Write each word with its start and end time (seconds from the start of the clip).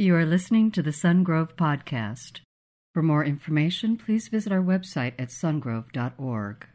You 0.00 0.14
are 0.14 0.24
listening 0.24 0.70
to 0.70 0.80
the 0.80 0.92
Sungrove 0.92 1.56
Podcast. 1.56 2.42
For 2.94 3.02
more 3.02 3.24
information, 3.24 3.96
please 3.96 4.28
visit 4.28 4.52
our 4.52 4.62
website 4.62 5.14
at 5.18 5.30
sungrove.org. 5.30 6.68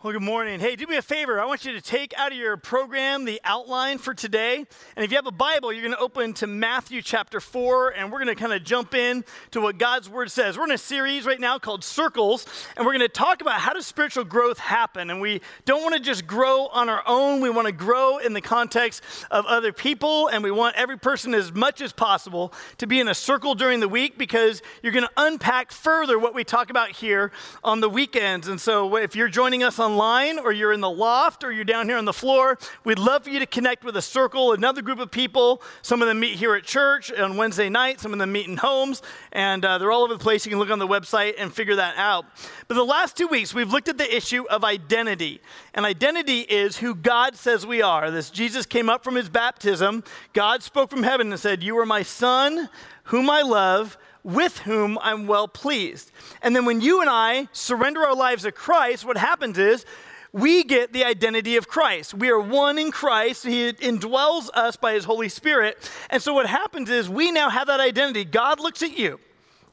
Well, 0.00 0.12
good 0.12 0.22
morning. 0.22 0.60
Hey, 0.60 0.76
do 0.76 0.86
me 0.86 0.96
a 0.96 1.02
favor. 1.02 1.40
I 1.40 1.44
want 1.44 1.64
you 1.64 1.72
to 1.72 1.80
take 1.80 2.16
out 2.16 2.30
of 2.30 2.38
your 2.38 2.56
program 2.56 3.24
the 3.24 3.40
outline 3.42 3.98
for 3.98 4.14
today. 4.14 4.64
And 4.94 5.04
if 5.04 5.10
you 5.10 5.16
have 5.16 5.26
a 5.26 5.32
Bible, 5.32 5.72
you're 5.72 5.82
going 5.82 5.92
to 5.92 5.98
open 5.98 6.34
to 6.34 6.46
Matthew 6.46 7.02
chapter 7.02 7.40
4, 7.40 7.94
and 7.96 8.12
we're 8.12 8.22
going 8.22 8.32
to 8.32 8.40
kind 8.40 8.52
of 8.52 8.62
jump 8.62 8.94
in 8.94 9.24
to 9.50 9.60
what 9.60 9.76
God's 9.76 10.08
Word 10.08 10.30
says. 10.30 10.56
We're 10.56 10.66
in 10.66 10.70
a 10.70 10.78
series 10.78 11.26
right 11.26 11.40
now 11.40 11.58
called 11.58 11.82
Circles, 11.82 12.46
and 12.76 12.86
we're 12.86 12.92
going 12.92 13.00
to 13.00 13.08
talk 13.08 13.40
about 13.40 13.54
how 13.54 13.72
does 13.72 13.86
spiritual 13.86 14.22
growth 14.22 14.60
happen. 14.60 15.10
And 15.10 15.20
we 15.20 15.40
don't 15.64 15.82
want 15.82 15.96
to 15.96 16.00
just 16.00 16.28
grow 16.28 16.68
on 16.68 16.88
our 16.88 17.02
own, 17.04 17.40
we 17.40 17.50
want 17.50 17.66
to 17.66 17.72
grow 17.72 18.18
in 18.18 18.34
the 18.34 18.40
context 18.40 19.02
of 19.32 19.46
other 19.46 19.72
people, 19.72 20.28
and 20.28 20.44
we 20.44 20.52
want 20.52 20.76
every 20.76 20.96
person 20.96 21.34
as 21.34 21.52
much 21.52 21.80
as 21.80 21.92
possible 21.92 22.52
to 22.76 22.86
be 22.86 23.00
in 23.00 23.08
a 23.08 23.14
circle 23.14 23.56
during 23.56 23.80
the 23.80 23.88
week 23.88 24.16
because 24.16 24.62
you're 24.80 24.92
going 24.92 25.06
to 25.06 25.12
unpack 25.16 25.72
further 25.72 26.20
what 26.20 26.36
we 26.36 26.44
talk 26.44 26.70
about 26.70 26.92
here 26.92 27.32
on 27.64 27.80
the 27.80 27.90
weekends. 27.90 28.46
And 28.46 28.60
so 28.60 28.94
if 28.94 29.16
you're 29.16 29.28
joining 29.28 29.64
us 29.64 29.80
on 29.80 29.87
online 29.88 30.38
or 30.38 30.52
you're 30.52 30.72
in 30.72 30.80
the 30.80 30.90
loft 30.90 31.42
or 31.42 31.50
you're 31.50 31.64
down 31.64 31.88
here 31.88 31.96
on 31.96 32.04
the 32.04 32.12
floor, 32.12 32.58
we'd 32.84 32.98
love 32.98 33.24
for 33.24 33.30
you 33.30 33.38
to 33.38 33.46
connect 33.46 33.84
with 33.84 33.96
a 33.96 34.02
circle, 34.02 34.52
another 34.52 34.82
group 34.82 34.98
of 34.98 35.10
people. 35.10 35.62
Some 35.82 36.02
of 36.02 36.08
them 36.08 36.20
meet 36.20 36.36
here 36.36 36.54
at 36.54 36.64
church 36.64 37.10
on 37.12 37.36
Wednesday 37.36 37.68
night, 37.68 38.00
some 38.00 38.12
of 38.12 38.18
them 38.18 38.30
meet 38.30 38.46
in 38.46 38.58
homes, 38.58 39.02
and 39.32 39.64
uh, 39.64 39.78
they're 39.78 39.90
all 39.90 40.02
over 40.02 40.12
the 40.12 40.18
place. 40.18 40.44
You 40.44 40.50
can 40.50 40.58
look 40.58 40.70
on 40.70 40.78
the 40.78 40.86
website 40.86 41.34
and 41.38 41.52
figure 41.52 41.76
that 41.76 41.96
out. 41.96 42.26
But 42.66 42.74
the 42.74 42.84
last 42.84 43.16
two 43.16 43.28
weeks, 43.28 43.54
we've 43.54 43.72
looked 43.72 43.88
at 43.88 43.98
the 43.98 44.16
issue 44.16 44.44
of 44.48 44.64
identity. 44.64 45.40
And 45.72 45.86
identity 45.86 46.40
is 46.40 46.76
who 46.76 46.94
God 46.94 47.34
says 47.36 47.66
we 47.66 47.80
are. 47.80 48.10
This 48.10 48.30
Jesus 48.30 48.66
came 48.66 48.88
up 48.90 49.02
from 49.02 49.14
his 49.14 49.28
baptism. 49.28 50.04
God 50.34 50.62
spoke 50.62 50.90
from 50.90 51.02
heaven 51.02 51.32
and 51.32 51.40
said, 51.40 51.62
You 51.62 51.78
are 51.78 51.86
my 51.86 52.02
son, 52.02 52.68
whom 53.04 53.30
I 53.30 53.42
love 53.42 53.96
with 54.24 54.58
whom 54.58 54.98
I'm 55.00 55.26
well 55.26 55.48
pleased. 55.48 56.10
And 56.42 56.54
then 56.54 56.64
when 56.64 56.80
you 56.80 57.00
and 57.00 57.10
I 57.10 57.48
surrender 57.52 58.02
our 58.04 58.14
lives 58.14 58.42
to 58.42 58.52
Christ, 58.52 59.04
what 59.04 59.16
happens 59.16 59.58
is 59.58 59.84
we 60.32 60.64
get 60.64 60.92
the 60.92 61.04
identity 61.04 61.56
of 61.56 61.68
Christ. 61.68 62.12
We 62.12 62.28
are 62.30 62.38
one 62.38 62.78
in 62.78 62.90
Christ. 62.92 63.44
He 63.44 63.72
indwells 63.72 64.50
us 64.52 64.76
by 64.76 64.92
His 64.92 65.04
Holy 65.04 65.28
Spirit. 65.28 65.90
And 66.10 66.22
so 66.22 66.34
what 66.34 66.46
happens 66.46 66.90
is 66.90 67.08
we 67.08 67.30
now 67.32 67.48
have 67.48 67.68
that 67.68 67.80
identity. 67.80 68.24
God 68.24 68.60
looks 68.60 68.82
at 68.82 68.98
you. 68.98 69.18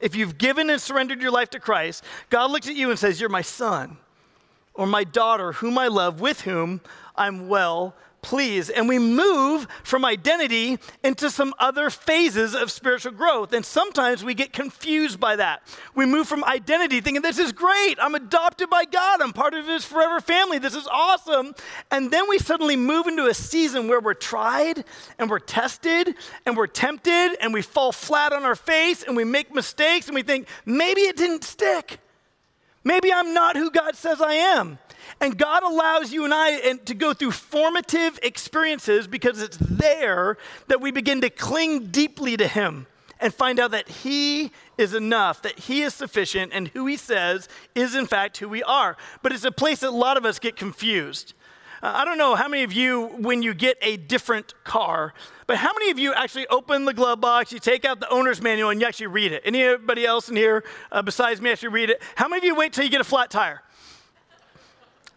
If 0.00 0.14
you've 0.14 0.38
given 0.38 0.70
and 0.70 0.80
surrendered 0.80 1.20
your 1.20 1.30
life 1.30 1.50
to 1.50 1.60
Christ, 1.60 2.04
God 2.30 2.50
looks 2.50 2.68
at 2.68 2.76
you 2.76 2.90
and 2.90 2.98
says, 2.98 3.20
You're 3.20 3.28
my 3.30 3.42
son 3.42 3.98
or 4.74 4.86
my 4.86 5.04
daughter, 5.04 5.52
whom 5.52 5.78
I 5.78 5.88
love, 5.88 6.20
with 6.20 6.42
whom 6.42 6.80
I'm 7.16 7.48
well 7.48 7.94
please. 8.26 8.70
And 8.70 8.88
we 8.88 8.98
move 8.98 9.68
from 9.84 10.04
identity 10.04 10.78
into 11.04 11.30
some 11.30 11.54
other 11.60 11.90
phases 11.90 12.56
of 12.56 12.72
spiritual 12.72 13.12
growth. 13.12 13.52
And 13.52 13.64
sometimes 13.64 14.24
we 14.24 14.34
get 14.34 14.52
confused 14.52 15.20
by 15.20 15.36
that. 15.36 15.62
We 15.94 16.06
move 16.06 16.26
from 16.26 16.42
identity 16.42 17.00
thinking, 17.00 17.22
this 17.22 17.38
is 17.38 17.52
great. 17.52 17.98
I'm 18.00 18.16
adopted 18.16 18.68
by 18.68 18.84
God. 18.84 19.22
I'm 19.22 19.32
part 19.32 19.54
of 19.54 19.66
His 19.66 19.84
forever 19.84 20.20
family. 20.20 20.58
This 20.58 20.74
is 20.74 20.88
awesome. 20.88 21.54
And 21.92 22.10
then 22.10 22.28
we 22.28 22.38
suddenly 22.38 22.74
move 22.74 23.06
into 23.06 23.26
a 23.26 23.34
season 23.34 23.86
where 23.86 24.00
we're 24.00 24.14
tried 24.14 24.84
and 25.20 25.30
we're 25.30 25.38
tested 25.38 26.12
and 26.44 26.56
we're 26.56 26.66
tempted 26.66 27.36
and 27.40 27.54
we 27.54 27.62
fall 27.62 27.92
flat 27.92 28.32
on 28.32 28.42
our 28.42 28.56
face 28.56 29.04
and 29.04 29.16
we 29.16 29.22
make 29.22 29.54
mistakes 29.54 30.06
and 30.06 30.16
we 30.16 30.24
think, 30.24 30.48
maybe 30.64 31.02
it 31.02 31.16
didn't 31.16 31.44
stick. 31.44 32.00
Maybe 32.86 33.12
I'm 33.12 33.34
not 33.34 33.56
who 33.56 33.68
God 33.68 33.96
says 33.96 34.22
I 34.22 34.34
am. 34.34 34.78
And 35.20 35.36
God 35.36 35.64
allows 35.64 36.12
you 36.12 36.24
and 36.24 36.32
I 36.32 36.74
to 36.74 36.94
go 36.94 37.12
through 37.12 37.32
formative 37.32 38.16
experiences 38.22 39.08
because 39.08 39.42
it's 39.42 39.56
there 39.56 40.38
that 40.68 40.80
we 40.80 40.92
begin 40.92 41.20
to 41.22 41.28
cling 41.28 41.88
deeply 41.88 42.36
to 42.36 42.46
Him 42.46 42.86
and 43.18 43.34
find 43.34 43.58
out 43.58 43.72
that 43.72 43.88
He 43.88 44.52
is 44.78 44.94
enough, 44.94 45.42
that 45.42 45.58
He 45.58 45.82
is 45.82 45.94
sufficient, 45.94 46.52
and 46.54 46.68
who 46.68 46.86
He 46.86 46.96
says 46.96 47.48
is 47.74 47.96
in 47.96 48.06
fact 48.06 48.36
who 48.36 48.48
we 48.48 48.62
are. 48.62 48.96
But 49.20 49.32
it's 49.32 49.44
a 49.44 49.50
place 49.50 49.80
that 49.80 49.88
a 49.88 49.90
lot 49.90 50.16
of 50.16 50.24
us 50.24 50.38
get 50.38 50.54
confused. 50.54 51.34
Uh, 51.82 51.92
I 51.94 52.04
don't 52.04 52.18
know 52.18 52.34
how 52.34 52.48
many 52.48 52.62
of 52.62 52.72
you, 52.72 53.06
when 53.18 53.42
you 53.42 53.54
get 53.54 53.76
a 53.82 53.96
different 53.96 54.54
car, 54.64 55.14
but 55.46 55.56
how 55.56 55.72
many 55.72 55.90
of 55.90 55.98
you 55.98 56.14
actually 56.14 56.46
open 56.48 56.84
the 56.84 56.94
glove 56.94 57.20
box, 57.20 57.52
you 57.52 57.58
take 57.58 57.84
out 57.84 58.00
the 58.00 58.08
owner's 58.08 58.42
manual, 58.42 58.70
and 58.70 58.80
you 58.80 58.86
actually 58.86 59.08
read 59.08 59.32
it? 59.32 59.42
Anybody 59.44 60.06
else 60.06 60.28
in 60.28 60.36
here 60.36 60.64
uh, 60.90 61.02
besides 61.02 61.40
me 61.40 61.50
actually 61.50 61.68
read 61.68 61.90
it? 61.90 62.02
How 62.14 62.28
many 62.28 62.38
of 62.38 62.44
you 62.44 62.54
wait 62.54 62.72
till 62.72 62.84
you 62.84 62.90
get 62.90 63.00
a 63.00 63.04
flat 63.04 63.30
tire? 63.30 63.62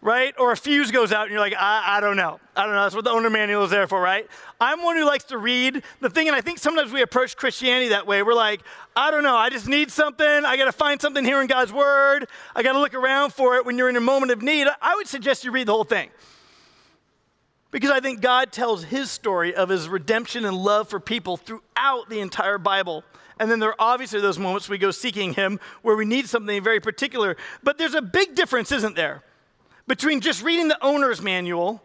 right? 0.02 0.34
Or 0.38 0.52
a 0.52 0.56
fuse 0.56 0.90
goes 0.90 1.12
out 1.12 1.24
and 1.24 1.32
you're 1.32 1.40
like, 1.40 1.54
I, 1.58 1.96
I 1.96 2.00
don't 2.00 2.16
know. 2.16 2.40
I 2.56 2.64
don't 2.64 2.74
know. 2.74 2.82
That's 2.82 2.94
what 2.94 3.04
the 3.04 3.10
owner 3.10 3.30
manual 3.30 3.64
is 3.64 3.70
there 3.70 3.86
for, 3.86 4.00
right? 4.00 4.26
I'm 4.60 4.82
one 4.82 4.96
who 4.96 5.04
likes 5.04 5.24
to 5.24 5.38
read 5.38 5.82
the 6.00 6.10
thing, 6.10 6.26
and 6.26 6.36
I 6.36 6.40
think 6.40 6.58
sometimes 6.58 6.92
we 6.92 7.02
approach 7.02 7.36
Christianity 7.36 7.88
that 7.88 8.06
way. 8.06 8.22
We're 8.22 8.34
like, 8.34 8.62
I 8.96 9.10
don't 9.10 9.22
know. 9.22 9.36
I 9.36 9.50
just 9.50 9.68
need 9.68 9.90
something. 9.90 10.26
I 10.26 10.56
got 10.56 10.66
to 10.66 10.72
find 10.72 11.00
something 11.00 11.24
here 11.24 11.40
in 11.40 11.46
God's 11.46 11.72
Word. 11.72 12.26
I 12.54 12.62
got 12.62 12.72
to 12.72 12.80
look 12.80 12.94
around 12.94 13.32
for 13.32 13.56
it 13.56 13.66
when 13.66 13.78
you're 13.78 13.88
in 13.88 13.96
a 13.96 14.00
moment 14.00 14.32
of 14.32 14.42
need. 14.42 14.68
I 14.80 14.94
would 14.96 15.06
suggest 15.06 15.44
you 15.44 15.52
read 15.52 15.68
the 15.68 15.72
whole 15.72 15.84
thing. 15.84 16.10
Because 17.70 17.90
I 17.90 18.00
think 18.00 18.20
God 18.20 18.52
tells 18.52 18.84
his 18.84 19.10
story 19.10 19.54
of 19.54 19.68
his 19.68 19.88
redemption 19.88 20.44
and 20.44 20.56
love 20.56 20.88
for 20.88 20.98
people 20.98 21.36
throughout 21.36 22.08
the 22.08 22.20
entire 22.20 22.58
Bible. 22.58 23.04
And 23.38 23.50
then 23.50 23.60
there 23.60 23.70
are 23.70 23.76
obviously 23.78 24.20
those 24.20 24.38
moments 24.38 24.68
we 24.68 24.76
go 24.76 24.90
seeking 24.90 25.34
him 25.34 25.60
where 25.82 25.96
we 25.96 26.04
need 26.04 26.28
something 26.28 26.62
very 26.62 26.80
particular. 26.80 27.36
But 27.62 27.78
there's 27.78 27.94
a 27.94 28.02
big 28.02 28.34
difference, 28.34 28.72
isn't 28.72 28.96
there? 28.96 29.22
between 29.90 30.20
just 30.20 30.44
reading 30.44 30.68
the 30.68 30.78
owner's 30.84 31.20
manual 31.20 31.82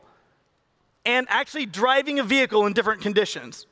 and 1.07 1.25
actually 1.27 1.65
driving 1.65 2.19
a 2.19 2.23
vehicle 2.23 2.67
in 2.67 2.71
different 2.71 3.01
conditions. 3.01 3.65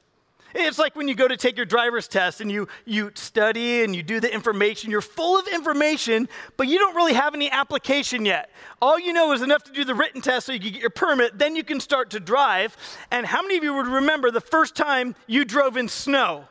It's 0.53 0.77
like 0.77 0.95
when 0.95 1.07
you 1.07 1.15
go 1.15 1.27
to 1.27 1.35
take 1.35 1.57
your 1.57 1.65
driver's 1.65 2.07
test 2.07 2.41
and 2.41 2.51
you, 2.51 2.67
you 2.85 3.11
study 3.15 3.83
and 3.83 3.95
you 3.95 4.03
do 4.03 4.19
the 4.19 4.31
information. 4.31 4.91
You're 4.91 5.01
full 5.01 5.37
of 5.39 5.47
information, 5.47 6.29
but 6.57 6.67
you 6.67 6.77
don't 6.77 6.95
really 6.95 7.13
have 7.13 7.33
any 7.33 7.49
application 7.49 8.25
yet. 8.25 8.49
All 8.81 8.99
you 8.99 9.13
know 9.13 9.31
is 9.33 9.41
enough 9.41 9.63
to 9.63 9.71
do 9.71 9.83
the 9.83 9.95
written 9.95 10.21
test 10.21 10.45
so 10.45 10.53
you 10.53 10.59
can 10.59 10.71
get 10.71 10.81
your 10.81 10.89
permit, 10.89 11.37
then 11.37 11.55
you 11.55 11.63
can 11.63 11.79
start 11.79 12.11
to 12.11 12.19
drive. 12.19 12.77
And 13.11 13.25
how 13.25 13.41
many 13.41 13.57
of 13.57 13.63
you 13.63 13.73
would 13.73 13.87
remember 13.87 14.31
the 14.31 14.41
first 14.41 14.75
time 14.75 15.15
you 15.27 15.45
drove 15.45 15.77
in 15.77 15.87
snow? 15.87 16.45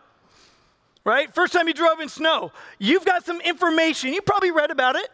Right? 1.05 1.34
First 1.34 1.53
time 1.53 1.67
you 1.67 1.75
drove 1.75 2.01
in 2.01 2.09
snow. 2.09 2.53
You've 2.79 3.05
got 3.05 3.25
some 3.25 3.41
information. 3.41 4.13
You 4.13 4.23
probably 4.23 4.53
read 4.53 4.71
about 4.71 4.97
it 4.97 5.09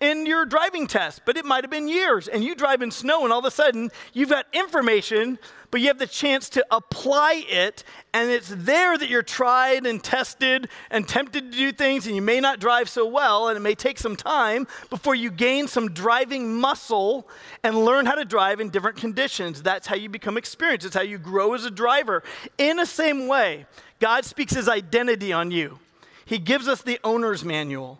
in 0.00 0.26
your 0.26 0.44
driving 0.44 0.86
test, 0.86 1.22
but 1.24 1.36
it 1.36 1.44
might 1.44 1.64
have 1.64 1.70
been 1.70 1.88
years. 1.88 2.28
And 2.28 2.42
you 2.42 2.54
drive 2.54 2.82
in 2.82 2.90
snow, 2.90 3.24
and 3.24 3.32
all 3.32 3.38
of 3.38 3.44
a 3.44 3.50
sudden, 3.50 3.90
you've 4.12 4.28
got 4.28 4.46
information, 4.52 5.38
but 5.72 5.80
you 5.80 5.88
have 5.88 5.98
the 5.98 6.06
chance 6.06 6.50
to 6.50 6.64
apply 6.70 7.44
it. 7.48 7.82
And 8.12 8.30
it's 8.30 8.52
there 8.54 8.96
that 8.96 9.08
you're 9.08 9.22
tried 9.22 9.86
and 9.86 10.04
tested 10.04 10.68
and 10.90 11.08
tempted 11.08 11.50
to 11.50 11.58
do 11.58 11.72
things, 11.72 12.06
and 12.06 12.14
you 12.14 12.20
may 12.20 12.40
not 12.40 12.60
drive 12.60 12.90
so 12.90 13.06
well, 13.06 13.48
and 13.48 13.56
it 13.56 13.60
may 13.60 13.74
take 13.74 13.98
some 13.98 14.14
time 14.14 14.68
before 14.90 15.14
you 15.14 15.30
gain 15.30 15.66
some 15.66 15.92
driving 15.92 16.60
muscle 16.60 17.26
and 17.64 17.84
learn 17.84 18.04
how 18.04 18.14
to 18.14 18.24
drive 18.26 18.60
in 18.60 18.68
different 18.68 18.98
conditions. 18.98 19.62
That's 19.62 19.86
how 19.86 19.96
you 19.96 20.10
become 20.10 20.36
experienced, 20.36 20.86
it's 20.86 20.94
how 20.94 21.02
you 21.02 21.16
grow 21.18 21.54
as 21.54 21.64
a 21.64 21.70
driver. 21.70 22.22
In 22.58 22.76
the 22.76 22.86
same 22.86 23.26
way, 23.26 23.64
God 23.98 24.26
speaks 24.26 24.52
his 24.52 24.68
identity 24.68 25.32
on 25.32 25.50
you. 25.50 25.78
He 26.26 26.38
gives 26.38 26.68
us 26.68 26.82
the 26.82 27.00
owner's 27.02 27.44
manual. 27.44 27.98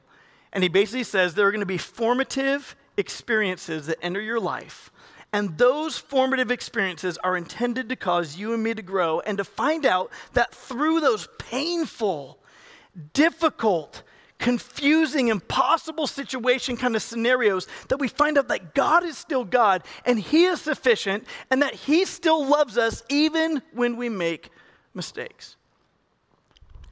And 0.53 0.63
he 0.63 0.69
basically 0.69 1.05
says 1.05 1.35
there 1.35 1.47
are 1.47 1.51
going 1.51 1.61
to 1.61 1.67
be 1.67 1.79
formative 1.79 2.77
experiences 2.99 3.87
that 3.87 3.97
enter 4.03 4.21
your 4.21 4.39
life. 4.39 4.92
And 5.33 5.57
those 5.57 5.97
formative 5.97 6.51
experiences 6.51 7.17
are 7.19 7.37
intended 7.37 7.89
to 7.89 7.97
cause 7.97 8.37
you 8.37 8.53
and 8.53 8.63
me 8.63 8.75
to 8.75 8.83
grow 8.83 9.21
and 9.21 9.39
to 9.39 9.45
find 9.45 9.87
out 9.87 10.11
that 10.35 10.55
through 10.55 11.01
those 11.01 11.27
painful, 11.39 12.39
difficult, 13.15 14.03
confusing, 14.39 15.29
impossible 15.29 16.07
situation 16.07 16.77
kind 16.77 16.95
of 16.95 17.03
scenarios, 17.03 17.67
that 17.89 17.99
we 17.99 18.09
find 18.09 18.37
out 18.37 18.49
that 18.49 18.75
God 18.75 19.05
is 19.05 19.17
still 19.17 19.45
God 19.45 19.85
and 20.05 20.19
He 20.19 20.45
is 20.45 20.61
sufficient 20.61 21.25
and 21.51 21.63
that 21.63 21.75
He 21.75 22.05
still 22.05 22.45
loves 22.45 22.77
us 22.77 23.03
even 23.09 23.63
when 23.73 23.97
we 23.97 24.11
make 24.11 24.51
mistakes. 24.93 25.57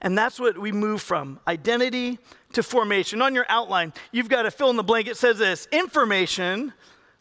And 0.00 0.16
that's 0.16 0.40
what 0.40 0.56
we 0.56 0.72
move 0.72 1.02
from 1.02 1.40
identity 1.46 2.19
to 2.54 2.62
formation. 2.62 3.20
On 3.20 3.34
your 3.34 3.44
outline, 3.50 3.93
you've 4.12 4.31
got 4.31 4.43
to 4.43 4.50
fill 4.50 4.70
in 4.70 4.76
the 4.76 4.82
blank. 4.82 5.08
It 5.08 5.19
says 5.19 5.38
this 5.38 5.69
information 5.70 6.72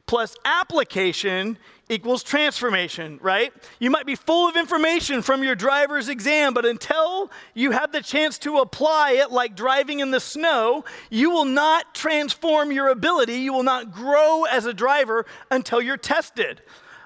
plus 0.10 0.36
application 0.44 1.56
equals 1.88 2.24
transformation, 2.24 3.20
right? 3.22 3.54
You 3.78 3.92
might 3.92 4.08
be 4.08 4.16
full 4.16 4.50
of 4.50 4.58
information 4.58 5.22
from 5.22 5.44
your 5.44 5.54
driver's 5.54 6.10
exam, 6.10 6.56
but 6.56 6.66
until 6.66 7.30
you 7.54 7.70
have 7.70 7.92
the 7.92 8.02
chance 8.02 8.40
to 8.40 8.58
apply 8.58 9.12
it, 9.12 9.30
like 9.32 9.56
driving 9.56 10.00
in 10.00 10.10
the 10.10 10.20
snow, 10.20 10.84
you 11.12 11.30
will 11.30 11.46
not 11.46 11.94
transform 11.94 12.72
your 12.72 12.88
ability. 12.88 13.36
You 13.36 13.54
will 13.54 13.62
not 13.62 13.92
grow 13.92 14.46
as 14.46 14.66
a 14.66 14.74
driver 14.74 15.28
until 15.52 15.80
you're 15.80 15.96
tested. 15.96 16.64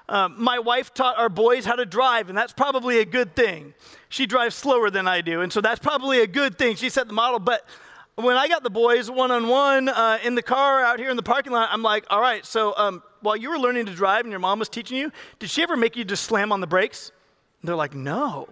Um, 0.08 0.42
my 0.42 0.58
wife 0.58 0.94
taught 0.94 1.18
our 1.18 1.28
boys 1.28 1.66
how 1.66 1.76
to 1.76 1.84
drive, 1.84 2.30
and 2.30 2.38
that's 2.38 2.54
probably 2.54 3.00
a 3.00 3.04
good 3.04 3.36
thing. 3.36 3.74
She 4.08 4.24
drives 4.24 4.54
slower 4.54 4.88
than 4.88 5.06
I 5.06 5.20
do, 5.20 5.42
and 5.42 5.52
so 5.52 5.60
that's 5.60 5.78
probably 5.78 6.20
a 6.20 6.26
good 6.26 6.56
thing. 6.56 6.76
She 6.76 6.88
set 6.88 7.06
the 7.08 7.12
model, 7.12 7.38
but 7.38 7.68
when 8.16 8.36
I 8.36 8.48
got 8.48 8.62
the 8.62 8.70
boys 8.70 9.10
one 9.10 9.30
on 9.30 9.48
one 9.48 9.88
in 10.22 10.34
the 10.34 10.42
car 10.42 10.82
out 10.82 10.98
here 10.98 11.10
in 11.10 11.16
the 11.16 11.22
parking 11.22 11.52
lot, 11.52 11.68
I'm 11.72 11.82
like, 11.82 12.06
all 12.10 12.20
right, 12.20 12.44
so 12.46 12.74
um, 12.76 13.02
while 13.20 13.36
you 13.36 13.50
were 13.50 13.58
learning 13.58 13.86
to 13.86 13.94
drive 13.94 14.20
and 14.24 14.30
your 14.30 14.40
mom 14.40 14.58
was 14.58 14.68
teaching 14.68 14.96
you, 14.96 15.10
did 15.38 15.50
she 15.50 15.62
ever 15.62 15.76
make 15.76 15.96
you 15.96 16.04
just 16.04 16.24
slam 16.24 16.52
on 16.52 16.60
the 16.60 16.66
brakes? 16.66 17.10
And 17.60 17.68
they're 17.68 17.76
like, 17.76 17.94
no, 17.94 18.48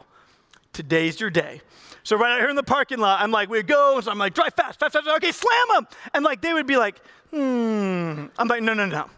today's 0.73 1.21
your 1.21 1.31
day. 1.31 1.61
So 2.03 2.17
right 2.17 2.33
out 2.33 2.41
here 2.41 2.51
in 2.51 2.57
the 2.57 2.63
parking 2.65 2.99
lot, 2.99 3.21
I'm 3.21 3.31
like, 3.31 3.49
we 3.49 3.63
go. 3.63 4.01
So 4.01 4.11
I'm 4.11 4.19
like, 4.19 4.35
drive 4.35 4.55
fast, 4.55 4.81
fast, 4.81 4.95
fast. 4.95 5.07
Okay, 5.07 5.31
slam 5.31 5.67
them. 5.75 5.87
And 6.15 6.25
like 6.25 6.41
they 6.41 6.53
would 6.53 6.67
be 6.67 6.77
like, 6.77 6.99
hmm. 7.31 8.27
I'm 8.39 8.49
like, 8.49 8.63
no, 8.63 8.75
no, 8.75 8.87
no. 8.87 9.09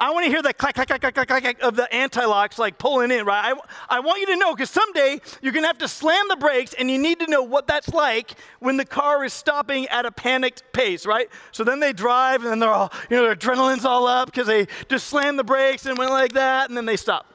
I 0.00 0.12
want 0.12 0.26
to 0.26 0.30
hear 0.30 0.40
that 0.42 0.58
clack, 0.58 0.76
clack, 0.76 0.86
clack, 0.86 1.00
clack, 1.00 1.14
clack, 1.14 1.42
clack 1.42 1.60
of 1.60 1.74
the 1.74 1.92
anti-locks 1.92 2.56
like 2.56 2.78
pulling 2.78 3.10
in, 3.10 3.26
right? 3.26 3.52
I, 3.52 3.96
I 3.96 4.00
want 4.00 4.20
you 4.20 4.26
to 4.26 4.36
know 4.36 4.54
because 4.54 4.70
someday 4.70 5.20
you're 5.42 5.52
going 5.52 5.64
to 5.64 5.68
have 5.68 5.78
to 5.78 5.88
slam 5.88 6.24
the 6.28 6.36
brakes 6.36 6.72
and 6.78 6.88
you 6.88 6.98
need 6.98 7.18
to 7.18 7.26
know 7.26 7.42
what 7.42 7.66
that's 7.66 7.88
like 7.88 8.34
when 8.60 8.76
the 8.76 8.84
car 8.84 9.24
is 9.24 9.32
stopping 9.32 9.88
at 9.88 10.06
a 10.06 10.12
panicked 10.12 10.62
pace, 10.72 11.04
right? 11.04 11.28
So 11.50 11.64
then 11.64 11.80
they 11.80 11.92
drive 11.92 12.42
and 12.42 12.50
then 12.52 12.60
they're 12.60 12.70
all, 12.70 12.92
you 13.10 13.16
know, 13.16 13.24
their 13.24 13.34
adrenaline's 13.34 13.84
all 13.84 14.06
up 14.06 14.26
because 14.26 14.46
they 14.46 14.68
just 14.88 15.08
slam 15.08 15.36
the 15.36 15.42
brakes 15.42 15.84
and 15.84 15.98
went 15.98 16.12
like 16.12 16.34
that 16.34 16.68
and 16.68 16.76
then 16.76 16.86
they 16.86 16.96
stop. 16.96 17.26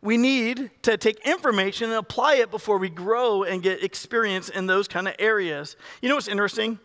We 0.00 0.16
need 0.16 0.70
to 0.82 0.96
take 0.96 1.26
information 1.26 1.90
and 1.90 1.98
apply 1.98 2.36
it 2.36 2.50
before 2.50 2.78
we 2.78 2.88
grow 2.88 3.42
and 3.42 3.62
get 3.62 3.84
experience 3.84 4.48
in 4.48 4.66
those 4.66 4.88
kind 4.88 5.06
of 5.06 5.14
areas. 5.18 5.76
You 6.00 6.08
know 6.08 6.14
what's 6.14 6.28
interesting? 6.28 6.78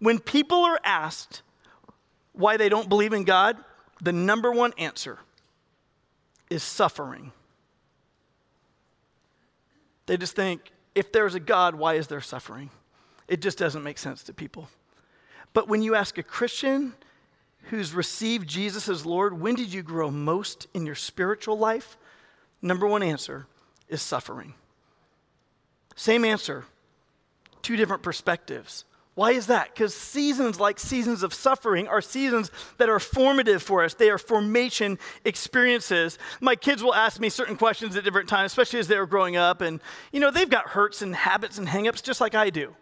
When 0.00 0.18
people 0.18 0.64
are 0.64 0.80
asked 0.82 1.42
why 2.32 2.56
they 2.56 2.68
don't 2.68 2.88
believe 2.88 3.12
in 3.12 3.24
God, 3.24 3.56
the 4.00 4.12
number 4.12 4.52
one 4.52 4.72
answer 4.78 5.18
is 6.50 6.62
suffering. 6.62 7.32
They 10.06 10.16
just 10.16 10.34
think, 10.34 10.72
if 10.94 11.12
there's 11.12 11.34
a 11.34 11.40
God, 11.40 11.74
why 11.74 11.94
is 11.94 12.06
there 12.06 12.20
suffering? 12.20 12.70
It 13.28 13.42
just 13.42 13.58
doesn't 13.58 13.82
make 13.82 13.98
sense 13.98 14.22
to 14.24 14.32
people. 14.32 14.68
But 15.52 15.68
when 15.68 15.82
you 15.82 15.94
ask 15.94 16.16
a 16.18 16.22
Christian 16.22 16.94
who's 17.64 17.92
received 17.92 18.48
Jesus 18.48 18.88
as 18.88 19.04
Lord, 19.04 19.38
when 19.38 19.54
did 19.54 19.72
you 19.72 19.82
grow 19.82 20.10
most 20.10 20.66
in 20.72 20.86
your 20.86 20.94
spiritual 20.94 21.58
life? 21.58 21.98
Number 22.62 22.86
one 22.86 23.02
answer 23.02 23.46
is 23.88 24.00
suffering. 24.00 24.54
Same 25.94 26.24
answer, 26.24 26.64
two 27.60 27.76
different 27.76 28.02
perspectives. 28.02 28.84
Why 29.18 29.32
is 29.32 29.48
that? 29.48 29.74
Because 29.74 29.96
seasons 29.96 30.60
like 30.60 30.78
seasons 30.78 31.24
of 31.24 31.34
suffering 31.34 31.88
are 31.88 32.00
seasons 32.00 32.52
that 32.76 32.88
are 32.88 33.00
formative 33.00 33.60
for 33.64 33.82
us. 33.82 33.94
They 33.94 34.10
are 34.10 34.16
formation 34.16 34.96
experiences. 35.24 36.20
My 36.40 36.54
kids 36.54 36.84
will 36.84 36.94
ask 36.94 37.18
me 37.18 37.28
certain 37.28 37.56
questions 37.56 37.96
at 37.96 38.04
different 38.04 38.28
times, 38.28 38.52
especially 38.52 38.78
as 38.78 38.86
they 38.86 38.96
were 38.96 39.08
growing 39.08 39.36
up. 39.36 39.60
And, 39.60 39.80
you 40.12 40.20
know, 40.20 40.30
they've 40.30 40.48
got 40.48 40.68
hurts 40.68 41.02
and 41.02 41.16
habits 41.16 41.58
and 41.58 41.66
hangups 41.66 42.00
just 42.00 42.20
like 42.20 42.36
I 42.36 42.50
do. 42.50 42.76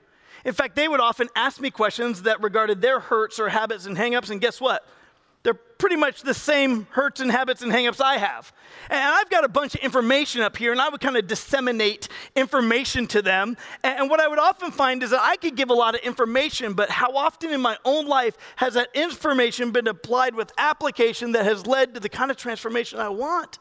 In 0.45 0.53
fact, 0.53 0.77
they 0.77 0.89
would 0.89 1.01
often 1.01 1.31
ask 1.35 1.59
me 1.59 1.71
questions 1.71 2.25
that 2.25 2.43
regarded 2.43 2.83
their 2.83 3.01
hurts 3.01 3.41
or 3.41 3.49
habits 3.49 3.87
and 3.87 3.97
hangups. 3.97 4.29
And 4.29 4.39
guess 4.39 4.61
what? 4.61 4.87
Pretty 5.79 5.97
much 5.97 6.23
the 6.23 6.33
same 6.33 6.87
hurts 6.91 7.21
and 7.21 7.31
habits 7.31 7.61
and 7.61 7.71
hangups 7.71 8.01
I 8.01 8.17
have. 8.17 8.53
And 8.89 8.99
I've 8.99 9.29
got 9.29 9.45
a 9.45 9.49
bunch 9.49 9.75
of 9.75 9.83
information 9.83 10.41
up 10.41 10.57
here, 10.57 10.73
and 10.73 10.81
I 10.81 10.89
would 10.89 11.03
kind 11.03 11.17
of 11.17 11.27
disseminate 11.27 12.09
information 12.35 13.07
to 13.09 13.21
them. 13.21 13.59
And 13.83 14.09
what 14.09 14.19
I 14.19 14.27
would 14.29 14.39
often 14.39 14.71
find 14.71 15.03
is 15.03 15.11
that 15.11 15.21
I 15.21 15.37
could 15.37 15.55
give 15.55 15.69
a 15.69 15.75
lot 15.75 15.95
of 15.95 16.01
information, 16.01 16.73
but 16.73 16.89
how 16.89 17.13
often 17.13 17.51
in 17.51 17.61
my 17.61 17.77
own 17.85 18.07
life 18.07 18.37
has 18.57 18.75
that 18.75 18.89
information 18.95 19.71
been 19.71 19.87
applied 19.87 20.35
with 20.35 20.51
application 20.57 21.33
that 21.33 21.45
has 21.45 21.67
led 21.67 21.93
to 21.95 22.01
the 22.01 22.09
kind 22.09 22.31
of 22.31 22.39
transformation 22.39 22.99
I 22.99 23.11
want? 23.11 23.59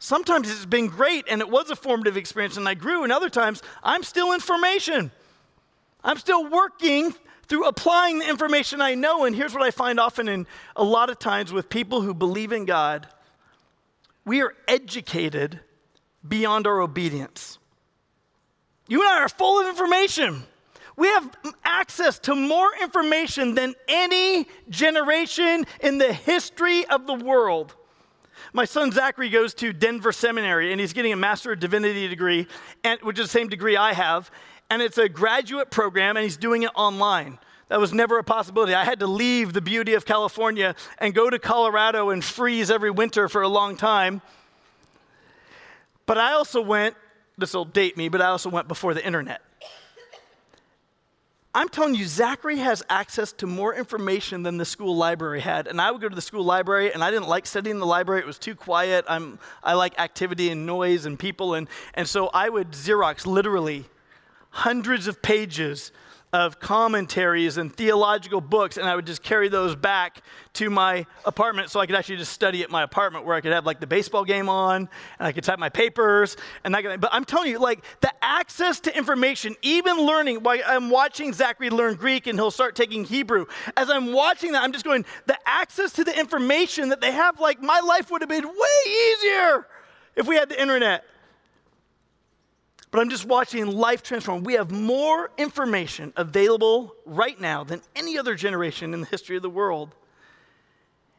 Sometimes 0.00 0.50
it's 0.50 0.66
been 0.66 0.88
great 0.88 1.26
and 1.28 1.40
it 1.40 1.48
was 1.48 1.70
a 1.70 1.76
formative 1.76 2.16
experience 2.16 2.56
and 2.56 2.68
I 2.68 2.74
grew, 2.74 3.04
and 3.04 3.12
other 3.12 3.30
times 3.30 3.62
I'm 3.84 4.02
still 4.02 4.32
information. 4.32 5.12
I'm 6.02 6.18
still 6.18 6.50
working 6.50 7.14
through 7.46 7.66
applying 7.66 8.18
the 8.18 8.28
information 8.28 8.80
I 8.80 8.94
know. 8.94 9.24
And 9.24 9.34
here's 9.34 9.54
what 9.54 9.62
I 9.62 9.70
find 9.70 10.00
often 10.00 10.28
in 10.28 10.46
a 10.76 10.84
lot 10.84 11.10
of 11.10 11.18
times 11.18 11.52
with 11.52 11.68
people 11.68 12.02
who 12.02 12.14
believe 12.14 12.52
in 12.52 12.64
God 12.64 13.08
we 14.24 14.40
are 14.40 14.54
educated 14.68 15.60
beyond 16.26 16.66
our 16.66 16.80
obedience. 16.80 17.58
You 18.88 19.00
and 19.00 19.08
I 19.08 19.18
are 19.18 19.28
full 19.28 19.60
of 19.60 19.68
information. 19.68 20.44
We 20.96 21.08
have 21.08 21.36
access 21.64 22.18
to 22.20 22.34
more 22.34 22.70
information 22.80 23.54
than 23.54 23.74
any 23.88 24.46
generation 24.68 25.64
in 25.80 25.98
the 25.98 26.12
history 26.12 26.84
of 26.86 27.06
the 27.06 27.14
world. 27.14 27.74
My 28.52 28.66
son 28.66 28.92
Zachary 28.92 29.30
goes 29.30 29.54
to 29.54 29.72
Denver 29.72 30.12
Seminary 30.12 30.72
and 30.72 30.80
he's 30.80 30.92
getting 30.92 31.12
a 31.12 31.16
Master 31.16 31.52
of 31.52 31.60
Divinity 31.60 32.06
degree, 32.08 32.46
which 33.02 33.18
is 33.18 33.26
the 33.26 33.30
same 33.30 33.48
degree 33.48 33.76
I 33.76 33.94
have 33.94 34.30
and 34.72 34.80
it's 34.80 34.96
a 34.96 35.06
graduate 35.06 35.70
program, 35.70 36.16
and 36.16 36.24
he's 36.24 36.38
doing 36.38 36.62
it 36.62 36.70
online. 36.74 37.38
That 37.68 37.78
was 37.78 37.92
never 37.92 38.16
a 38.16 38.24
possibility. 38.24 38.72
I 38.72 38.86
had 38.86 39.00
to 39.00 39.06
leave 39.06 39.52
the 39.52 39.60
beauty 39.60 39.92
of 39.92 40.06
California 40.06 40.74
and 40.96 41.12
go 41.14 41.28
to 41.28 41.38
Colorado 41.38 42.08
and 42.08 42.24
freeze 42.24 42.70
every 42.70 42.90
winter 42.90 43.28
for 43.28 43.42
a 43.42 43.48
long 43.48 43.76
time. 43.76 44.22
But 46.06 46.16
I 46.16 46.32
also 46.32 46.62
went, 46.62 46.96
this 47.36 47.52
will 47.52 47.66
date 47.66 47.98
me, 47.98 48.08
but 48.08 48.22
I 48.22 48.28
also 48.28 48.48
went 48.48 48.66
before 48.66 48.94
the 48.94 49.04
internet. 49.04 49.42
I'm 51.54 51.68
telling 51.68 51.94
you, 51.94 52.06
Zachary 52.06 52.56
has 52.56 52.82
access 52.88 53.30
to 53.32 53.46
more 53.46 53.74
information 53.74 54.42
than 54.42 54.56
the 54.56 54.64
school 54.64 54.96
library 54.96 55.40
had. 55.40 55.66
And 55.66 55.82
I 55.82 55.90
would 55.90 56.00
go 56.00 56.08
to 56.08 56.16
the 56.16 56.22
school 56.22 56.44
library, 56.44 56.94
and 56.94 57.04
I 57.04 57.10
didn't 57.10 57.28
like 57.28 57.44
studying 57.44 57.76
in 57.76 57.80
the 57.80 57.84
library. 57.84 58.22
It 58.22 58.26
was 58.26 58.38
too 58.38 58.54
quiet. 58.54 59.04
I'm, 59.06 59.38
I 59.62 59.74
like 59.74 60.00
activity 60.00 60.48
and 60.48 60.64
noise 60.64 61.04
and 61.04 61.18
people. 61.18 61.52
And, 61.52 61.68
and 61.92 62.08
so 62.08 62.30
I 62.32 62.48
would 62.48 62.70
Xerox 62.70 63.26
literally 63.26 63.84
hundreds 64.52 65.08
of 65.08 65.20
pages 65.20 65.92
of 66.32 66.58
commentaries 66.58 67.58
and 67.58 67.74
theological 67.74 68.40
books, 68.40 68.78
and 68.78 68.88
I 68.88 68.96
would 68.96 69.06
just 69.06 69.22
carry 69.22 69.48
those 69.48 69.76
back 69.76 70.22
to 70.54 70.70
my 70.70 71.04
apartment 71.26 71.70
so 71.70 71.78
I 71.78 71.84
could 71.84 71.94
actually 71.94 72.16
just 72.16 72.32
study 72.32 72.62
at 72.62 72.70
my 72.70 72.82
apartment 72.82 73.26
where 73.26 73.36
I 73.36 73.42
could 73.42 73.52
have 73.52 73.66
like 73.66 73.80
the 73.80 73.86
baseball 73.86 74.24
game 74.24 74.48
on 74.48 74.88
and 75.18 75.28
I 75.28 75.32
could 75.32 75.44
type 75.44 75.58
my 75.58 75.68
papers 75.68 76.38
and 76.64 76.74
that 76.74 77.00
But 77.02 77.10
I'm 77.12 77.26
telling 77.26 77.50
you, 77.50 77.58
like 77.58 77.84
the 78.00 78.10
access 78.22 78.80
to 78.80 78.96
information, 78.96 79.56
even 79.60 79.98
learning, 79.98 80.42
while 80.42 80.58
I'm 80.66 80.88
watching 80.88 81.34
Zachary 81.34 81.68
learn 81.68 81.96
Greek 81.96 82.26
and 82.26 82.38
he'll 82.38 82.50
start 82.50 82.76
taking 82.76 83.04
Hebrew, 83.04 83.44
as 83.76 83.90
I'm 83.90 84.14
watching 84.14 84.52
that, 84.52 84.62
I'm 84.62 84.72
just 84.72 84.86
going, 84.86 85.04
the 85.26 85.38
access 85.44 85.92
to 85.94 86.04
the 86.04 86.18
information 86.18 86.88
that 86.88 87.02
they 87.02 87.12
have, 87.12 87.40
like 87.40 87.60
my 87.60 87.80
life 87.80 88.10
would 88.10 88.22
have 88.22 88.30
been 88.30 88.46
way 88.46 88.92
easier 89.12 89.66
if 90.16 90.26
we 90.26 90.36
had 90.36 90.48
the 90.48 90.60
internet 90.60 91.04
but 92.92 93.00
I'm 93.00 93.08
just 93.08 93.24
watching 93.24 93.66
life 93.66 94.02
transform. 94.02 94.44
We 94.44 94.52
have 94.52 94.70
more 94.70 95.32
information 95.38 96.12
available 96.14 96.94
right 97.06 97.40
now 97.40 97.64
than 97.64 97.80
any 97.96 98.18
other 98.18 98.34
generation 98.34 98.92
in 98.92 99.00
the 99.00 99.06
history 99.06 99.34
of 99.34 99.42
the 99.42 99.50
world. 99.50 99.94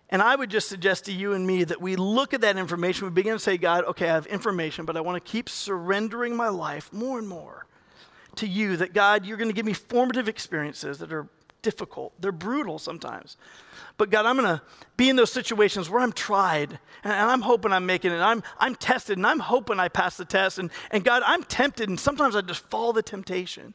And 0.10 0.22
I 0.22 0.36
would 0.36 0.52
just 0.52 0.70
suggest 0.70 1.06
to 1.06 1.12
you 1.12 1.34
and 1.34 1.48
me 1.48 1.64
that 1.64 1.82
we 1.82 1.96
look 1.96 2.36
at 2.36 2.42
that 2.42 2.58
information, 2.58 3.06
we 3.06 3.12
begin 3.12 3.34
to 3.34 3.40
say, 3.40 3.58
God, 3.58 3.86
okay, 3.86 4.08
I 4.08 4.14
have 4.14 4.28
information, 4.28 4.86
but 4.86 4.96
I 4.96 5.02
want 5.02 5.24
to 5.24 5.32
keep 5.32 5.50
surrendering 5.50 6.36
my 6.36 6.50
life 6.50 6.94
more 6.94 7.18
and 7.18 7.28
more 7.28 7.66
to 8.36 8.48
you. 8.48 8.78
That, 8.78 8.94
God, 8.94 9.26
you're 9.26 9.38
going 9.38 9.50
to 9.50 9.56
give 9.56 9.66
me 9.66 9.74
formative 9.74 10.30
experiences 10.30 11.00
that 11.00 11.12
are 11.12 11.28
difficult, 11.64 12.14
they're 12.22 12.32
brutal 12.32 12.78
sometimes. 12.78 13.38
But 13.98 14.10
God, 14.10 14.26
I'm 14.26 14.38
going 14.38 14.58
to 14.58 14.62
be 14.98 15.10
in 15.10 15.16
those 15.16 15.32
situations 15.32 15.90
where 15.90 16.02
I'm 16.02 16.14
tried 16.14 16.80
and, 17.04 17.14
I'm 17.14 17.42
hoping 17.42 17.72
I'm 17.72 17.86
making 17.86 18.12
it. 18.12 18.20
I'm, 18.20 18.44
I'm 18.60 18.76
tested 18.76 19.18
and 19.18 19.26
I'm 19.26 19.40
hoping 19.40 19.80
I 19.80 19.88
pass 19.88 20.18
the 20.18 20.26
test. 20.26 20.60
And, 20.60 20.70
and 20.92 21.04
God, 21.04 21.24
I'm 21.26 21.44
tempted 21.44 21.90
and 21.90 22.00
sometimes 22.00 22.36
I 22.36 22.42
just 22.42 22.68
fall 22.70 22.94
the 22.94 23.04
temptation. 23.04 23.74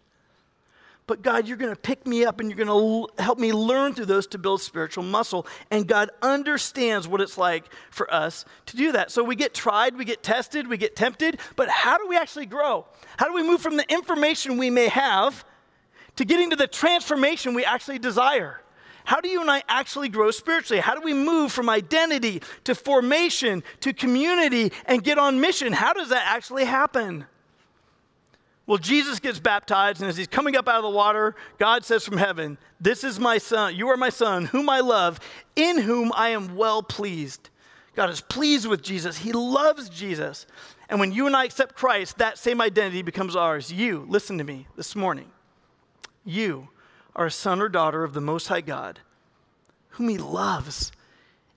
But 1.07 1.23
God, 1.23 1.49
you're 1.49 1.57
going 1.57 1.75
to 1.75 1.81
pick 1.81 2.07
me 2.07 2.27
up 2.27 2.39
and 2.39 2.51
you're 2.51 2.57
going 2.57 2.69
to 2.69 2.73
l- 2.73 3.11
help 3.19 3.39
me 3.39 3.53
learn 3.53 3.95
through 3.95 4.05
those 4.05 4.27
to 4.29 4.39
build 4.39 4.61
spiritual 4.61 5.05
muscle. 5.05 5.47
And 5.71 5.89
God 5.89 6.11
understands 6.21 7.09
what 7.09 7.23
it's 7.23 7.39
like 7.39 7.65
for 7.91 8.13
us 8.13 8.45
to 8.67 8.77
do 8.77 8.93
that. 8.93 9.11
So 9.11 9.25
we 9.25 9.35
get 9.35 9.55
tried, 9.55 9.97
we 9.97 10.05
get 10.05 10.23
tested, 10.23 10.69
we 10.69 10.77
get 10.77 10.97
tempted. 10.97 11.41
But 11.57 11.71
how 11.71 11.97
do 11.97 12.07
we 12.09 12.17
actually 12.19 12.45
grow? 12.45 12.87
How 13.17 13.27
do 13.27 13.33
we 13.33 13.43
move 13.43 13.63
from 13.63 13.79
the 13.79 13.91
information 13.91 14.59
we 14.59 14.69
may 14.69 14.89
have 14.89 15.47
to 16.19 16.25
getting 16.25 16.51
to 16.51 16.57
the 16.57 16.67
transformation 16.67 17.55
we 17.55 17.65
actually 17.65 18.01
desire? 18.01 18.61
How 19.05 19.21
do 19.21 19.29
you 19.29 19.41
and 19.41 19.49
I 19.49 19.63
actually 19.69 20.09
grow 20.09 20.33
spiritually? 20.33 20.81
How 20.81 20.97
do 20.97 21.01
we 21.01 21.15
move 21.15 21.53
from 21.53 21.71
identity 21.71 22.43
to 22.65 22.75
formation 22.75 23.63
to 23.81 23.93
community 23.93 24.73
and 24.87 25.05
get 25.05 25.17
on 25.17 25.41
mission? 25.41 25.73
How 25.73 25.93
does 25.93 26.09
that 26.09 26.25
actually 26.27 26.65
happen? 26.65 27.25
Well, 28.67 28.79
Jesus 28.79 29.21
gets 29.21 29.39
baptized, 29.39 30.01
and 30.01 30.11
as 30.11 30.17
he's 30.17 30.27
coming 30.27 30.57
up 30.57 30.69
out 30.69 30.79
of 30.79 30.83
the 30.83 30.91
water, 30.91 31.37
God 31.57 31.85
says 31.85 32.05
from 32.05 32.17
heaven, 32.17 32.59
This 32.81 33.05
is 33.05 33.21
my 33.21 33.39
son, 33.39 33.77
you 33.77 33.87
are 33.87 33.97
my 33.97 34.11
son, 34.11 34.47
whom 34.47 34.69
I 34.69 34.81
love, 34.81 35.21
in 35.55 35.79
whom 35.79 36.13
I 36.17 36.31
am 36.31 36.57
well 36.57 36.83
pleased. 36.83 37.49
God 37.95 38.11
is 38.11 38.21
pleased 38.21 38.67
with 38.67 38.83
Jesus. 38.83 39.19
He 39.19 39.31
loves 39.31 39.89
Jesus. 39.89 40.47
And 40.89 40.99
when 40.99 41.13
you 41.13 41.29
and 41.29 41.37
I 41.37 41.45
accept 41.45 41.77
Christ, 41.77 42.19
that 42.19 42.39
same 42.39 42.61
identity 42.61 43.03
becomes 43.03 43.37
ours. 43.37 43.73
You, 43.73 44.05
listen 44.09 44.37
to 44.39 44.45
me 44.45 44.67
this 44.75 44.97
morning. 44.97 45.31
You 46.29 46.69
are 47.17 47.27
a 47.27 47.31
son 47.31 47.63
or 47.63 47.71
daughter 47.71 48.05
of 48.05 48.13
the 48.13 48.21
Most 48.21 48.49
High 48.49 48.61
God, 48.61 49.01
whom 49.91 50.11
He 50.11 50.19
loves 50.19 50.93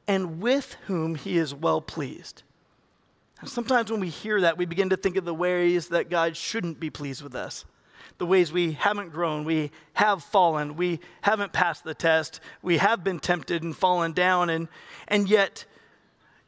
and 0.08 0.42
with 0.42 0.78
whom 0.88 1.16
He 1.16 1.38
is 1.38 1.54
well 1.54 1.82
pleased. 1.82 2.44
And 3.42 3.50
sometimes 3.50 3.92
when 3.92 4.00
we 4.00 4.08
hear 4.08 4.40
that, 4.42 4.58
we 4.58 4.66
begin 4.66 4.90
to 4.90 4.98
think 4.98 5.18
of 5.18 5.26
the 5.26 5.34
ways 5.34 5.90
that 5.90 6.10
God 6.10 6.38
shouldn't 6.38 6.80
be 6.80 6.90
pleased 6.90 7.22
with 7.22 7.36
us. 7.36 7.66
The 8.18 8.26
ways 8.26 8.54
we 8.54 8.72
haven't 8.74 9.10
grown, 9.10 9.44
we 9.44 9.72
have 9.94 10.24
fallen, 10.24 10.78
we 10.78 11.02
haven't 11.22 11.52
passed 11.52 11.84
the 11.84 11.94
test, 11.94 12.40
we 12.62 12.78
have 12.78 13.04
been 13.04 13.20
tempted 13.20 13.64
and 13.64 13.76
fallen 13.76 14.14
down. 14.14 14.50
And, 14.50 14.70
and 15.10 15.28
yet, 15.28 15.66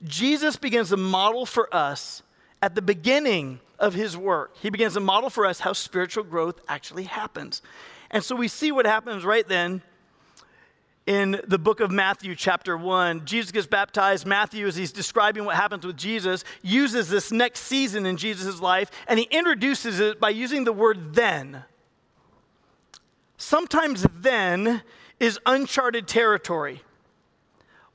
Jesus 0.04 0.56
begins 0.56 0.90
to 0.90 0.98
model 0.98 1.46
for 1.46 1.74
us 1.76 2.24
at 2.62 2.76
the 2.76 2.82
beginning 2.82 3.60
of 3.80 3.94
his 3.94 4.16
work. 4.16 4.56
He 4.62 4.70
begins 4.70 4.94
to 4.94 5.02
model 5.02 5.30
for 5.30 5.46
us 5.46 5.60
how 5.60 5.74
spiritual 5.74 6.24
growth 6.24 6.62
actually 6.70 7.04
happens. 7.04 7.62
And 8.14 8.24
so 8.24 8.36
we 8.36 8.48
see 8.48 8.72
what 8.72 8.86
happens 8.86 9.26
right 9.26 9.46
then 9.46 9.82
in 11.08 11.42
the 11.48 11.58
book 11.58 11.80
of 11.80 11.92
Matthew, 11.92 12.36
chapter 12.36 12.78
1. 12.78 13.26
Jesus 13.26 13.52
gets 13.52 13.66
baptized. 13.66 14.28
Matthew, 14.28 14.68
as 14.68 14.76
he's 14.76 14.92
describing 14.92 15.46
what 15.46 15.56
happens 15.56 15.84
with 15.84 15.98
Jesus, 15.98 16.46
uses 16.62 17.10
this 17.10 17.32
next 17.32 17.62
season 17.62 18.06
in 18.06 18.16
Jesus' 18.16 18.62
life, 18.62 18.92
and 19.08 19.20
he 19.20 19.28
introduces 19.32 20.00
it 20.00 20.20
by 20.20 20.30
using 20.30 20.64
the 20.64 20.72
word 20.72 21.16
then. 21.16 21.64
Sometimes 23.38 24.06
then 24.14 24.84
is 25.20 25.40
uncharted 25.48 26.08
territory. 26.08 26.84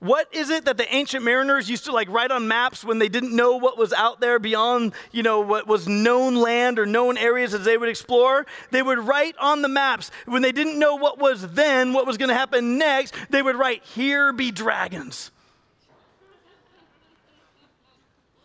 What 0.00 0.32
is 0.32 0.50
it 0.50 0.64
that 0.66 0.76
the 0.76 0.94
ancient 0.94 1.24
mariners 1.24 1.68
used 1.68 1.86
to 1.86 1.92
like 1.92 2.08
write 2.08 2.30
on 2.30 2.46
maps 2.46 2.84
when 2.84 3.00
they 3.00 3.08
didn't 3.08 3.34
know 3.34 3.56
what 3.56 3.76
was 3.76 3.92
out 3.92 4.20
there 4.20 4.38
beyond, 4.38 4.92
you 5.10 5.24
know, 5.24 5.40
what 5.40 5.66
was 5.66 5.88
known 5.88 6.36
land 6.36 6.78
or 6.78 6.86
known 6.86 7.18
areas 7.18 7.52
as 7.52 7.64
they 7.64 7.76
would 7.76 7.88
explore? 7.88 8.46
They 8.70 8.80
would 8.80 9.00
write 9.00 9.34
on 9.38 9.60
the 9.62 9.68
maps 9.68 10.12
when 10.26 10.40
they 10.40 10.52
didn't 10.52 10.78
know 10.78 10.94
what 10.94 11.18
was 11.18 11.48
then, 11.52 11.92
what 11.92 12.06
was 12.06 12.16
going 12.16 12.28
to 12.28 12.34
happen 12.34 12.78
next, 12.78 13.12
they 13.30 13.42
would 13.42 13.56
write, 13.56 13.82
Here 13.82 14.32
be 14.32 14.52
dragons. 14.52 15.32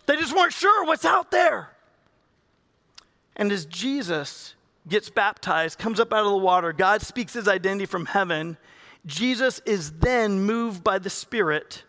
They 0.08 0.16
just 0.18 0.36
weren't 0.36 0.54
sure 0.54 0.86
what's 0.86 1.06
out 1.06 1.30
there. 1.30 1.70
And 3.36 3.52
as 3.52 3.66
Jesus 3.66 4.56
gets 4.88 5.10
baptized, 5.10 5.78
comes 5.78 6.00
up 6.00 6.12
out 6.12 6.26
of 6.26 6.32
the 6.32 6.38
water, 6.38 6.74
God 6.74 7.02
speaks 7.04 7.34
his 7.34 7.48
identity 7.48 7.86
from 7.86 8.08
heaven 8.08 8.58
Jesus 9.06 9.60
is 9.66 9.92
then 9.92 10.42
moved 10.42 10.84
by 10.84 11.00
the 11.00 11.10
Spirit 11.10 11.84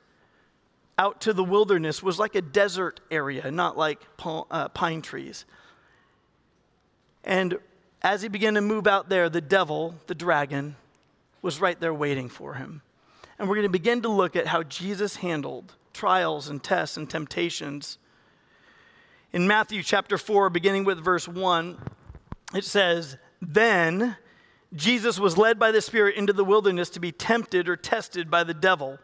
out 0.99 1.21
to 1.23 1.33
the 1.33 1.45
wilderness, 1.45 2.03
was 2.03 2.19
like 2.19 2.35
a 2.35 2.43
desert 2.43 3.01
area, 3.11 3.51
not 3.51 3.77
like 3.77 4.01
uh, 4.25 4.69
pine 4.69 5.03
trees. 5.03 5.45
And 7.25 7.59
as 8.03 8.23
he 8.23 8.29
began 8.29 8.55
to 8.55 8.61
move 8.61 8.87
out 8.87 9.09
there, 9.09 9.29
the 9.29 9.41
devil, 9.41 9.95
the 10.07 10.15
dragon, 10.15 10.77
was 11.43 11.61
right 11.61 11.79
there 11.81 11.95
waiting 11.95 12.29
for 12.29 12.55
him. 12.55 12.83
And 13.39 13.49
we're 13.49 13.57
going 13.57 13.67
to 13.67 13.71
begin 13.71 14.03
to 14.03 14.09
look 14.09 14.37
at 14.37 14.47
how 14.47 14.63
Jesus 14.63 15.17
handled 15.17 15.75
trials 15.93 16.49
and 16.49 16.63
tests 16.63 16.97
and 16.97 17.09
temptations. 17.09 17.99
In 19.33 19.47
Matthew 19.47 19.83
chapter 19.83 20.19
4, 20.19 20.51
beginning 20.51 20.85
with 20.85 21.03
verse 21.03 21.27
1, 21.27 21.79
it 22.55 22.65
says, 22.65 23.17
Then 23.41 24.17
Jesus 24.75 25.19
was 25.19 25.37
led 25.37 25.59
by 25.59 25.71
the 25.71 25.81
Spirit 25.81 26.17
into 26.17 26.33
the 26.33 26.45
wilderness 26.45 26.91
to 26.91 27.01
be 27.01 27.13
tempted 27.13 27.69
or 27.69 27.77
tested 27.77 28.31
by 28.31 28.45
the 28.45 28.55
devil. 28.55 28.99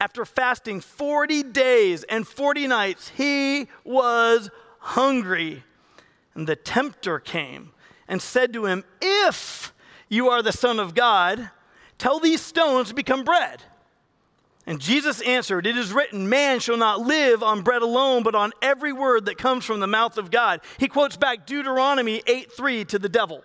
After 0.00 0.24
fasting 0.24 0.80
40 0.80 1.42
days 1.44 2.04
and 2.04 2.26
40 2.26 2.66
nights, 2.68 3.08
he 3.08 3.68
was 3.84 4.50
hungry. 4.78 5.64
And 6.34 6.46
the 6.46 6.56
tempter 6.56 7.18
came 7.18 7.72
and 8.06 8.22
said 8.22 8.52
to 8.52 8.66
him, 8.66 8.84
If 9.00 9.72
you 10.08 10.28
are 10.28 10.42
the 10.42 10.52
Son 10.52 10.78
of 10.78 10.94
God, 10.94 11.50
tell 11.98 12.20
these 12.20 12.40
stones 12.40 12.88
to 12.88 12.94
become 12.94 13.24
bread. 13.24 13.62
And 14.66 14.80
Jesus 14.80 15.22
answered, 15.22 15.66
It 15.66 15.76
is 15.78 15.92
written, 15.92 16.28
Man 16.28 16.60
shall 16.60 16.76
not 16.76 17.00
live 17.00 17.42
on 17.42 17.62
bread 17.62 17.82
alone, 17.82 18.22
but 18.22 18.34
on 18.34 18.52
every 18.60 18.92
word 18.92 19.24
that 19.24 19.38
comes 19.38 19.64
from 19.64 19.80
the 19.80 19.86
mouth 19.86 20.18
of 20.18 20.30
God. 20.30 20.60
He 20.76 20.88
quotes 20.88 21.16
back 21.16 21.46
Deuteronomy 21.46 22.22
8 22.26 22.52
3 22.52 22.84
to 22.84 22.98
the 22.98 23.08
devil. 23.08 23.42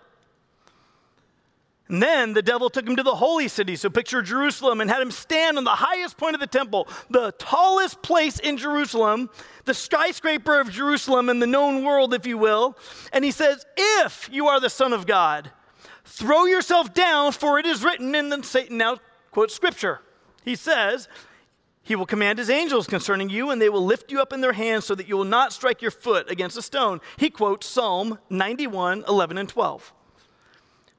And 1.88 2.02
then 2.02 2.32
the 2.32 2.42
devil 2.42 2.70
took 2.70 2.88
him 2.88 2.96
to 2.96 3.02
the 3.02 3.14
holy 3.14 3.46
city, 3.46 3.76
so 3.76 3.90
picture 3.90 4.22
Jerusalem, 4.22 4.80
and 4.80 4.90
had 4.90 5.02
him 5.02 5.10
stand 5.10 5.58
on 5.58 5.64
the 5.64 5.70
highest 5.70 6.16
point 6.16 6.34
of 6.34 6.40
the 6.40 6.46
temple, 6.46 6.88
the 7.10 7.32
tallest 7.32 8.00
place 8.00 8.38
in 8.38 8.56
Jerusalem, 8.56 9.28
the 9.66 9.74
skyscraper 9.74 10.60
of 10.60 10.70
Jerusalem 10.70 11.28
in 11.28 11.40
the 11.40 11.46
known 11.46 11.84
world, 11.84 12.14
if 12.14 12.26
you 12.26 12.38
will. 12.38 12.78
And 13.12 13.22
he 13.22 13.30
says, 13.30 13.66
If 13.76 14.30
you 14.32 14.48
are 14.48 14.60
the 14.60 14.70
Son 14.70 14.94
of 14.94 15.06
God, 15.06 15.50
throw 16.04 16.46
yourself 16.46 16.94
down, 16.94 17.32
for 17.32 17.58
it 17.58 17.66
is 17.66 17.84
written. 17.84 18.14
And 18.14 18.32
then 18.32 18.42
Satan 18.42 18.78
now 18.78 18.98
quotes 19.30 19.54
scripture. 19.54 20.00
He 20.42 20.56
says, 20.56 21.06
He 21.82 21.96
will 21.96 22.06
command 22.06 22.38
His 22.38 22.48
angels 22.48 22.86
concerning 22.86 23.28
you, 23.28 23.50
and 23.50 23.60
they 23.60 23.68
will 23.68 23.84
lift 23.84 24.10
you 24.10 24.22
up 24.22 24.32
in 24.32 24.40
their 24.40 24.54
hands 24.54 24.86
so 24.86 24.94
that 24.94 25.06
you 25.06 25.18
will 25.18 25.24
not 25.24 25.52
strike 25.52 25.82
your 25.82 25.90
foot 25.90 26.30
against 26.30 26.56
a 26.56 26.62
stone. 26.62 27.02
He 27.18 27.28
quotes 27.28 27.66
Psalm 27.66 28.18
91 28.30 29.04
11 29.06 29.36
and 29.36 29.48
12. 29.50 29.92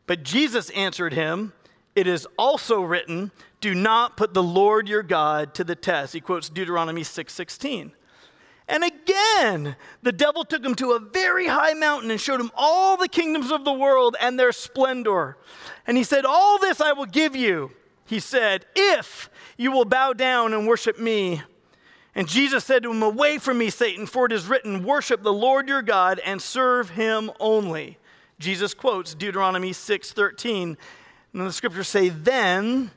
But 0.08 0.24
Jesus 0.24 0.70
answered 0.72 1.14
him, 1.14 1.54
It 1.96 2.08
is 2.08 2.28
also 2.38 2.82
written, 2.82 3.32
Do 3.62 3.74
not 3.74 4.18
put 4.18 4.34
the 4.34 4.44
Lord 4.44 4.88
your 4.88 5.04
God 5.04 5.54
to 5.56 5.64
the 5.64 5.76
test. 5.76 6.14
He 6.14 6.22
quotes 6.22 6.50
Deuteronomy 6.50 7.04
6 7.04 7.34
16. 7.34 7.92
And 8.68 8.84
again, 8.84 9.76
the 10.02 10.12
devil 10.12 10.44
took 10.44 10.66
him 10.66 10.74
to 10.76 10.94
a 10.94 11.00
very 11.00 11.48
high 11.48 11.76
mountain 11.76 12.10
and 12.10 12.20
showed 12.20 12.42
him 12.42 12.52
all 12.56 12.98
the 12.98 13.08
kingdoms 13.08 13.52
of 13.52 13.64
the 13.64 13.74
world 13.74 14.16
and 14.20 14.40
their 14.40 14.52
splendor. 14.52 15.38
And 15.86 15.98
he 15.98 16.04
said, 16.04 16.26
All 16.26 16.58
this 16.58 16.82
I 16.82 16.94
will 16.94 17.06
give 17.06 17.36
you, 17.36 17.72
he 18.06 18.20
said, 18.20 18.66
if 18.76 19.30
you 19.58 19.72
will 19.72 19.86
bow 19.86 20.14
down 20.14 20.54
and 20.54 20.68
worship 20.68 21.00
me. 21.00 21.42
And 22.14 22.28
Jesus 22.28 22.64
said 22.64 22.84
to 22.84 22.92
him, 22.92 23.04
Away 23.04 23.38
from 23.38 23.58
me, 23.58 23.70
Satan, 23.70 24.06
for 24.06 24.26
it 24.26 24.32
is 24.32 24.48
written, 24.48 24.84
Worship 24.84 25.22
the 25.22 25.34
Lord 25.34 25.68
your 25.68 25.82
God 25.82 26.20
and 26.26 26.42
serve 26.42 26.92
him 26.92 27.32
only. 27.40 27.98
Jesus 28.40 28.74
quotes 28.74 29.14
Deuteronomy 29.14 29.72
6:13. 29.72 30.78
And 31.34 31.48
the 31.48 31.54
scriptures 31.54 31.90
say, 31.90 32.10
Then 32.10 32.92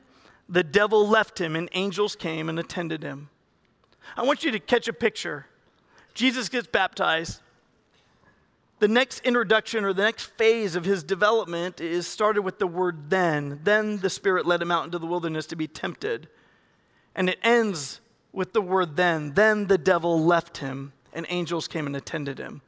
the 0.47 0.63
devil 0.63 1.07
left 1.07 1.39
him, 1.39 1.55
and 1.55 1.69
angels 1.73 2.15
came 2.15 2.49
and 2.49 2.57
attended 2.57 3.03
him. 3.03 3.29
I 4.15 4.23
want 4.23 4.43
you 4.43 4.51
to 4.51 4.59
catch 4.59 4.87
a 4.87 4.93
picture. 4.93 5.45
Jesus 6.13 6.49
gets 6.49 6.67
baptized. 6.67 7.41
The 8.79 8.87
next 8.87 9.19
introduction 9.25 9.83
or 9.83 9.91
the 9.91 10.03
next 10.03 10.23
phase 10.37 10.75
of 10.75 10.85
his 10.85 11.03
development 11.03 11.81
is 11.81 12.07
started 12.07 12.43
with 12.43 12.59
the 12.59 12.67
word 12.67 13.09
then. 13.09 13.59
Then 13.63 13.97
the 13.97 14.09
Spirit 14.09 14.45
led 14.45 14.61
him 14.61 14.71
out 14.71 14.85
into 14.85 14.99
the 14.99 15.05
wilderness 15.05 15.45
to 15.47 15.57
be 15.57 15.67
tempted. 15.67 16.29
And 17.13 17.29
it 17.29 17.39
ends 17.43 17.99
with 18.31 18.53
the 18.53 18.61
word 18.61 18.95
then. 18.95 19.33
Then 19.33 19.67
the 19.67 19.77
devil 19.77 20.23
left 20.23 20.57
him, 20.57 20.93
and 21.13 21.25
angels 21.27 21.67
came 21.67 21.87
and 21.87 21.95
attended 21.95 22.39
him. 22.39 22.61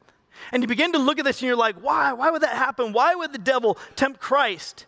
And 0.50 0.62
you 0.62 0.66
begin 0.66 0.92
to 0.92 0.98
look 0.98 1.18
at 1.18 1.24
this 1.24 1.40
and 1.40 1.46
you're 1.46 1.56
like, 1.56 1.76
why? 1.76 2.12
Why 2.12 2.30
would 2.30 2.42
that 2.42 2.56
happen? 2.56 2.92
Why 2.92 3.14
would 3.14 3.32
the 3.32 3.38
devil 3.38 3.78
tempt 3.96 4.20
Christ? 4.20 4.86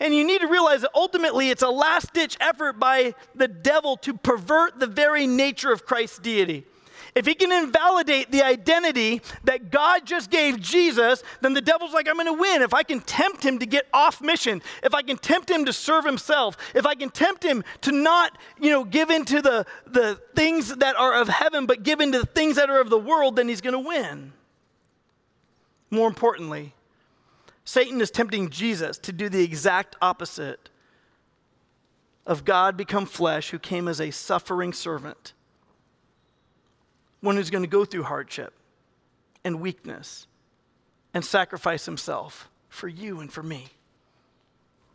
And 0.00 0.14
you 0.14 0.24
need 0.24 0.40
to 0.40 0.48
realize 0.48 0.80
that 0.82 0.90
ultimately 0.94 1.50
it's 1.50 1.62
a 1.62 1.68
last 1.68 2.12
ditch 2.12 2.36
effort 2.40 2.78
by 2.78 3.14
the 3.34 3.48
devil 3.48 3.96
to 3.98 4.14
pervert 4.14 4.80
the 4.80 4.88
very 4.88 5.26
nature 5.26 5.72
of 5.72 5.86
Christ's 5.86 6.18
deity. 6.18 6.66
If 7.14 7.26
he 7.26 7.34
can 7.34 7.52
invalidate 7.52 8.32
the 8.32 8.42
identity 8.42 9.20
that 9.44 9.70
God 9.70 10.06
just 10.06 10.30
gave 10.30 10.60
Jesus, 10.60 11.22
then 11.42 11.52
the 11.52 11.60
devil's 11.60 11.92
like, 11.92 12.08
I'm 12.08 12.14
going 12.14 12.26
to 12.26 12.32
win. 12.32 12.62
If 12.62 12.72
I 12.72 12.82
can 12.82 13.00
tempt 13.00 13.44
him 13.44 13.58
to 13.58 13.66
get 13.66 13.86
off 13.92 14.22
mission, 14.22 14.62
if 14.82 14.94
I 14.94 15.02
can 15.02 15.18
tempt 15.18 15.50
him 15.50 15.66
to 15.66 15.72
serve 15.72 16.06
himself, 16.06 16.56
if 16.74 16.86
I 16.86 16.94
can 16.94 17.10
tempt 17.10 17.44
him 17.44 17.64
to 17.82 17.92
not, 17.92 18.38
you 18.58 18.70
know, 18.70 18.84
give 18.84 19.10
into 19.10 19.42
the, 19.42 19.66
the 19.86 20.18
things 20.34 20.74
that 20.76 20.96
are 20.96 21.20
of 21.20 21.28
heaven, 21.28 21.66
but 21.66 21.82
give 21.82 22.00
into 22.00 22.18
the 22.18 22.26
things 22.26 22.56
that 22.56 22.70
are 22.70 22.80
of 22.80 22.88
the 22.88 22.98
world, 22.98 23.36
then 23.36 23.46
he's 23.46 23.60
going 23.60 23.74
to 23.74 23.88
win. 23.88 24.32
More 25.92 26.08
importantly, 26.08 26.74
Satan 27.66 28.00
is 28.00 28.10
tempting 28.10 28.48
Jesus 28.48 28.96
to 28.98 29.12
do 29.12 29.28
the 29.28 29.44
exact 29.44 29.94
opposite 30.00 30.70
of 32.26 32.46
God 32.46 32.78
become 32.78 33.04
flesh, 33.04 33.50
who 33.50 33.58
came 33.58 33.86
as 33.88 34.00
a 34.00 34.10
suffering 34.10 34.72
servant, 34.72 35.34
one 37.20 37.36
who's 37.36 37.50
going 37.50 37.62
to 37.62 37.68
go 37.68 37.84
through 37.84 38.04
hardship 38.04 38.54
and 39.44 39.60
weakness 39.60 40.26
and 41.12 41.22
sacrifice 41.22 41.84
himself 41.84 42.48
for 42.70 42.88
you 42.88 43.20
and 43.20 43.30
for 43.30 43.42
me. 43.42 43.66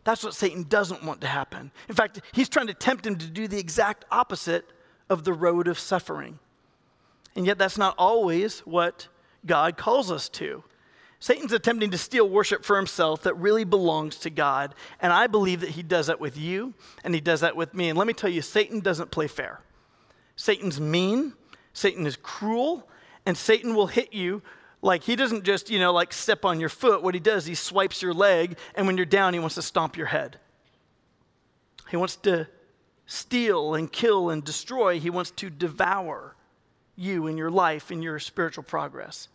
That's 0.04 0.24
what 0.24 0.34
Satan 0.34 0.64
doesn't 0.64 1.04
want 1.04 1.22
to 1.22 1.28
happen. 1.28 1.72
In 1.88 1.94
fact, 1.94 2.22
he's 2.32 2.50
trying 2.50 2.68
to 2.68 2.74
tempt 2.74 3.06
him 3.06 3.18
to 3.18 3.28
do 3.28 3.48
the 3.48 3.60
exact 3.60 4.06
opposite 4.10 4.66
of 5.10 5.26
the 5.26 5.34
road 5.34 5.68
of 5.68 5.78
suffering. 5.78 6.40
And 7.36 7.46
yet, 7.46 7.60
that's 7.60 7.78
not 7.78 7.94
always 8.00 8.62
what 8.62 9.10
God 9.46 9.78
calls 9.78 10.10
us 10.10 10.28
to. 10.30 10.64
Satan's 11.20 11.54
attempting 11.54 11.92
to 11.92 11.98
steal 11.98 12.30
worship 12.30 12.64
for 12.64 12.78
himself 12.78 13.24
that 13.24 13.34
really 13.36 13.64
belongs 13.64 14.18
to 14.18 14.30
God. 14.30 14.76
And 15.02 15.12
I 15.12 15.28
believe 15.28 15.62
that 15.62 15.72
he 15.72 15.82
does 15.82 16.08
that 16.08 16.20
with 16.20 16.38
you 16.38 16.74
and 17.04 17.14
he 17.16 17.22
does 17.22 17.42
that 17.42 17.56
with 17.56 17.74
me. 17.74 17.90
And 17.90 17.98
let 17.98 18.08
me 18.08 18.14
tell 18.14 18.30
you, 18.30 18.42
Satan 18.42 18.82
doesn't 18.82 19.10
play 19.10 19.28
fair. 19.28 19.62
Satan's 20.36 20.80
mean, 20.80 21.34
Satan 21.74 22.06
is 22.06 22.16
cruel, 22.16 22.88
and 23.26 23.36
Satan 23.36 23.76
will 23.76 23.88
hit 23.88 24.14
you 24.14 24.42
like 24.82 25.04
he 25.04 25.16
doesn't 25.16 25.44
just, 25.44 25.70
you 25.70 25.80
know, 25.80 25.92
like 25.92 26.14
step 26.14 26.46
on 26.46 26.60
your 26.60 26.70
foot. 26.70 27.02
What 27.02 27.16
he 27.16 27.20
does, 27.20 27.46
he 27.46 27.56
swipes 27.56 28.02
your 28.02 28.14
leg, 28.14 28.58
and 28.76 28.86
when 28.86 28.98
you're 28.98 29.06
down, 29.06 29.34
he 29.34 29.40
wants 29.40 29.56
to 29.56 29.62
stomp 29.64 29.98
your 29.98 30.06
head. 30.08 30.40
He 31.90 31.98
wants 31.98 32.16
to 32.18 32.48
steal 33.08 33.74
and 33.74 33.92
kill 33.92 34.30
and 34.30 34.44
destroy, 34.44 35.00
he 35.00 35.10
wants 35.10 35.32
to 35.32 35.50
devour 35.50 36.36
you 36.96 37.28
and 37.28 37.38
your 37.38 37.50
life 37.50 37.90
and 37.90 38.04
your 38.04 38.20
spiritual 38.20 38.64
progress. 38.64 39.30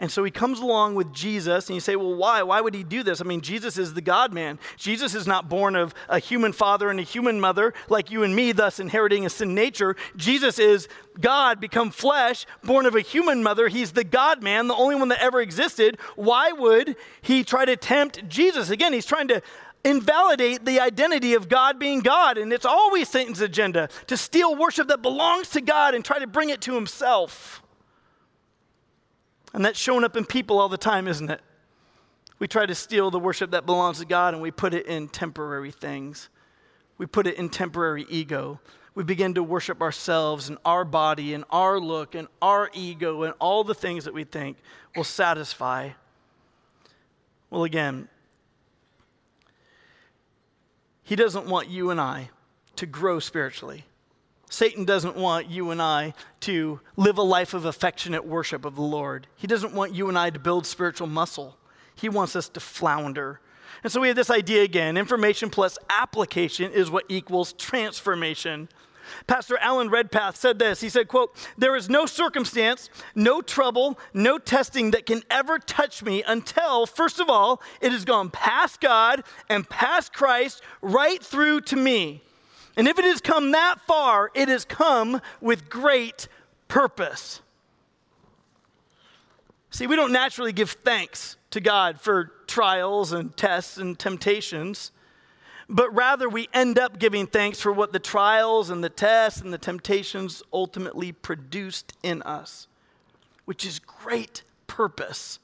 And 0.00 0.10
so 0.10 0.24
he 0.24 0.30
comes 0.30 0.60
along 0.60 0.94
with 0.94 1.12
Jesus, 1.12 1.68
and 1.68 1.74
you 1.74 1.80
say, 1.80 1.94
well, 1.94 2.14
why? 2.14 2.42
Why 2.42 2.62
would 2.62 2.74
he 2.74 2.82
do 2.82 3.02
this? 3.02 3.20
I 3.20 3.24
mean, 3.24 3.42
Jesus 3.42 3.76
is 3.76 3.92
the 3.92 4.00
God 4.00 4.32
man. 4.32 4.58
Jesus 4.78 5.14
is 5.14 5.26
not 5.26 5.50
born 5.50 5.76
of 5.76 5.94
a 6.08 6.18
human 6.18 6.52
father 6.54 6.88
and 6.88 6.98
a 6.98 7.02
human 7.02 7.38
mother 7.38 7.74
like 7.90 8.10
you 8.10 8.22
and 8.22 8.34
me, 8.34 8.52
thus 8.52 8.80
inheriting 8.80 9.26
a 9.26 9.30
sin 9.30 9.54
nature. 9.54 9.96
Jesus 10.16 10.58
is 10.58 10.88
God 11.20 11.60
become 11.60 11.90
flesh, 11.90 12.46
born 12.64 12.86
of 12.86 12.94
a 12.94 13.02
human 13.02 13.42
mother. 13.42 13.68
He's 13.68 13.92
the 13.92 14.02
God 14.02 14.42
man, 14.42 14.68
the 14.68 14.74
only 14.74 14.94
one 14.94 15.08
that 15.08 15.22
ever 15.22 15.42
existed. 15.42 15.98
Why 16.16 16.50
would 16.50 16.96
he 17.20 17.44
try 17.44 17.66
to 17.66 17.76
tempt 17.76 18.26
Jesus? 18.26 18.70
Again, 18.70 18.94
he's 18.94 19.04
trying 19.04 19.28
to 19.28 19.42
invalidate 19.84 20.64
the 20.64 20.80
identity 20.80 21.34
of 21.34 21.50
God 21.50 21.78
being 21.78 22.00
God. 22.00 22.38
And 22.38 22.54
it's 22.54 22.64
always 22.64 23.10
Satan's 23.10 23.42
agenda 23.42 23.90
to 24.06 24.16
steal 24.16 24.56
worship 24.56 24.88
that 24.88 25.02
belongs 25.02 25.50
to 25.50 25.60
God 25.60 25.94
and 25.94 26.02
try 26.02 26.18
to 26.18 26.26
bring 26.26 26.48
it 26.48 26.62
to 26.62 26.74
himself. 26.74 27.62
And 29.52 29.64
that's 29.64 29.78
showing 29.78 30.04
up 30.04 30.16
in 30.16 30.24
people 30.24 30.58
all 30.58 30.68
the 30.68 30.78
time, 30.78 31.08
isn't 31.08 31.30
it? 31.30 31.40
We 32.38 32.48
try 32.48 32.66
to 32.66 32.74
steal 32.74 33.10
the 33.10 33.18
worship 33.18 33.50
that 33.50 33.66
belongs 33.66 33.98
to 33.98 34.06
God 34.06 34.34
and 34.34 34.42
we 34.42 34.50
put 34.50 34.72
it 34.72 34.86
in 34.86 35.08
temporary 35.08 35.70
things. 35.70 36.28
We 36.96 37.06
put 37.06 37.26
it 37.26 37.36
in 37.36 37.48
temporary 37.48 38.06
ego. 38.08 38.60
We 38.94 39.04
begin 39.04 39.34
to 39.34 39.42
worship 39.42 39.82
ourselves 39.82 40.48
and 40.48 40.58
our 40.64 40.84
body 40.84 41.34
and 41.34 41.44
our 41.50 41.78
look 41.78 42.14
and 42.14 42.28
our 42.40 42.70
ego 42.72 43.22
and 43.22 43.34
all 43.38 43.62
the 43.62 43.74
things 43.74 44.04
that 44.04 44.14
we 44.14 44.24
think 44.24 44.56
will 44.96 45.04
satisfy. 45.04 45.90
Well, 47.50 47.64
again, 47.64 48.08
he 51.02 51.16
doesn't 51.16 51.46
want 51.46 51.68
you 51.68 51.90
and 51.90 52.00
I 52.00 52.30
to 52.76 52.86
grow 52.86 53.18
spiritually. 53.18 53.84
Satan 54.50 54.84
doesn't 54.84 55.16
want 55.16 55.48
you 55.48 55.70
and 55.70 55.80
I 55.80 56.12
to 56.40 56.80
live 56.96 57.18
a 57.18 57.22
life 57.22 57.54
of 57.54 57.64
affectionate 57.64 58.26
worship 58.26 58.64
of 58.64 58.74
the 58.74 58.82
Lord. 58.82 59.28
He 59.36 59.46
doesn't 59.46 59.72
want 59.72 59.94
you 59.94 60.08
and 60.08 60.18
I 60.18 60.30
to 60.30 60.40
build 60.40 60.66
spiritual 60.66 61.06
muscle. 61.06 61.56
He 61.94 62.08
wants 62.08 62.34
us 62.34 62.48
to 62.50 62.60
flounder. 62.60 63.40
And 63.84 63.92
so 63.92 64.00
we 64.00 64.08
have 64.08 64.16
this 64.16 64.28
idea 64.28 64.64
again 64.64 64.96
information 64.96 65.50
plus 65.50 65.78
application 65.88 66.72
is 66.72 66.90
what 66.90 67.04
equals 67.08 67.52
transformation. 67.52 68.68
Pastor 69.28 69.56
Alan 69.58 69.88
Redpath 69.88 70.36
said 70.36 70.58
this. 70.58 70.80
He 70.80 70.88
said, 70.88 71.06
quote, 71.06 71.36
"There 71.56 71.76
is 71.76 71.88
no 71.88 72.04
circumstance, 72.04 72.90
no 73.14 73.40
trouble, 73.40 73.98
no 74.12 74.38
testing 74.38 74.90
that 74.90 75.06
can 75.06 75.22
ever 75.30 75.60
touch 75.60 76.02
me 76.02 76.24
until 76.24 76.86
first 76.86 77.20
of 77.20 77.30
all, 77.30 77.62
it 77.80 77.92
has 77.92 78.04
gone 78.04 78.30
past 78.30 78.80
God 78.80 79.22
and 79.48 79.68
past 79.68 80.12
Christ 80.12 80.60
right 80.82 81.22
through 81.22 81.62
to 81.62 81.76
me. 81.76 82.24
And 82.76 82.88
if 82.88 82.98
it 82.98 83.04
has 83.04 83.20
come 83.20 83.52
that 83.52 83.80
far, 83.86 84.30
it 84.34 84.48
has 84.48 84.64
come 84.64 85.20
with 85.40 85.68
great 85.68 86.28
purpose. 86.68 87.40
See, 89.70 89.86
we 89.86 89.96
don't 89.96 90.12
naturally 90.12 90.52
give 90.52 90.70
thanks 90.70 91.36
to 91.50 91.60
God 91.60 92.00
for 92.00 92.32
trials 92.46 93.12
and 93.12 93.36
tests 93.36 93.76
and 93.76 93.98
temptations, 93.98 94.90
but 95.68 95.94
rather 95.94 96.28
we 96.28 96.48
end 96.52 96.78
up 96.78 96.98
giving 96.98 97.26
thanks 97.26 97.60
for 97.60 97.72
what 97.72 97.92
the 97.92 98.00
trials 98.00 98.70
and 98.70 98.82
the 98.82 98.88
tests 98.88 99.40
and 99.40 99.52
the 99.52 99.58
temptations 99.58 100.42
ultimately 100.52 101.12
produced 101.12 101.92
in 102.02 102.22
us, 102.22 102.66
which 103.44 103.64
is 103.64 103.78
great 103.78 104.42
purpose. 104.66 105.38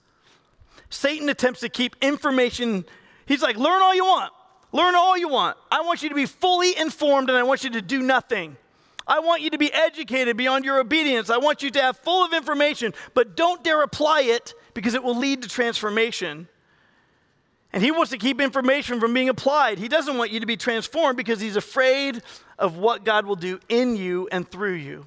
Satan 0.91 1.29
attempts 1.29 1.61
to 1.61 1.69
keep 1.69 1.95
information, 2.01 2.85
he's 3.27 3.43
like, 3.43 3.57
learn 3.57 3.83
all 3.83 3.95
you 3.95 4.05
want. 4.05 4.33
Learn 4.77 4.95
all 4.95 5.17
you 5.17 5.29
want. 5.29 5.57
I 5.71 5.81
want 5.81 6.03
you 6.03 6.11
to 6.11 6.15
be 6.15 6.27
fully 6.27 6.77
informed 6.77 7.31
and 7.31 7.39
I 7.39 7.45
want 7.45 7.65
you 7.65 7.71
to 7.71 7.81
do 7.81 8.03
nothing. 8.03 8.59
I 9.07 9.21
want 9.21 9.41
you 9.41 9.49
to 9.49 9.57
be 9.57 9.73
educated 9.73 10.37
beyond 10.37 10.67
your 10.67 10.79
obedience. 10.79 11.31
I 11.31 11.39
want 11.39 11.63
you 11.63 11.71
to 11.71 11.81
have 11.81 11.97
full 11.97 12.23
of 12.23 12.35
information, 12.35 12.93
but 13.15 13.37
don't 13.37 13.65
dare 13.65 13.81
apply 13.81 14.23
it 14.23 14.53
because 14.75 14.93
it 14.93 15.03
will 15.03 15.17
lead 15.17 15.41
to 15.43 15.49
transformation. 15.49 16.47
And 17.73 17.83
he 17.83 17.91
wants 17.91 18.11
to 18.11 18.19
keep 18.19 18.39
information 18.39 19.01
from 19.01 19.15
being 19.15 19.31
applied. 19.31 19.79
He 19.79 19.89
doesn't 19.89 20.19
want 20.19 20.31
you 20.31 20.41
to 20.41 20.47
be 20.47 20.59
transformed 20.59 21.17
because 21.17 21.41
he's 21.41 21.57
afraid 21.57 22.21
of 22.59 22.77
what 22.77 23.03
God 23.03 23.25
will 23.25 23.37
do 23.37 23.59
in 23.71 23.97
you 23.97 24.29
and 24.31 24.47
through 24.47 24.75
you. 24.75 25.07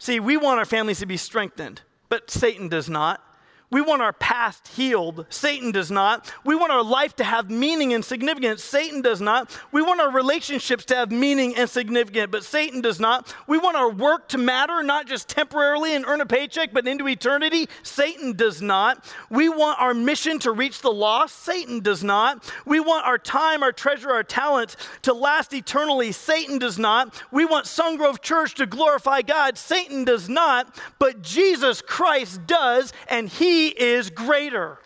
See, 0.00 0.18
we 0.18 0.36
want 0.36 0.58
our 0.58 0.64
families 0.64 0.98
to 0.98 1.06
be 1.06 1.16
strengthened, 1.16 1.82
but 2.08 2.32
Satan 2.32 2.68
does 2.68 2.88
not. 2.88 3.22
We 3.70 3.80
want 3.80 4.02
our 4.02 4.12
past 4.12 4.66
healed. 4.68 5.26
Satan 5.30 5.70
does 5.70 5.92
not. 5.92 6.32
We 6.44 6.56
want 6.56 6.72
our 6.72 6.82
life 6.82 7.14
to 7.16 7.24
have 7.24 7.50
meaning 7.50 7.92
and 7.92 8.04
significance. 8.04 8.64
Satan 8.64 9.00
does 9.00 9.20
not. 9.20 9.56
We 9.70 9.80
want 9.80 10.00
our 10.00 10.10
relationships 10.10 10.84
to 10.86 10.96
have 10.96 11.12
meaning 11.12 11.54
and 11.56 11.70
significance, 11.70 12.28
but 12.32 12.44
Satan 12.44 12.80
does 12.80 12.98
not. 12.98 13.32
We 13.46 13.58
want 13.58 13.76
our 13.76 13.88
work 13.88 14.28
to 14.30 14.38
matter, 14.38 14.82
not 14.82 15.06
just 15.06 15.28
temporarily 15.28 15.94
and 15.94 16.04
earn 16.04 16.20
a 16.20 16.26
paycheck, 16.26 16.72
but 16.72 16.88
into 16.88 17.06
eternity. 17.06 17.68
Satan 17.84 18.32
does 18.32 18.60
not. 18.60 19.04
We 19.30 19.48
want 19.48 19.80
our 19.80 19.94
mission 19.94 20.40
to 20.40 20.50
reach 20.50 20.80
the 20.80 20.90
lost. 20.90 21.36
Satan 21.36 21.78
does 21.78 22.02
not. 22.02 22.52
We 22.66 22.80
want 22.80 23.06
our 23.06 23.18
time, 23.18 23.62
our 23.62 23.72
treasure, 23.72 24.10
our 24.10 24.24
talents 24.24 24.76
to 25.02 25.14
last 25.14 25.54
eternally. 25.54 26.10
Satan 26.10 26.58
does 26.58 26.78
not. 26.78 27.22
We 27.30 27.44
want 27.44 27.66
Sungrove 27.66 28.20
Church 28.20 28.56
to 28.56 28.66
glorify 28.66 29.22
God. 29.22 29.56
Satan 29.56 30.04
does 30.04 30.28
not, 30.28 30.74
but 30.98 31.22
Jesus 31.22 31.80
Christ 31.82 32.46
does, 32.48 32.92
and 33.08 33.28
he 33.28 33.59
he 33.60 33.68
is 33.68 34.08
greater. 34.08 34.78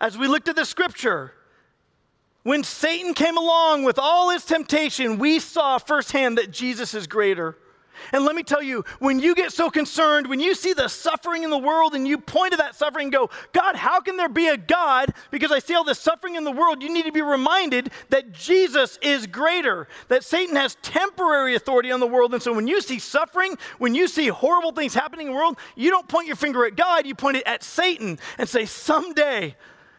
As 0.00 0.16
we 0.16 0.26
looked 0.26 0.48
at 0.48 0.56
the 0.56 0.64
scripture, 0.64 1.32
when 2.44 2.64
Satan 2.64 3.12
came 3.14 3.36
along 3.36 3.84
with 3.84 3.98
all 3.98 4.30
his 4.30 4.44
temptation, 4.44 5.18
we 5.18 5.38
saw 5.38 5.78
firsthand 5.78 6.38
that 6.38 6.50
Jesus 6.50 6.94
is 6.94 7.06
greater. 7.06 7.56
And 8.12 8.24
let 8.24 8.34
me 8.34 8.42
tell 8.42 8.62
you, 8.62 8.84
when 8.98 9.20
you 9.20 9.34
get 9.34 9.52
so 9.52 9.70
concerned, 9.70 10.26
when 10.26 10.40
you 10.40 10.54
see 10.54 10.72
the 10.72 10.88
suffering 10.88 11.42
in 11.42 11.50
the 11.50 11.58
world 11.58 11.94
and 11.94 12.06
you 12.06 12.18
point 12.18 12.52
to 12.52 12.56
that 12.58 12.74
suffering 12.74 13.04
and 13.04 13.12
go, 13.12 13.30
God, 13.52 13.76
how 13.76 14.00
can 14.00 14.16
there 14.16 14.28
be 14.28 14.48
a 14.48 14.56
God? 14.56 15.12
Because 15.30 15.52
I 15.52 15.58
see 15.58 15.74
all 15.74 15.84
this 15.84 15.98
suffering 15.98 16.34
in 16.34 16.44
the 16.44 16.50
world, 16.50 16.82
you 16.82 16.92
need 16.92 17.04
to 17.06 17.12
be 17.12 17.22
reminded 17.22 17.90
that 18.08 18.32
Jesus 18.32 18.98
is 19.02 19.26
greater, 19.26 19.88
that 20.08 20.24
Satan 20.24 20.56
has 20.56 20.76
temporary 20.82 21.54
authority 21.54 21.92
on 21.92 22.00
the 22.00 22.06
world. 22.06 22.34
And 22.34 22.42
so 22.42 22.52
when 22.52 22.66
you 22.66 22.80
see 22.80 22.98
suffering, 22.98 23.56
when 23.78 23.94
you 23.94 24.08
see 24.08 24.28
horrible 24.28 24.72
things 24.72 24.94
happening 24.94 25.28
in 25.28 25.32
the 25.32 25.38
world, 25.38 25.58
you 25.76 25.90
don't 25.90 26.08
point 26.08 26.26
your 26.26 26.36
finger 26.36 26.64
at 26.64 26.76
God, 26.76 27.06
you 27.06 27.14
point 27.14 27.36
it 27.36 27.46
at 27.46 27.62
Satan 27.62 28.18
and 28.38 28.48
say, 28.48 28.64
someday 28.64 29.54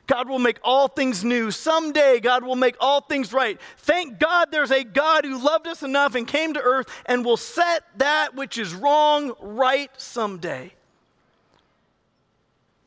God 0.05 0.27
will 0.27 0.39
make 0.39 0.59
all 0.63 0.87
things 0.87 1.23
new. 1.23 1.49
Someday, 1.49 2.19
God 2.19 2.43
will 2.43 2.55
make 2.55 2.75
all 2.79 3.01
things 3.01 3.31
right. 3.31 3.59
Thank 3.77 4.19
God 4.19 4.51
there's 4.51 4.71
a 4.71 4.83
God 4.83 5.23
who 5.23 5.37
loved 5.37 5.67
us 5.67 5.81
enough 5.81 6.15
and 6.15 6.27
came 6.27 6.53
to 6.53 6.61
earth 6.61 6.87
and 7.05 7.23
will 7.23 7.37
set 7.37 7.83
that 7.97 8.35
which 8.35 8.57
is 8.57 8.73
wrong 8.73 9.33
right 9.39 9.89
someday. 9.97 10.73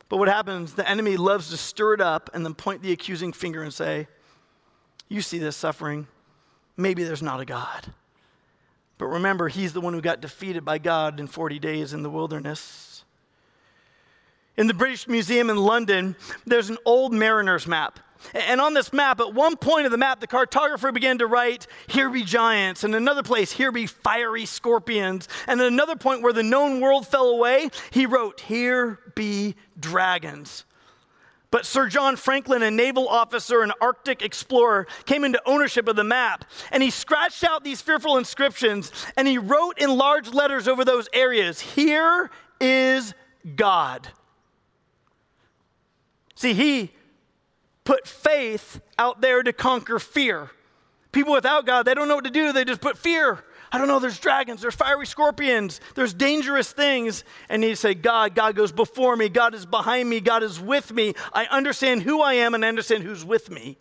But 0.09 0.17
what 0.17 0.27
happens? 0.27 0.73
The 0.73 0.87
enemy 0.87 1.17
loves 1.17 1.49
to 1.49 1.57
stir 1.57 1.95
it 1.95 2.01
up 2.01 2.29
and 2.33 2.45
then 2.45 2.53
point 2.53 2.81
the 2.81 2.91
accusing 2.91 3.33
finger 3.33 3.63
and 3.63 3.73
say, 3.73 4.07
You 5.09 5.21
see 5.21 5.39
this 5.39 5.57
suffering. 5.57 6.07
Maybe 6.77 7.03
there's 7.03 7.23
not 7.23 7.39
a 7.39 7.45
God. 7.45 7.93
But 8.99 9.07
remember, 9.07 9.47
he's 9.47 9.73
the 9.73 9.81
one 9.81 9.93
who 9.93 10.01
got 10.01 10.21
defeated 10.21 10.63
by 10.63 10.77
God 10.77 11.19
in 11.19 11.27
40 11.27 11.59
days 11.59 11.93
in 11.93 12.03
the 12.03 12.09
wilderness. 12.09 12.96
In 14.57 14.67
the 14.67 14.73
British 14.73 15.07
Museum 15.07 15.49
in 15.49 15.57
London, 15.57 16.15
there's 16.45 16.69
an 16.69 16.77
old 16.83 17.13
mariner's 17.13 17.67
map. 17.67 17.99
And 18.33 18.59
on 18.59 18.73
this 18.73 18.91
map, 18.91 19.19
at 19.19 19.33
one 19.33 19.55
point 19.55 19.85
of 19.85 19.91
the 19.91 19.97
map, 19.97 20.19
the 20.19 20.27
cartographer 20.27 20.91
began 20.91 21.19
to 21.19 21.27
write, 21.27 21.67
Here 21.87 22.09
be 22.09 22.23
giants. 22.23 22.83
And 22.83 22.95
another 22.95 23.23
place, 23.23 23.51
Here 23.51 23.71
be 23.71 23.85
fiery 23.85 24.45
scorpions. 24.45 25.27
And 25.45 25.61
at 25.61 25.67
another 25.67 25.95
point 25.95 26.23
where 26.23 26.33
the 26.33 26.43
known 26.43 26.81
world 26.81 27.07
fell 27.07 27.29
away, 27.29 27.69
he 27.91 28.05
wrote, 28.05 28.41
Here 28.41 28.99
be 29.15 29.55
dragons. 29.79 30.65
But 31.49 31.65
Sir 31.65 31.87
John 31.87 32.17
Franklin, 32.17 32.61
a 32.61 32.71
naval 32.71 33.07
officer 33.07 33.61
and 33.61 33.71
Arctic 33.79 34.21
explorer, 34.21 34.85
came 35.05 35.23
into 35.23 35.41
ownership 35.45 35.87
of 35.87 35.95
the 35.95 36.03
map. 36.03 36.43
And 36.71 36.83
he 36.83 36.89
scratched 36.89 37.43
out 37.43 37.63
these 37.63 37.81
fearful 37.81 38.17
inscriptions 38.17 38.91
and 39.15 39.27
he 39.27 39.37
wrote 39.37 39.79
in 39.79 39.95
large 39.95 40.33
letters 40.33 40.67
over 40.67 40.83
those 40.83 41.07
areas, 41.13 41.61
Here 41.61 42.29
is 42.59 43.13
God. 43.55 44.09
See, 46.37 46.53
he 46.53 46.91
put 47.83 48.07
faith 48.07 48.79
out 48.99 49.21
there 49.21 49.41
to 49.41 49.51
conquer 49.51 49.97
fear. 49.97 50.51
People 51.11 51.33
without 51.33 51.65
God, 51.65 51.83
they 51.83 51.95
don't 51.95 52.07
know 52.07 52.13
what 52.15 52.25
to 52.25 52.29
do. 52.29 52.53
They 52.53 52.63
just 52.63 52.79
put 52.79 52.95
fear. 52.95 53.43
I 53.71 53.79
don't 53.79 53.87
know, 53.87 53.99
there's 53.99 54.19
dragons, 54.19 54.61
there's 54.61 54.75
fiery 54.75 55.07
scorpions, 55.07 55.81
there's 55.95 56.13
dangerous 56.13 56.71
things. 56.71 57.23
And 57.49 57.63
he 57.63 57.73
say, 57.73 57.95
God, 57.95 58.35
God 58.35 58.55
goes 58.55 58.71
before 58.71 59.15
me, 59.15 59.29
God 59.29 59.55
is 59.55 59.65
behind 59.65 60.09
me, 60.09 60.21
God 60.21 60.43
is 60.43 60.59
with 60.59 60.93
me. 60.93 61.15
I 61.33 61.47
understand 61.47 62.03
who 62.03 62.21
I 62.21 62.33
am 62.33 62.53
and 62.53 62.63
I 62.63 62.69
understand 62.69 63.03
who's 63.03 63.25
with 63.25 63.49
me. 63.49 63.77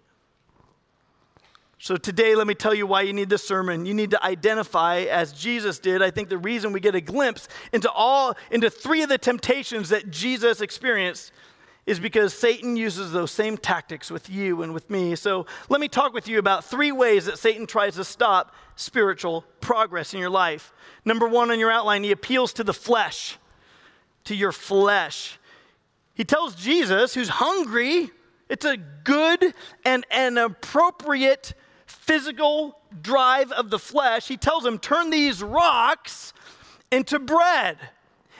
So 1.78 1.96
today, 1.96 2.34
let 2.34 2.46
me 2.46 2.54
tell 2.54 2.74
you 2.74 2.86
why 2.86 3.02
you 3.02 3.12
need 3.12 3.28
this 3.28 3.46
sermon. 3.46 3.84
You 3.84 3.92
need 3.92 4.12
to 4.12 4.24
identify, 4.24 5.00
as 5.00 5.34
Jesus 5.34 5.78
did. 5.78 6.00
I 6.00 6.10
think 6.10 6.30
the 6.30 6.38
reason 6.38 6.72
we 6.72 6.80
get 6.80 6.94
a 6.94 7.02
glimpse 7.02 7.48
into 7.70 7.90
all, 7.90 8.34
into 8.50 8.70
three 8.70 9.02
of 9.02 9.10
the 9.10 9.18
temptations 9.18 9.90
that 9.90 10.10
Jesus 10.10 10.62
experienced 10.62 11.32
is 11.86 12.00
because 12.00 12.34
Satan 12.34 12.76
uses 12.76 13.12
those 13.12 13.30
same 13.30 13.56
tactics 13.56 14.10
with 14.10 14.28
you 14.28 14.62
and 14.62 14.74
with 14.74 14.90
me. 14.90 15.14
So 15.14 15.46
let 15.68 15.80
me 15.80 15.86
talk 15.86 16.12
with 16.12 16.26
you 16.26 16.38
about 16.38 16.64
three 16.64 16.90
ways 16.90 17.26
that 17.26 17.38
Satan 17.38 17.66
tries 17.66 17.94
to 17.94 18.04
stop 18.04 18.52
spiritual 18.74 19.44
progress 19.60 20.12
in 20.12 20.18
your 20.18 20.30
life. 20.30 20.72
Number 21.04 21.28
one 21.28 21.50
on 21.50 21.60
your 21.60 21.70
outline, 21.70 22.02
he 22.02 22.10
appeals 22.10 22.52
to 22.54 22.64
the 22.64 22.74
flesh, 22.74 23.38
to 24.24 24.34
your 24.34 24.52
flesh. 24.52 25.38
He 26.14 26.24
tells 26.24 26.56
Jesus, 26.56 27.14
who's 27.14 27.28
hungry, 27.28 28.10
it's 28.48 28.64
a 28.64 28.76
good 28.76 29.54
and 29.84 30.04
an 30.10 30.38
appropriate 30.38 31.54
physical 31.86 32.80
drive 33.00 33.52
of 33.52 33.70
the 33.70 33.78
flesh. 33.78 34.26
He 34.26 34.36
tells 34.36 34.66
him, 34.66 34.78
turn 34.78 35.10
these 35.10 35.42
rocks 35.42 36.32
into 36.90 37.18
bread. 37.18 37.78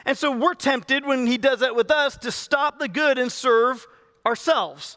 And 0.07 0.17
so 0.17 0.31
we're 0.31 0.55
tempted 0.55 1.05
when 1.05 1.27
he 1.27 1.37
does 1.37 1.61
that 1.61 1.75
with 1.75 1.91
us 1.91 2.17
to 2.19 2.31
stop 2.31 2.79
the 2.79 2.89
good 2.89 3.19
and 3.19 3.31
serve 3.31 3.85
ourselves. 4.25 4.97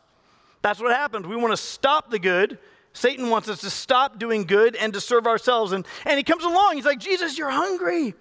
That's 0.62 0.80
what 0.80 0.96
happens. 0.96 1.26
We 1.26 1.36
want 1.36 1.52
to 1.52 1.58
stop 1.58 2.12
the 2.12 2.20
good. 2.20 2.60
Satan 2.94 3.30
wants 3.30 3.50
us 3.50 3.62
to 3.62 3.72
stop 3.72 4.20
doing 4.20 4.44
good 4.44 4.76
and 4.76 4.94
to 4.94 5.02
serve 5.02 5.26
ourselves. 5.26 5.72
And, 5.72 5.86
and 6.06 6.18
he 6.18 6.24
comes 6.24 6.44
along. 6.44 6.76
He's 6.76 6.86
like, 6.86 7.00
Jesus, 7.00 7.40
you're 7.40 7.50
hungry. 7.50 8.14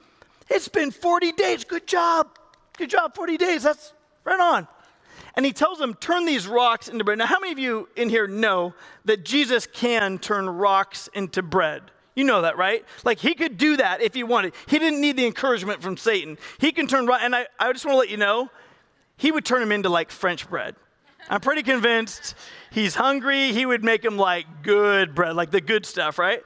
It's 0.49 0.69
been 0.69 0.91
40 0.91 1.33
days. 1.33 1.65
Good 1.65 1.87
job. 1.87 2.29
Good 2.79 2.89
job, 2.89 3.15
40 3.15 3.37
days. 3.37 3.63
That's 3.63 3.93
right 4.25 4.41
on. 4.41 4.67
And 5.35 5.45
he 5.45 5.53
tells 5.53 5.79
them, 5.79 5.93
turn 5.95 6.25
these 6.25 6.47
rocks 6.47 6.89
into 6.89 7.05
bread. 7.05 7.19
Now, 7.19 7.27
how 7.27 7.39
many 7.39 7.53
of 7.53 7.59
you 7.59 7.89
in 7.97 8.09
here 8.09 8.27
know 8.27 8.73
that 9.05 9.25
Jesus 9.25 9.67
can 9.67 10.19
turn 10.19 10.49
rocks 10.49 11.09
into 11.13 11.43
bread? 11.43 11.83
You 12.19 12.25
know 12.25 12.43
that, 12.43 12.59
right? 12.59 12.85
Like 13.05 13.21
he 13.21 13.33
could 13.33 13.57
do 13.57 13.77
that 13.77 14.03
if 14.03 14.13
he 14.13 14.25
wanted. 14.25 14.53
He 14.67 14.81
didn't 14.81 15.01
need 15.01 15.17
the 15.17 15.25
encouragement 15.25 15.81
from 15.81 15.97
Satan. 15.97 16.37
He 16.59 16.73
can 16.73 16.89
turn 16.89 17.07
right, 17.07 17.23
and 17.23 17.33
I, 17.33 17.47
I 17.61 17.73
just 17.73 17.85
want 17.85 17.95
to 17.95 17.99
let 18.01 18.11
you 18.11 18.17
know, 18.17 18.51
he 19.17 19.31
would 19.31 19.45
turn 19.45 19.63
him 19.63 19.71
into 19.71 19.89
like 19.89 20.11
French 20.11 20.51
bread. 20.51 20.75
I'm 21.31 21.41
pretty 21.41 21.63
convinced 21.63 22.35
he's 22.73 22.97
hungry. 22.97 23.53
He 23.53 23.65
would 23.65 23.85
make 23.85 24.05
him 24.05 24.17
like 24.17 24.65
good 24.65 25.15
bread, 25.15 25.37
like 25.37 25.53
the 25.53 25.61
good 25.61 25.87
stuff, 25.87 26.19
right? 26.19 26.43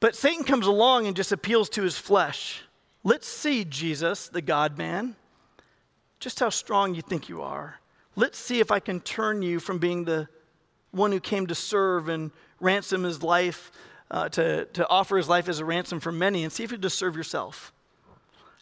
But 0.00 0.16
Satan 0.16 0.42
comes 0.42 0.66
along 0.66 1.06
and 1.06 1.14
just 1.14 1.30
appeals 1.30 1.68
to 1.70 1.82
his 1.82 1.96
flesh. 1.96 2.62
Let's 3.04 3.28
see, 3.28 3.64
Jesus, 3.64 4.30
the 4.30 4.42
God 4.42 4.76
man, 4.76 5.14
just 6.18 6.40
how 6.40 6.48
strong 6.48 6.96
you 6.96 7.02
think 7.02 7.28
you 7.28 7.40
are. 7.40 7.78
Let's 8.16 8.36
see 8.36 8.58
if 8.58 8.72
I 8.72 8.80
can 8.80 8.98
turn 8.98 9.42
you 9.42 9.60
from 9.60 9.78
being 9.78 10.06
the 10.06 10.26
one 10.90 11.10
who 11.10 11.20
came 11.20 11.46
to 11.46 11.54
serve 11.54 12.08
and 12.08 12.32
ransom 12.62 13.02
his 13.02 13.22
life, 13.22 13.70
uh, 14.10 14.28
to, 14.30 14.64
to 14.66 14.88
offer 14.88 15.16
his 15.16 15.28
life 15.28 15.48
as 15.48 15.58
a 15.58 15.64
ransom 15.64 16.00
for 16.00 16.12
many, 16.12 16.44
and 16.44 16.52
see 16.52 16.64
if 16.64 16.72
you 16.72 16.78
just 16.78 16.98
serve 16.98 17.16
yourself. 17.16 17.72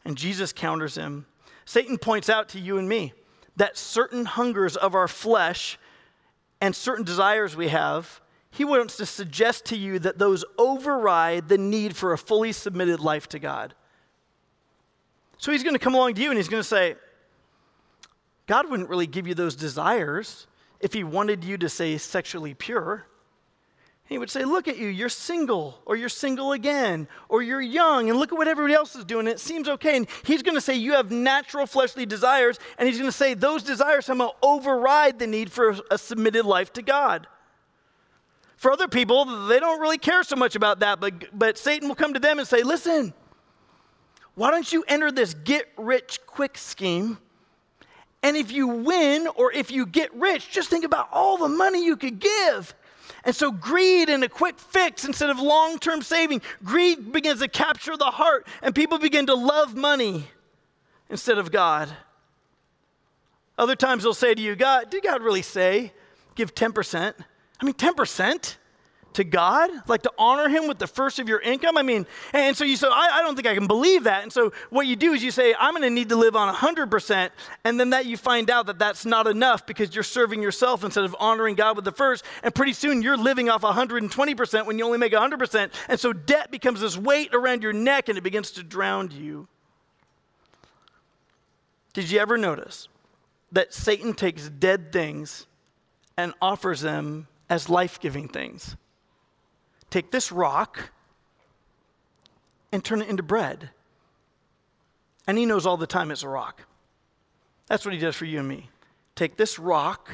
And 0.05 0.17
Jesus 0.17 0.53
counters 0.53 0.97
him. 0.97 1.27
Satan 1.65 1.99
points 1.99 2.29
out 2.29 2.49
to 2.51 2.59
you 2.59 2.79
and 2.79 2.89
me 2.89 3.13
that 3.57 3.77
certain 3.77 4.25
hungers 4.25 4.77
of 4.77 4.95
our 4.95 5.07
flesh 5.07 5.79
and 6.61 6.75
certain 6.75 7.05
desires 7.05 7.57
we 7.57 7.69
have, 7.69 8.21
he 8.51 8.65
wants 8.65 8.97
to 8.97 9.07
suggest 9.07 9.67
to 9.67 9.77
you 9.77 9.99
that 9.99 10.19
those 10.19 10.45
override 10.59 11.49
the 11.49 11.59
need 11.59 11.97
for 11.97 12.13
a 12.13 12.19
fully 12.19 12.53
submitted 12.53 13.01
life 13.01 13.29
to 13.29 13.39
God. 13.39 13.75
So 15.39 15.53
he's 15.53 15.63
going 15.63 15.75
to 15.75 15.81
come 15.81 15.95
along 15.95 16.15
to 16.15 16.23
you 16.23 16.31
and 16.31 16.39
he's 16.39 16.49
going 16.49 16.63
to 16.63 16.69
say, 16.69 16.97
God 18.47 18.69
wouldn't 18.69 18.89
really 18.89 19.07
give 19.07 19.27
you 19.27 19.35
those 19.35 19.55
desires 19.55 20.47
if 20.81 20.93
he 20.93 21.05
wanted 21.05 21.45
you 21.45 21.57
to 21.59 21.69
say 21.69 21.97
sexually 21.99 22.53
pure. 22.55 23.07
He 24.11 24.19
would 24.19 24.29
say, 24.29 24.45
Look 24.45 24.67
at 24.67 24.77
you, 24.77 24.89
you're 24.89 25.09
single, 25.09 25.81
or 25.87 25.95
you're 25.95 26.09
single 26.09 26.51
again, 26.51 27.07
or 27.29 27.43
you're 27.43 27.61
young, 27.61 28.11
and 28.11 28.19
look 28.19 28.33
at 28.33 28.37
what 28.37 28.49
everybody 28.49 28.75
else 28.75 28.97
is 28.97 29.05
doing. 29.05 29.29
It 29.29 29.39
seems 29.39 29.69
okay. 29.69 29.97
And 29.97 30.09
he's 30.25 30.43
going 30.43 30.57
to 30.57 30.61
say, 30.61 30.75
You 30.75 30.95
have 30.95 31.13
natural 31.13 31.65
fleshly 31.65 32.07
desires, 32.07 32.59
and 32.77 32.89
he's 32.89 32.99
going 32.99 33.09
to 33.09 33.17
say, 33.17 33.35
Those 33.35 33.63
desires 33.63 34.07
somehow 34.07 34.33
override 34.43 35.21
the 35.21 35.29
need 35.29 35.53
for 35.53 35.77
a 35.93 35.97
submitted 35.97 36.45
life 36.45 36.73
to 36.73 36.83
God. 36.83 37.29
For 38.57 38.73
other 38.73 38.89
people, 38.89 39.47
they 39.47 39.61
don't 39.61 39.81
really 39.81 39.97
care 39.97 40.25
so 40.25 40.35
much 40.35 40.57
about 40.57 40.81
that, 40.81 40.99
but, 40.99 41.39
but 41.39 41.57
Satan 41.57 41.89
will 41.89 41.95
come 41.95 42.13
to 42.15 42.21
them 42.21 42.41
and 42.41 42.49
say, 42.49 42.65
Listen, 42.65 43.15
why 44.35 44.51
don't 44.51 44.73
you 44.73 44.85
enter 44.89 45.13
this 45.13 45.35
get 45.35 45.69
rich 45.77 46.19
quick 46.27 46.59
scheme? 46.59 47.17
And 48.25 48.37
if 48.37 48.51
you 48.51 48.67
win 48.67 49.29
or 49.37 49.53
if 49.53 49.71
you 49.71 49.87
get 49.87 50.13
rich, 50.15 50.51
just 50.51 50.69
think 50.69 50.85
about 50.85 51.09
all 51.13 51.39
the 51.39 51.49
money 51.49 51.85
you 51.85 51.97
could 51.97 52.19
give. 52.19 52.75
And 53.25 53.37
so, 53.37 53.51
greed 53.51 54.09
and 54.09 54.25
a 54.25 54.29
quick 54.29 54.59
fix 54.59 55.05
instead 55.05 55.31
of 55.31 55.39
long 55.39 55.79
term 55.79 56.03
saving, 56.03 56.43
greed 56.65 57.13
begins 57.13 57.41
to 57.41 57.49
capture 57.49 57.97
the 57.97 58.07
heart, 58.07 58.47
and 58.63 58.75
people 58.75 58.99
begin 58.99 59.27
to 59.27 59.35
love 59.35 59.77
money 59.77 60.27
instead 61.09 61.39
of 61.39 61.53
God. 61.53 61.89
Other 63.59 63.77
times 63.77 64.05
they'll 64.05 64.15
say 64.15 64.35
to 64.35 64.41
you, 64.41 64.57
God, 64.57 64.89
did 64.89 65.03
God 65.03 65.23
really 65.23 65.43
say 65.43 65.93
give 66.35 66.55
10%? 66.55 67.15
I 67.61 67.65
mean, 67.65 67.75
10%? 67.75 68.57
To 69.15 69.25
God, 69.25 69.71
like 69.89 70.03
to 70.03 70.13
honor 70.19 70.49
Him 70.49 70.69
with 70.69 70.79
the 70.79 70.87
first 70.87 71.19
of 71.19 71.29
your 71.29 71.41
income? 71.41 71.77
I 71.77 71.83
mean, 71.83 72.07
and 72.33 72.57
so 72.57 72.65
you 72.65 72.77
say, 72.77 72.87
I, 72.89 73.19
I 73.19 73.23
don't 73.23 73.35
think 73.35 73.49
I 73.49 73.55
can 73.55 73.67
believe 73.67 74.05
that. 74.05 74.23
And 74.23 74.33
so 74.33 74.53
what 74.71 74.87
you 74.87 74.97
do 74.97 75.13
is 75.13 75.23
you 75.23 75.31
say, 75.31 75.55
I'm 75.59 75.73
going 75.73 75.83
to 75.83 75.91
need 75.91 76.11
to 76.11 76.17
live 76.17 76.37
on 76.37 76.53
100%. 76.55 77.31
And 77.65 77.81
then 77.81 77.91
that 77.91 78.07
you 78.07 78.17
find 78.17 78.51
out 78.51 78.67
that 78.67 78.79
that's 78.79 79.05
not 79.05 79.27
enough 79.27 79.67
because 79.67 79.95
you're 79.95 80.05
serving 80.05 80.43
yourself 80.43 80.85
instead 80.85 81.05
of 81.05 81.17
honoring 81.19 81.55
God 81.55 81.77
with 81.77 81.85
the 81.85 81.93
first. 81.93 82.25
And 82.43 82.55
pretty 82.55 82.73
soon 82.73 83.03
you're 83.03 83.17
living 83.17 83.49
off 83.49 83.63
120% 83.63 84.67
when 84.67 84.79
you 84.79 84.85
only 84.85 84.99
make 84.99 85.13
100%. 85.13 85.73
And 85.89 85.99
so 85.99 86.13
debt 86.13 86.51
becomes 86.51 86.81
this 86.81 86.97
weight 86.97 87.35
around 87.35 87.63
your 87.63 87.73
neck 87.73 88.09
and 88.09 88.17
it 88.17 88.23
begins 88.23 88.53
to 88.53 88.63
drown 88.63 89.11
you. 89.11 89.49
Did 91.93 92.11
you 92.11 92.21
ever 92.21 92.39
notice 92.39 92.89
that 93.53 93.75
Satan 93.75 94.15
takes 94.15 94.49
dead 94.49 94.93
things 94.93 95.47
and 96.17 96.33
offers 96.41 96.81
them 96.81 97.27
as 97.49 97.69
life 97.69 97.99
giving 97.99 98.29
things? 98.29 98.77
Take 99.91 100.11
this 100.11 100.33
rock 100.33 100.91
and 102.73 102.85
turn 102.85 103.03
it 103.03 103.09
into 103.09 103.23
bread. 103.23 103.71
And 105.27 105.37
he 105.37 105.47
knows 105.47 105.67
all 105.67 105.77
the 105.77 105.87
time 105.87 106.11
it's 106.11 106.23
a 106.23 106.29
rock. 106.29 106.63
That's 107.69 107.85
what 107.85 107.95
he 107.95 108.01
does 108.01 108.17
for 108.17 108.25
you 108.25 108.39
and 108.41 108.49
me. 108.49 108.69
Take 109.15 109.37
this 109.37 109.59
rock 109.59 110.11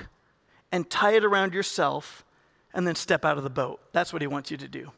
and 0.72 0.88
tie 0.90 1.12
it 1.12 1.24
around 1.24 1.54
yourself 1.54 2.24
and 2.74 2.86
then 2.86 2.94
step 2.94 3.24
out 3.24 3.38
of 3.38 3.44
the 3.44 3.50
boat. 3.50 3.80
That's 3.92 4.12
what 4.12 4.20
he 4.20 4.28
wants 4.28 4.50
you 4.50 4.56
to 4.58 4.68
do. 4.68 4.90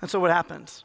And 0.00 0.10
so 0.10 0.20
what 0.20 0.30
happens? 0.30 0.84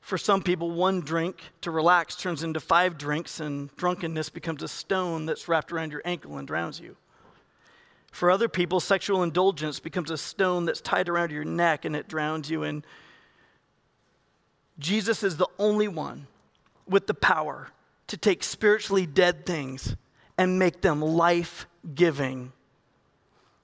For 0.00 0.18
some 0.18 0.42
people, 0.42 0.70
one 0.70 1.00
drink 1.00 1.40
to 1.60 1.70
relax 1.70 2.16
turns 2.16 2.42
into 2.42 2.58
five 2.58 2.98
drinks, 2.98 3.38
and 3.38 3.74
drunkenness 3.76 4.28
becomes 4.28 4.62
a 4.62 4.68
stone 4.68 5.26
that's 5.26 5.46
wrapped 5.46 5.72
around 5.72 5.92
your 5.92 6.02
ankle 6.04 6.38
and 6.38 6.48
drowns 6.48 6.80
you. 6.80 6.96
For 8.10 8.30
other 8.30 8.48
people, 8.48 8.80
sexual 8.80 9.22
indulgence 9.22 9.78
becomes 9.78 10.10
a 10.10 10.18
stone 10.18 10.64
that's 10.64 10.80
tied 10.80 11.08
around 11.08 11.30
your 11.30 11.44
neck 11.44 11.84
and 11.84 11.94
it 11.94 12.08
drowns 12.08 12.50
you. 12.50 12.64
And 12.64 12.84
Jesus 14.78 15.22
is 15.22 15.36
the 15.36 15.48
only 15.58 15.88
one 15.88 16.26
with 16.88 17.06
the 17.06 17.14
power 17.14 17.68
to 18.08 18.16
take 18.16 18.42
spiritually 18.42 19.06
dead 19.06 19.46
things 19.46 19.94
and 20.36 20.58
make 20.58 20.80
them 20.80 21.00
life 21.00 21.66
giving. 21.94 22.52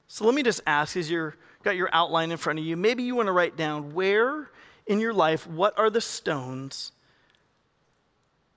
So 0.09 0.25
let 0.25 0.35
me 0.35 0.43
just 0.43 0.61
ask 0.67 0.97
as 0.97 1.11
you've 1.11 1.37
got 1.65 1.75
your 1.75 1.89
outline 1.93 2.31
in 2.31 2.37
front 2.37 2.61
of 2.61 2.65
you, 2.65 2.77
maybe 2.77 3.03
you 3.03 3.17
want 3.17 3.27
to 3.27 3.33
write 3.33 3.57
down 3.57 3.93
where 3.95 4.51
in 4.87 5.01
your 5.01 5.13
life, 5.13 5.47
what 5.49 5.77
are 5.79 5.91
the 5.91 6.01
stones 6.01 6.93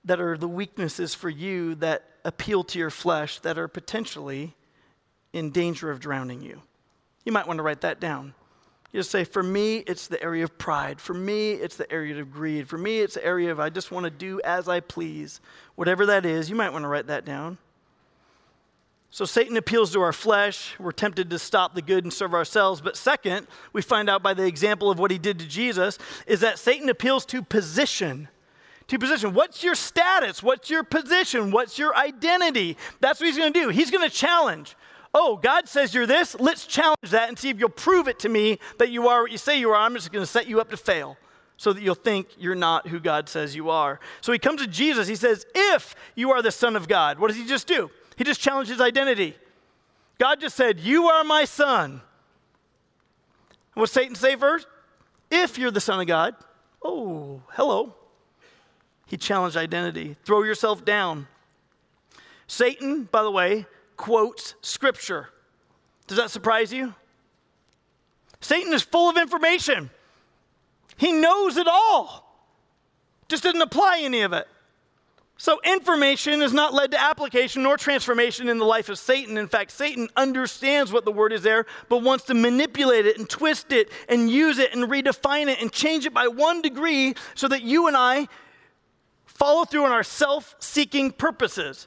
that 0.04 0.20
are 0.20 0.38
the 0.38 0.48
weaknesses 0.48 1.14
for 1.14 1.28
you 1.28 1.74
that 1.76 2.04
appeal 2.24 2.62
to 2.62 2.78
your 2.78 2.90
flesh 2.90 3.40
that 3.40 3.58
are 3.58 3.68
potentially 3.68 4.54
in 5.32 5.50
danger 5.50 5.90
of 5.90 6.00
drowning 6.00 6.42
you. 6.42 6.62
You 7.24 7.32
might 7.32 7.46
want 7.46 7.58
to 7.58 7.62
write 7.62 7.82
that 7.82 8.00
down. 8.00 8.34
You 8.92 8.98
just 8.98 9.10
say, 9.10 9.22
for 9.22 9.42
me, 9.42 9.78
it's 9.78 10.08
the 10.08 10.20
area 10.20 10.42
of 10.42 10.58
pride. 10.58 11.00
For 11.00 11.14
me, 11.14 11.52
it's 11.52 11.76
the 11.76 11.90
area 11.92 12.20
of 12.20 12.32
greed. 12.32 12.68
For 12.68 12.76
me, 12.76 12.98
it's 12.98 13.14
the 13.14 13.24
area 13.24 13.52
of 13.52 13.60
I 13.60 13.70
just 13.70 13.92
want 13.92 14.04
to 14.04 14.10
do 14.10 14.40
as 14.44 14.68
I 14.68 14.80
please. 14.80 15.40
Whatever 15.76 16.06
that 16.06 16.26
is, 16.26 16.50
you 16.50 16.56
might 16.56 16.72
want 16.72 16.82
to 16.82 16.88
write 16.88 17.06
that 17.06 17.24
down. 17.24 17.58
So 19.12 19.24
Satan 19.24 19.56
appeals 19.56 19.92
to 19.92 20.00
our 20.00 20.12
flesh. 20.12 20.74
We're 20.78 20.92
tempted 20.92 21.30
to 21.30 21.38
stop 21.38 21.74
the 21.74 21.82
good 21.82 22.04
and 22.04 22.12
serve 22.12 22.34
ourselves. 22.34 22.80
But 22.80 22.96
second, 22.96 23.46
we 23.72 23.82
find 23.82 24.10
out 24.10 24.22
by 24.22 24.34
the 24.34 24.46
example 24.46 24.90
of 24.90 24.98
what 24.98 25.10
he 25.10 25.18
did 25.18 25.38
to 25.38 25.46
Jesus, 25.46 25.98
is 26.26 26.40
that 26.40 26.58
Satan 26.58 26.88
appeals 26.88 27.24
to 27.26 27.42
position. 27.42 28.28
To 28.88 28.98
position. 28.98 29.34
What's 29.34 29.62
your 29.62 29.76
status? 29.76 30.42
What's 30.42 30.68
your 30.68 30.82
position? 30.82 31.52
What's 31.52 31.78
your 31.78 31.94
identity? 31.94 32.76
That's 33.00 33.20
what 33.20 33.26
he's 33.26 33.38
going 33.38 33.52
to 33.52 33.60
do. 33.60 33.68
He's 33.68 33.90
going 33.92 34.08
to 34.08 34.14
challenge 34.14 34.76
oh, 35.14 35.36
God 35.36 35.68
says 35.68 35.94
you're 35.94 36.06
this, 36.06 36.38
let's 36.38 36.66
challenge 36.66 37.10
that 37.10 37.28
and 37.28 37.38
see 37.38 37.50
if 37.50 37.58
you'll 37.58 37.68
prove 37.68 38.08
it 38.08 38.18
to 38.20 38.28
me 38.28 38.58
that 38.78 38.90
you 38.90 39.08
are 39.08 39.22
what 39.22 39.32
you 39.32 39.38
say 39.38 39.58
you 39.58 39.70
are. 39.70 39.76
I'm 39.76 39.94
just 39.94 40.12
going 40.12 40.22
to 40.22 40.30
set 40.30 40.46
you 40.46 40.60
up 40.60 40.70
to 40.70 40.76
fail 40.76 41.16
so 41.56 41.72
that 41.72 41.82
you'll 41.82 41.94
think 41.94 42.28
you're 42.38 42.54
not 42.54 42.88
who 42.88 43.00
God 43.00 43.28
says 43.28 43.54
you 43.54 43.70
are. 43.70 44.00
So 44.20 44.32
he 44.32 44.38
comes 44.38 44.62
to 44.62 44.66
Jesus. 44.66 45.08
He 45.08 45.16
says, 45.16 45.44
if 45.54 45.94
you 46.14 46.30
are 46.30 46.42
the 46.42 46.50
Son 46.50 46.76
of 46.76 46.88
God, 46.88 47.18
what 47.18 47.28
does 47.28 47.36
he 47.36 47.44
just 47.44 47.66
do? 47.66 47.90
He 48.16 48.24
just 48.24 48.40
challenged 48.40 48.70
his 48.70 48.80
identity. 48.80 49.34
God 50.20 50.40
just 50.40 50.54
said, 50.54 50.78
You 50.78 51.06
are 51.06 51.24
my 51.24 51.46
son. 51.46 52.02
What 53.72 53.88
Satan 53.88 54.14
say 54.14 54.36
first? 54.36 54.66
If 55.30 55.56
you're 55.56 55.70
the 55.70 55.80
Son 55.80 55.98
of 55.98 56.06
God, 56.06 56.34
oh, 56.82 57.40
hello. 57.52 57.94
He 59.06 59.16
challenged 59.16 59.56
identity. 59.56 60.16
Throw 60.24 60.42
yourself 60.42 60.84
down. 60.84 61.28
Satan, 62.46 63.04
by 63.10 63.22
the 63.22 63.30
way, 63.30 63.64
quotes 64.00 64.54
scripture. 64.62 65.28
Does 66.06 66.16
that 66.16 66.30
surprise 66.30 66.72
you? 66.72 66.94
Satan 68.40 68.72
is 68.72 68.80
full 68.80 69.10
of 69.10 69.18
information. 69.18 69.90
He 70.96 71.12
knows 71.12 71.58
it 71.58 71.68
all, 71.68 72.26
just 73.28 73.42
didn't 73.42 73.60
apply 73.60 74.00
any 74.00 74.22
of 74.22 74.32
it. 74.32 74.48
So, 75.36 75.60
information 75.64 76.40
has 76.40 76.54
not 76.54 76.72
led 76.72 76.92
to 76.92 77.02
application 77.02 77.62
nor 77.62 77.76
transformation 77.76 78.48
in 78.48 78.56
the 78.56 78.64
life 78.64 78.88
of 78.88 78.98
Satan. 78.98 79.36
In 79.36 79.48
fact, 79.48 79.70
Satan 79.70 80.08
understands 80.16 80.92
what 80.92 81.04
the 81.04 81.12
word 81.12 81.32
is 81.34 81.42
there, 81.42 81.66
but 81.90 82.02
wants 82.02 82.24
to 82.24 82.34
manipulate 82.34 83.04
it 83.06 83.18
and 83.18 83.28
twist 83.28 83.70
it 83.70 83.90
and 84.08 84.30
use 84.30 84.58
it 84.58 84.74
and 84.74 84.84
redefine 84.84 85.48
it 85.48 85.60
and 85.60 85.70
change 85.70 86.06
it 86.06 86.14
by 86.14 86.26
one 86.26 86.62
degree 86.62 87.14
so 87.34 87.48
that 87.48 87.62
you 87.62 87.86
and 87.86 87.96
I 87.96 88.28
follow 89.26 89.64
through 89.64 89.84
on 89.84 89.92
our 89.92 90.02
self 90.02 90.56
seeking 90.58 91.10
purposes. 91.10 91.86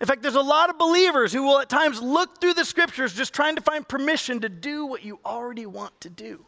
In 0.00 0.06
fact, 0.06 0.22
there's 0.22 0.34
a 0.34 0.40
lot 0.42 0.68
of 0.68 0.78
believers 0.78 1.32
who 1.32 1.42
will 1.42 1.58
at 1.58 1.68
times 1.68 2.02
look 2.02 2.40
through 2.40 2.54
the 2.54 2.64
scriptures 2.64 3.14
just 3.14 3.32
trying 3.32 3.56
to 3.56 3.62
find 3.62 3.86
permission 3.86 4.40
to 4.40 4.48
do 4.48 4.84
what 4.86 5.04
you 5.04 5.18
already 5.24 5.66
want 5.66 5.98
to 6.02 6.10
do. 6.10 6.44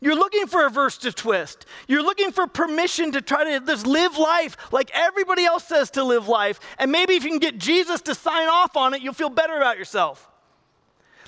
You're 0.00 0.16
looking 0.16 0.46
for 0.46 0.66
a 0.66 0.70
verse 0.70 0.98
to 0.98 1.12
twist. 1.12 1.66
You're 1.86 2.02
looking 2.02 2.30
for 2.30 2.46
permission 2.46 3.12
to 3.12 3.22
try 3.22 3.44
to 3.44 3.64
just 3.64 3.86
live 3.86 4.18
life 4.18 4.56
like 4.72 4.90
everybody 4.92 5.44
else 5.44 5.64
says 5.64 5.90
to 5.92 6.04
live 6.04 6.28
life. 6.28 6.60
And 6.78 6.92
maybe 6.92 7.14
if 7.14 7.24
you 7.24 7.30
can 7.30 7.38
get 7.38 7.58
Jesus 7.58 8.00
to 8.02 8.14
sign 8.14 8.48
off 8.48 8.76
on 8.76 8.92
it, 8.94 9.02
you'll 9.02 9.14
feel 9.14 9.30
better 9.30 9.56
about 9.56 9.78
yourself. 9.78 10.28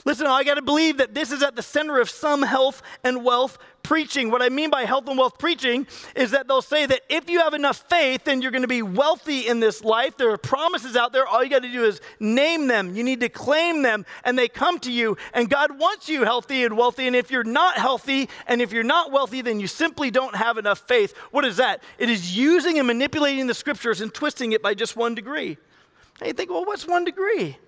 Listen, 0.06 0.28
I 0.28 0.44
got 0.44 0.54
to 0.54 0.62
believe 0.62 0.98
that 0.98 1.14
this 1.14 1.32
is 1.32 1.42
at 1.42 1.56
the 1.56 1.62
center 1.62 1.98
of 1.98 2.08
some 2.08 2.40
health 2.40 2.80
and 3.02 3.24
wealth 3.24 3.58
preaching. 3.82 4.30
What 4.30 4.40
I 4.40 4.50
mean 4.50 4.70
by 4.70 4.84
health 4.84 5.08
and 5.08 5.18
wealth 5.18 5.36
preaching 5.36 5.84
is 6.14 6.30
that 6.30 6.46
they'll 6.46 6.62
say 6.62 6.86
that 6.86 7.00
if 7.08 7.28
you 7.28 7.40
have 7.40 7.54
enough 7.54 7.84
faith, 7.88 8.22
then 8.22 8.40
you're 8.40 8.52
going 8.52 8.62
to 8.62 8.68
be 8.68 8.82
wealthy 8.82 9.48
in 9.48 9.58
this 9.58 9.82
life. 9.82 10.16
There 10.16 10.30
are 10.30 10.36
promises 10.36 10.94
out 10.94 11.12
there. 11.12 11.26
All 11.26 11.42
you 11.42 11.50
got 11.50 11.62
to 11.62 11.72
do 11.72 11.84
is 11.84 12.00
name 12.20 12.68
them. 12.68 12.94
You 12.94 13.02
need 13.02 13.18
to 13.18 13.28
claim 13.28 13.82
them, 13.82 14.06
and 14.22 14.38
they 14.38 14.46
come 14.46 14.78
to 14.80 14.92
you. 14.92 15.16
And 15.34 15.50
God 15.50 15.76
wants 15.76 16.08
you 16.08 16.22
healthy 16.22 16.64
and 16.64 16.76
wealthy. 16.76 17.08
And 17.08 17.16
if 17.16 17.32
you're 17.32 17.42
not 17.42 17.76
healthy 17.76 18.28
and 18.46 18.62
if 18.62 18.70
you're 18.70 18.84
not 18.84 19.10
wealthy, 19.10 19.42
then 19.42 19.58
you 19.58 19.66
simply 19.66 20.12
don't 20.12 20.36
have 20.36 20.56
enough 20.56 20.86
faith. 20.86 21.16
What 21.32 21.44
is 21.44 21.56
that? 21.56 21.82
It 21.98 22.08
is 22.08 22.36
using 22.36 22.78
and 22.78 22.86
manipulating 22.86 23.48
the 23.48 23.54
scriptures 23.54 24.00
and 24.00 24.14
twisting 24.14 24.52
it 24.52 24.62
by 24.62 24.74
just 24.74 24.94
one 24.94 25.16
degree. 25.16 25.58
And 26.20 26.28
you 26.28 26.32
think, 26.32 26.50
well, 26.50 26.64
what's 26.64 26.86
one 26.86 27.04
degree? 27.04 27.58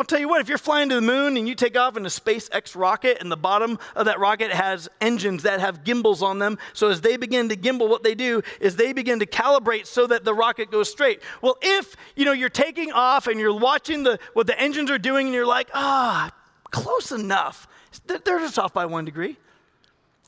I'll 0.00 0.04
tell 0.04 0.18
you 0.18 0.30
what, 0.30 0.40
if 0.40 0.48
you're 0.48 0.56
flying 0.56 0.88
to 0.88 0.94
the 0.94 1.02
moon 1.02 1.36
and 1.36 1.46
you 1.46 1.54
take 1.54 1.76
off 1.76 1.94
in 1.98 2.06
a 2.06 2.08
SpaceX 2.08 2.74
rocket 2.74 3.18
and 3.20 3.30
the 3.30 3.36
bottom 3.36 3.78
of 3.94 4.06
that 4.06 4.18
rocket 4.18 4.50
has 4.50 4.88
engines 4.98 5.42
that 5.42 5.60
have 5.60 5.84
gimbals 5.84 6.22
on 6.22 6.38
them, 6.38 6.56
so 6.72 6.88
as 6.88 7.02
they 7.02 7.18
begin 7.18 7.50
to 7.50 7.54
gimbal, 7.54 7.86
what 7.86 8.02
they 8.02 8.14
do 8.14 8.40
is 8.62 8.76
they 8.76 8.94
begin 8.94 9.18
to 9.18 9.26
calibrate 9.26 9.84
so 9.84 10.06
that 10.06 10.24
the 10.24 10.32
rocket 10.32 10.70
goes 10.70 10.90
straight. 10.90 11.20
Well, 11.42 11.58
if, 11.60 11.96
you 12.16 12.24
know, 12.24 12.32
you're 12.32 12.48
taking 12.48 12.92
off 12.92 13.26
and 13.26 13.38
you're 13.38 13.54
watching 13.54 14.02
the, 14.02 14.18
what 14.32 14.46
the 14.46 14.58
engines 14.58 14.90
are 14.90 14.96
doing 14.96 15.26
and 15.26 15.34
you're 15.34 15.44
like, 15.44 15.68
ah, 15.74 16.32
close 16.70 17.12
enough. 17.12 17.68
They're 18.06 18.38
just 18.38 18.58
off 18.58 18.72
by 18.72 18.86
one 18.86 19.04
degree. 19.04 19.36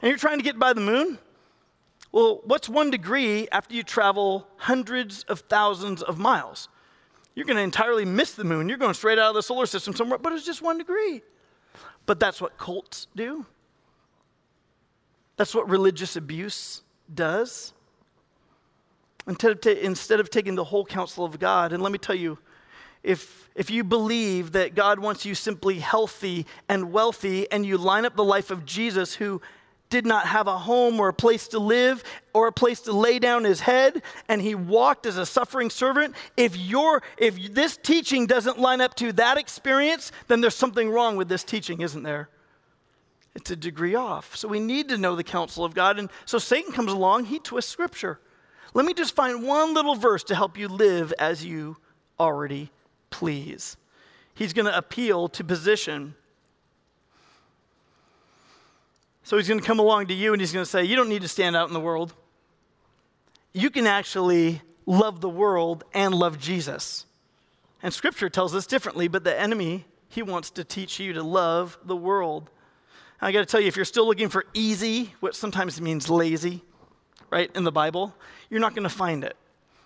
And 0.02 0.11
you're 0.11 0.18
trying 0.18 0.37
to 0.37 0.44
get 0.44 0.58
by 0.58 0.74
the 0.74 0.82
moon? 0.82 1.18
Well, 2.12 2.42
what's 2.44 2.68
one 2.68 2.90
degree 2.90 3.48
after 3.50 3.74
you 3.74 3.85
travel 3.85 4.46
hundreds 4.58 5.22
of 5.22 5.40
thousands 5.40 6.02
of 6.02 6.18
miles? 6.18 6.68
You're 7.34 7.46
going 7.46 7.56
to 7.56 7.62
entirely 7.62 8.04
miss 8.04 8.32
the 8.32 8.44
moon. 8.44 8.68
You're 8.68 8.78
going 8.78 8.94
straight 8.94 9.18
out 9.18 9.30
of 9.30 9.34
the 9.34 9.42
solar 9.42 9.66
system 9.66 9.94
somewhere, 9.94 10.18
but 10.18 10.32
it's 10.32 10.44
just 10.44 10.62
one 10.62 10.78
degree. 10.78 11.22
But 12.04 12.20
that's 12.20 12.40
what 12.40 12.58
cults 12.58 13.06
do. 13.16 13.46
That's 15.36 15.54
what 15.54 15.68
religious 15.68 16.16
abuse 16.16 16.82
does. 17.12 17.72
Instead 19.26 19.52
of, 19.52 19.60
ta- 19.60 19.70
instead 19.70 20.20
of 20.20 20.30
taking 20.30 20.56
the 20.56 20.64
whole 20.64 20.84
counsel 20.84 21.24
of 21.24 21.38
God, 21.38 21.72
and 21.72 21.82
let 21.82 21.92
me 21.92 21.98
tell 21.98 22.14
you, 22.14 22.38
if, 23.02 23.48
if 23.54 23.70
you 23.70 23.82
believe 23.82 24.52
that 24.52 24.74
God 24.74 24.98
wants 24.98 25.24
you 25.24 25.34
simply 25.34 25.78
healthy 25.78 26.46
and 26.68 26.92
wealthy, 26.92 27.50
and 27.50 27.64
you 27.64 27.78
line 27.78 28.04
up 28.04 28.14
the 28.14 28.24
life 28.24 28.50
of 28.50 28.64
Jesus, 28.64 29.14
who 29.14 29.40
did 29.92 30.07
not 30.07 30.26
have 30.26 30.46
a 30.46 30.57
home 30.57 30.98
or 30.98 31.09
a 31.09 31.12
place 31.12 31.48
to 31.48 31.59
live 31.59 32.02
or 32.33 32.46
a 32.46 32.52
place 32.52 32.81
to 32.81 32.92
lay 32.92 33.18
down 33.18 33.44
his 33.44 33.61
head 33.61 34.00
and 34.26 34.40
he 34.40 34.55
walked 34.55 35.05
as 35.05 35.18
a 35.18 35.26
suffering 35.26 35.68
servant 35.68 36.16
if 36.35 36.57
your 36.57 37.02
if 37.18 37.52
this 37.52 37.76
teaching 37.76 38.26
doesn't 38.26 38.59
line 38.59 38.81
up 38.81 38.94
to 38.94 39.12
that 39.12 39.37
experience 39.37 40.11
then 40.28 40.40
there's 40.40 40.57
something 40.57 40.88
wrong 40.88 41.14
with 41.16 41.28
this 41.28 41.44
teaching 41.44 41.83
isn't 41.83 42.02
there? 42.05 42.31
It's 43.35 43.50
a 43.50 43.57
degree 43.57 43.94
off. 43.94 44.35
So 44.37 44.46
we 44.48 44.61
need 44.61 44.88
to 44.88 44.96
know 44.96 45.14
the 45.14 45.22
counsel 45.22 45.62
of 45.62 45.74
god 45.74 45.98
and 45.98 46.09
so 46.24 46.38
satan 46.38 46.72
comes 46.72 46.90
along 46.90 47.26
he 47.26 47.38
twists 47.38 47.70
scripture. 47.70 48.18
Let 48.72 48.87
me 48.87 48.94
just 48.94 49.14
find 49.14 49.46
one 49.46 49.74
little 49.74 49.94
verse 49.94 50.24
to 50.24 50.35
help 50.35 50.57
you 50.57 50.68
live 50.68 51.12
as 51.18 51.44
you 51.44 51.76
already 52.18 52.70
please. 53.11 53.76
He's 54.35 54.55
going 54.55 54.64
to 54.64 54.76
appeal 54.76 55.28
to 55.28 55.44
position 55.44 56.14
so 59.22 59.37
he's 59.37 59.48
going 59.48 59.61
to 59.61 59.66
come 59.66 59.78
along 59.78 60.06
to 60.08 60.14
you 60.14 60.32
and 60.32 60.40
he's 60.40 60.52
going 60.52 60.64
to 60.64 60.70
say, 60.70 60.85
You 60.85 60.96
don't 60.96 61.08
need 61.08 61.22
to 61.22 61.28
stand 61.28 61.56
out 61.56 61.68
in 61.68 61.74
the 61.74 61.80
world. 61.80 62.14
You 63.52 63.70
can 63.70 63.87
actually 63.87 64.62
love 64.87 65.20
the 65.20 65.28
world 65.28 65.85
and 65.92 66.14
love 66.14 66.38
Jesus. 66.38 67.06
And 67.82 67.92
scripture 67.92 68.30
tells 68.30 68.54
us 68.54 68.66
differently, 68.66 69.08
but 69.08 69.24
the 69.24 69.38
enemy, 69.38 69.85
he 70.08 70.22
wants 70.22 70.50
to 70.50 70.64
teach 70.64 71.00
you 71.00 71.12
to 71.14 71.22
love 71.22 71.78
the 71.85 71.96
world. 71.96 72.50
And 73.20 73.28
I 73.28 73.32
got 73.32 73.40
to 73.40 73.46
tell 73.46 73.61
you, 73.61 73.68
if 73.68 73.76
you're 73.76 73.85
still 73.85 74.06
looking 74.06 74.28
for 74.28 74.44
easy, 74.54 75.14
what 75.20 75.35
sometimes 75.35 75.80
means 75.80 76.08
lazy, 76.08 76.62
right, 77.30 77.50
in 77.54 77.64
the 77.64 77.72
Bible, 77.72 78.14
you're 78.48 78.61
not 78.61 78.74
going 78.74 78.85
to 78.85 78.94
find 78.94 79.24
it. 79.24 79.37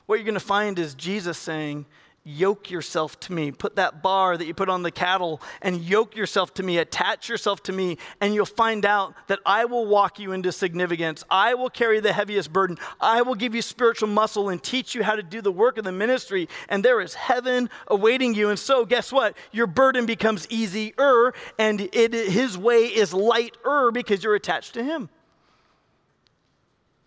What 0.06 0.16
you're 0.16 0.24
going 0.24 0.34
to 0.34 0.40
find 0.40 0.78
is 0.78 0.94
Jesus 0.94 1.36
saying, 1.38 1.86
yoke 2.26 2.72
yourself 2.72 3.18
to 3.20 3.32
me. 3.32 3.52
Put 3.52 3.76
that 3.76 4.02
bar 4.02 4.36
that 4.36 4.46
you 4.46 4.52
put 4.52 4.68
on 4.68 4.82
the 4.82 4.90
cattle 4.90 5.40
and 5.62 5.80
yoke 5.80 6.16
yourself 6.16 6.52
to 6.54 6.62
me, 6.64 6.78
attach 6.78 7.28
yourself 7.28 7.62
to 7.62 7.72
me, 7.72 7.98
and 8.20 8.34
you'll 8.34 8.44
find 8.44 8.84
out 8.84 9.14
that 9.28 9.38
I 9.46 9.64
will 9.64 9.86
walk 9.86 10.18
you 10.18 10.32
into 10.32 10.50
significance. 10.50 11.22
I 11.30 11.54
will 11.54 11.70
carry 11.70 12.00
the 12.00 12.12
heaviest 12.12 12.52
burden. 12.52 12.78
I 13.00 13.22
will 13.22 13.36
give 13.36 13.54
you 13.54 13.62
spiritual 13.62 14.08
muscle 14.08 14.48
and 14.48 14.60
teach 14.60 14.94
you 14.94 15.04
how 15.04 15.14
to 15.14 15.22
do 15.22 15.40
the 15.40 15.52
work 15.52 15.78
of 15.78 15.84
the 15.84 15.92
ministry. 15.92 16.48
And 16.68 16.84
there 16.84 17.00
is 17.00 17.14
heaven 17.14 17.70
awaiting 17.86 18.34
you. 18.34 18.50
And 18.50 18.58
so, 18.58 18.84
guess 18.84 19.12
what? 19.12 19.36
Your 19.52 19.68
burden 19.68 20.04
becomes 20.04 20.48
easier, 20.50 21.32
and 21.58 21.80
it, 21.92 22.12
his 22.12 22.58
way 22.58 22.86
is 22.86 23.14
lighter 23.14 23.92
because 23.92 24.24
you're 24.24 24.34
attached 24.34 24.74
to 24.74 24.82
him. 24.82 25.08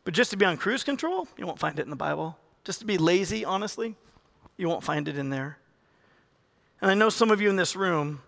But 0.05 0.13
just 0.13 0.31
to 0.31 0.37
be 0.37 0.45
on 0.45 0.55
cruise 0.55 0.83
control, 0.83 1.27
you 1.37 1.45
won't 1.45 1.59
find 1.59 1.77
it 1.77 1.83
in 1.83 1.89
the 1.89 1.95
Bible. 1.97 2.37
Just 2.63 2.79
to 2.79 2.85
be 2.85 2.97
lazy, 2.97 3.43
honestly, 3.43 3.95
you 4.59 4.67
won't 4.67 4.83
find 4.83 5.07
it 5.07 5.17
in 5.17 5.29
there. 5.29 5.57
And 6.81 6.91
I 6.91 6.93
know 6.93 7.09
some 7.09 7.31
of 7.31 7.39
you 7.39 7.49
in 7.49 7.55
this 7.55 7.75
room, 7.75 8.21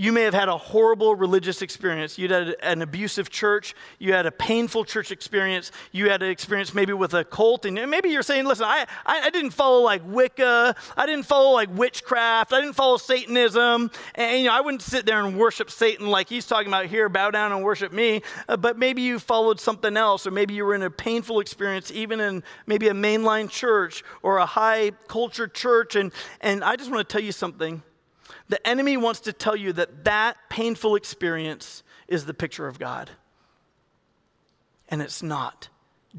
you 0.00 0.12
may 0.12 0.22
have 0.22 0.32
had 0.32 0.48
a 0.48 0.56
horrible 0.56 1.14
religious 1.14 1.60
experience. 1.60 2.16
You 2.16 2.26
had 2.28 2.56
an 2.62 2.80
abusive 2.80 3.28
church. 3.28 3.74
You 3.98 4.14
had 4.14 4.24
a 4.24 4.32
painful 4.32 4.86
church 4.86 5.10
experience. 5.10 5.72
You 5.92 6.08
had 6.08 6.22
an 6.22 6.30
experience 6.30 6.72
maybe 6.72 6.94
with 6.94 7.12
a 7.12 7.22
cult. 7.22 7.66
And 7.66 7.74
maybe 7.90 8.08
you're 8.08 8.22
saying, 8.22 8.46
listen, 8.46 8.64
I, 8.64 8.86
I, 9.04 9.28
didn't 9.28 9.50
follow 9.50 9.82
like 9.82 10.00
Wicca. 10.06 10.74
I 10.96 11.04
didn't 11.04 11.24
follow 11.24 11.50
like 11.50 11.68
witchcraft. 11.76 12.54
I 12.54 12.62
didn't 12.62 12.76
follow 12.76 12.96
Satanism. 12.96 13.90
And, 14.14 14.38
you 14.38 14.46
know, 14.46 14.54
I 14.54 14.62
wouldn't 14.62 14.80
sit 14.80 15.04
there 15.04 15.22
and 15.22 15.38
worship 15.38 15.70
Satan 15.70 16.06
like 16.06 16.30
he's 16.30 16.46
talking 16.46 16.68
about 16.68 16.86
here, 16.86 17.10
bow 17.10 17.30
down 17.30 17.52
and 17.52 17.62
worship 17.62 17.92
me. 17.92 18.22
Uh, 18.48 18.56
but 18.56 18.78
maybe 18.78 19.02
you 19.02 19.18
followed 19.18 19.60
something 19.60 19.98
else, 19.98 20.26
or 20.26 20.30
maybe 20.30 20.54
you 20.54 20.64
were 20.64 20.74
in 20.74 20.82
a 20.82 20.90
painful 20.90 21.40
experience, 21.40 21.90
even 21.90 22.20
in 22.20 22.42
maybe 22.64 22.88
a 22.88 22.94
mainline 22.94 23.50
church 23.50 24.02
or 24.22 24.38
a 24.38 24.46
high 24.46 24.92
culture 25.08 25.46
church. 25.46 25.94
And, 25.94 26.10
and 26.40 26.64
I 26.64 26.76
just 26.76 26.90
want 26.90 27.06
to 27.06 27.12
tell 27.12 27.22
you 27.22 27.32
something 27.32 27.82
the 28.50 28.66
enemy 28.66 28.96
wants 28.96 29.20
to 29.20 29.32
tell 29.32 29.54
you 29.54 29.72
that 29.74 30.04
that 30.04 30.36
painful 30.50 30.96
experience 30.96 31.84
is 32.08 32.26
the 32.26 32.34
picture 32.34 32.66
of 32.66 32.80
God. 32.80 33.08
And 34.88 35.00
it's 35.00 35.22
not. 35.22 35.68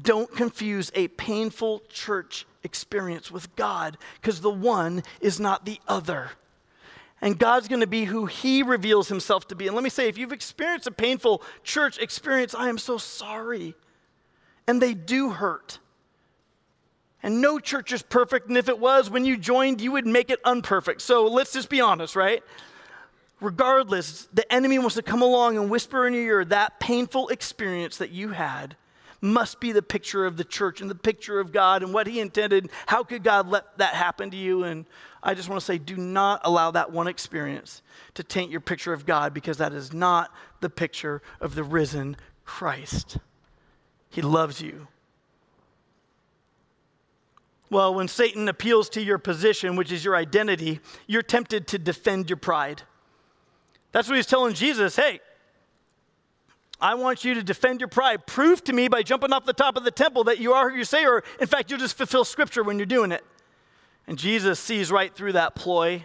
Don't 0.00 0.34
confuse 0.34 0.90
a 0.94 1.08
painful 1.08 1.82
church 1.90 2.46
experience 2.64 3.30
with 3.30 3.54
God 3.54 3.98
because 4.20 4.40
the 4.40 4.50
one 4.50 5.02
is 5.20 5.38
not 5.38 5.66
the 5.66 5.78
other. 5.86 6.30
And 7.20 7.38
God's 7.38 7.68
going 7.68 7.82
to 7.82 7.86
be 7.86 8.06
who 8.06 8.24
He 8.24 8.62
reveals 8.62 9.08
Himself 9.08 9.46
to 9.48 9.54
be. 9.54 9.66
And 9.66 9.74
let 9.76 9.84
me 9.84 9.90
say, 9.90 10.08
if 10.08 10.16
you've 10.16 10.32
experienced 10.32 10.86
a 10.86 10.90
painful 10.90 11.42
church 11.62 11.98
experience, 11.98 12.54
I 12.54 12.70
am 12.70 12.78
so 12.78 12.96
sorry. 12.96 13.74
And 14.66 14.80
they 14.80 14.94
do 14.94 15.28
hurt. 15.30 15.80
And 17.22 17.40
no 17.40 17.58
church 17.58 17.92
is 17.92 18.02
perfect. 18.02 18.48
And 18.48 18.56
if 18.56 18.68
it 18.68 18.78
was, 18.78 19.08
when 19.08 19.24
you 19.24 19.36
joined, 19.36 19.80
you 19.80 19.92
would 19.92 20.06
make 20.06 20.30
it 20.30 20.42
unperfect. 20.44 21.00
So 21.00 21.26
let's 21.26 21.52
just 21.52 21.68
be 21.68 21.80
honest, 21.80 22.16
right? 22.16 22.42
Regardless, 23.40 24.28
the 24.32 24.50
enemy 24.52 24.78
wants 24.78 24.96
to 24.96 25.02
come 25.02 25.22
along 25.22 25.56
and 25.56 25.70
whisper 25.70 26.06
in 26.06 26.14
your 26.14 26.22
ear 26.22 26.44
that 26.46 26.80
painful 26.80 27.28
experience 27.28 27.98
that 27.98 28.10
you 28.10 28.30
had 28.30 28.76
must 29.20 29.60
be 29.60 29.70
the 29.70 29.82
picture 29.82 30.26
of 30.26 30.36
the 30.36 30.44
church 30.44 30.80
and 30.80 30.90
the 30.90 30.96
picture 30.96 31.38
of 31.38 31.52
God 31.52 31.82
and 31.84 31.94
what 31.94 32.08
He 32.08 32.18
intended. 32.18 32.68
How 32.86 33.04
could 33.04 33.22
God 33.22 33.48
let 33.48 33.78
that 33.78 33.94
happen 33.94 34.30
to 34.32 34.36
you? 34.36 34.64
And 34.64 34.84
I 35.22 35.34
just 35.34 35.48
want 35.48 35.60
to 35.60 35.64
say, 35.64 35.78
do 35.78 35.96
not 35.96 36.40
allow 36.44 36.72
that 36.72 36.90
one 36.90 37.06
experience 37.06 37.82
to 38.14 38.24
taint 38.24 38.50
your 38.50 38.60
picture 38.60 38.92
of 38.92 39.06
God 39.06 39.32
because 39.32 39.58
that 39.58 39.72
is 39.72 39.92
not 39.92 40.32
the 40.60 40.68
picture 40.68 41.22
of 41.40 41.54
the 41.54 41.62
risen 41.62 42.16
Christ. 42.44 43.18
He 44.10 44.22
loves 44.22 44.60
you. 44.60 44.88
Well, 47.72 47.94
when 47.94 48.06
Satan 48.06 48.48
appeals 48.48 48.90
to 48.90 49.02
your 49.02 49.16
position, 49.16 49.76
which 49.76 49.90
is 49.90 50.04
your 50.04 50.14
identity, 50.14 50.80
you're 51.06 51.22
tempted 51.22 51.66
to 51.68 51.78
defend 51.78 52.28
your 52.28 52.36
pride. 52.36 52.82
That's 53.92 54.08
what 54.08 54.16
he's 54.16 54.26
telling 54.26 54.52
Jesus 54.52 54.94
hey, 54.94 55.20
I 56.78 56.96
want 56.96 57.24
you 57.24 57.32
to 57.32 57.42
defend 57.42 57.80
your 57.80 57.88
pride. 57.88 58.26
Prove 58.26 58.62
to 58.64 58.74
me 58.74 58.88
by 58.88 59.02
jumping 59.02 59.32
off 59.32 59.46
the 59.46 59.54
top 59.54 59.78
of 59.78 59.84
the 59.84 59.90
temple 59.90 60.24
that 60.24 60.38
you 60.38 60.52
are 60.52 60.68
who 60.68 60.76
you 60.76 60.84
say, 60.84 61.06
or 61.06 61.24
in 61.40 61.46
fact, 61.46 61.70
you'll 61.70 61.80
just 61.80 61.96
fulfill 61.96 62.26
scripture 62.26 62.62
when 62.62 62.78
you're 62.78 62.84
doing 62.84 63.10
it. 63.10 63.24
And 64.06 64.18
Jesus 64.18 64.60
sees 64.60 64.92
right 64.92 65.14
through 65.14 65.32
that 65.32 65.54
ploy 65.54 66.04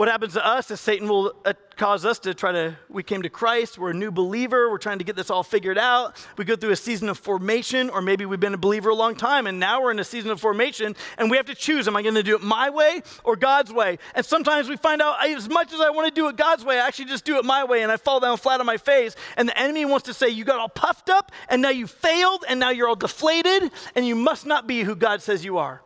what 0.00 0.08
happens 0.08 0.32
to 0.32 0.42
us 0.42 0.70
is 0.70 0.80
Satan 0.80 1.06
will 1.06 1.34
uh, 1.44 1.52
cause 1.76 2.06
us 2.06 2.18
to 2.20 2.32
try 2.32 2.52
to, 2.52 2.74
we 2.88 3.02
came 3.02 3.20
to 3.20 3.28
Christ, 3.28 3.76
we're 3.76 3.90
a 3.90 3.94
new 3.94 4.10
believer, 4.10 4.70
we're 4.70 4.78
trying 4.78 4.96
to 4.96 5.04
get 5.04 5.14
this 5.14 5.28
all 5.28 5.42
figured 5.42 5.76
out. 5.76 6.16
We 6.38 6.46
go 6.46 6.56
through 6.56 6.70
a 6.70 6.76
season 6.76 7.10
of 7.10 7.18
formation, 7.18 7.90
or 7.90 8.00
maybe 8.00 8.24
we've 8.24 8.40
been 8.40 8.54
a 8.54 8.56
believer 8.56 8.88
a 8.88 8.94
long 8.94 9.14
time, 9.14 9.46
and 9.46 9.60
now 9.60 9.82
we're 9.82 9.90
in 9.90 9.98
a 9.98 10.04
season 10.04 10.30
of 10.30 10.40
formation, 10.40 10.96
and 11.18 11.30
we 11.30 11.36
have 11.36 11.44
to 11.44 11.54
choose 11.54 11.86
am 11.86 11.96
I 11.96 12.02
going 12.02 12.14
to 12.14 12.22
do 12.22 12.34
it 12.34 12.42
my 12.42 12.70
way 12.70 13.02
or 13.24 13.36
God's 13.36 13.74
way? 13.74 13.98
And 14.14 14.24
sometimes 14.24 14.70
we 14.70 14.78
find 14.78 15.02
out 15.02 15.22
as 15.22 15.50
much 15.50 15.70
as 15.74 15.82
I 15.82 15.90
want 15.90 16.08
to 16.08 16.18
do 16.18 16.28
it 16.28 16.36
God's 16.36 16.64
way, 16.64 16.80
I 16.80 16.86
actually 16.86 17.04
just 17.04 17.26
do 17.26 17.36
it 17.36 17.44
my 17.44 17.64
way, 17.64 17.82
and 17.82 17.92
I 17.92 17.98
fall 17.98 18.20
down 18.20 18.38
flat 18.38 18.58
on 18.58 18.64
my 18.64 18.78
face. 18.78 19.14
And 19.36 19.50
the 19.50 19.58
enemy 19.60 19.84
wants 19.84 20.06
to 20.06 20.14
say, 20.14 20.30
You 20.30 20.44
got 20.44 20.60
all 20.60 20.70
puffed 20.70 21.10
up, 21.10 21.30
and 21.50 21.60
now 21.60 21.68
you 21.68 21.86
failed, 21.86 22.46
and 22.48 22.58
now 22.58 22.70
you're 22.70 22.88
all 22.88 22.96
deflated, 22.96 23.70
and 23.94 24.06
you 24.06 24.16
must 24.16 24.46
not 24.46 24.66
be 24.66 24.80
who 24.80 24.96
God 24.96 25.20
says 25.20 25.44
you 25.44 25.58
are. 25.58 25.82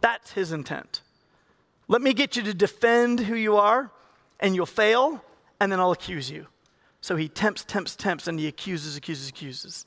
That's 0.00 0.32
his 0.32 0.50
intent. 0.50 1.03
Let 1.88 2.02
me 2.02 2.14
get 2.14 2.36
you 2.36 2.42
to 2.44 2.54
defend 2.54 3.20
who 3.20 3.34
you 3.34 3.56
are, 3.56 3.90
and 4.40 4.54
you'll 4.54 4.66
fail, 4.66 5.22
and 5.60 5.70
then 5.70 5.80
I'll 5.80 5.92
accuse 5.92 6.30
you. 6.30 6.46
So 7.00 7.16
he 7.16 7.28
tempts, 7.28 7.64
tempts, 7.64 7.96
tempts, 7.96 8.26
and 8.26 8.38
he 8.38 8.46
accuses, 8.46 8.96
accuses, 8.96 9.28
accuses. 9.28 9.86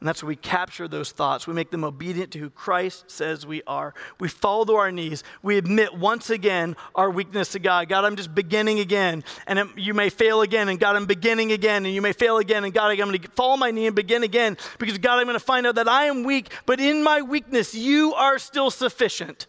And 0.00 0.06
that's 0.06 0.22
where 0.22 0.28
we 0.28 0.36
capture 0.36 0.86
those 0.86 1.10
thoughts. 1.10 1.48
We 1.48 1.54
make 1.54 1.72
them 1.72 1.82
obedient 1.82 2.30
to 2.32 2.38
who 2.38 2.50
Christ 2.50 3.10
says 3.10 3.44
we 3.44 3.62
are. 3.66 3.94
We 4.20 4.28
fall 4.28 4.64
to 4.66 4.74
our 4.74 4.92
knees. 4.92 5.24
We 5.42 5.58
admit 5.58 5.92
once 5.92 6.30
again 6.30 6.76
our 6.94 7.10
weakness 7.10 7.50
to 7.52 7.58
God. 7.58 7.88
God, 7.88 8.04
I'm 8.04 8.14
just 8.14 8.32
beginning 8.32 8.78
again. 8.78 9.24
And 9.48 9.70
you 9.76 9.94
may 9.94 10.08
fail 10.08 10.42
again. 10.42 10.68
And 10.68 10.78
God, 10.78 10.94
I'm 10.94 11.06
beginning 11.06 11.50
again. 11.50 11.84
And 11.84 11.92
you 11.92 12.00
may 12.00 12.12
fail 12.12 12.38
again. 12.38 12.62
And 12.62 12.72
God, 12.72 12.92
I'm 12.92 12.96
going 12.96 13.18
to 13.18 13.28
fall 13.30 13.52
on 13.52 13.58
my 13.58 13.72
knee 13.72 13.88
and 13.88 13.96
begin 13.96 14.22
again. 14.22 14.56
Because 14.78 14.98
God, 14.98 15.18
I'm 15.18 15.24
going 15.24 15.34
to 15.34 15.44
find 15.44 15.66
out 15.66 15.74
that 15.74 15.88
I 15.88 16.04
am 16.04 16.22
weak. 16.22 16.52
But 16.64 16.78
in 16.78 17.02
my 17.02 17.22
weakness, 17.22 17.74
you 17.74 18.14
are 18.14 18.38
still 18.38 18.70
sufficient. 18.70 19.48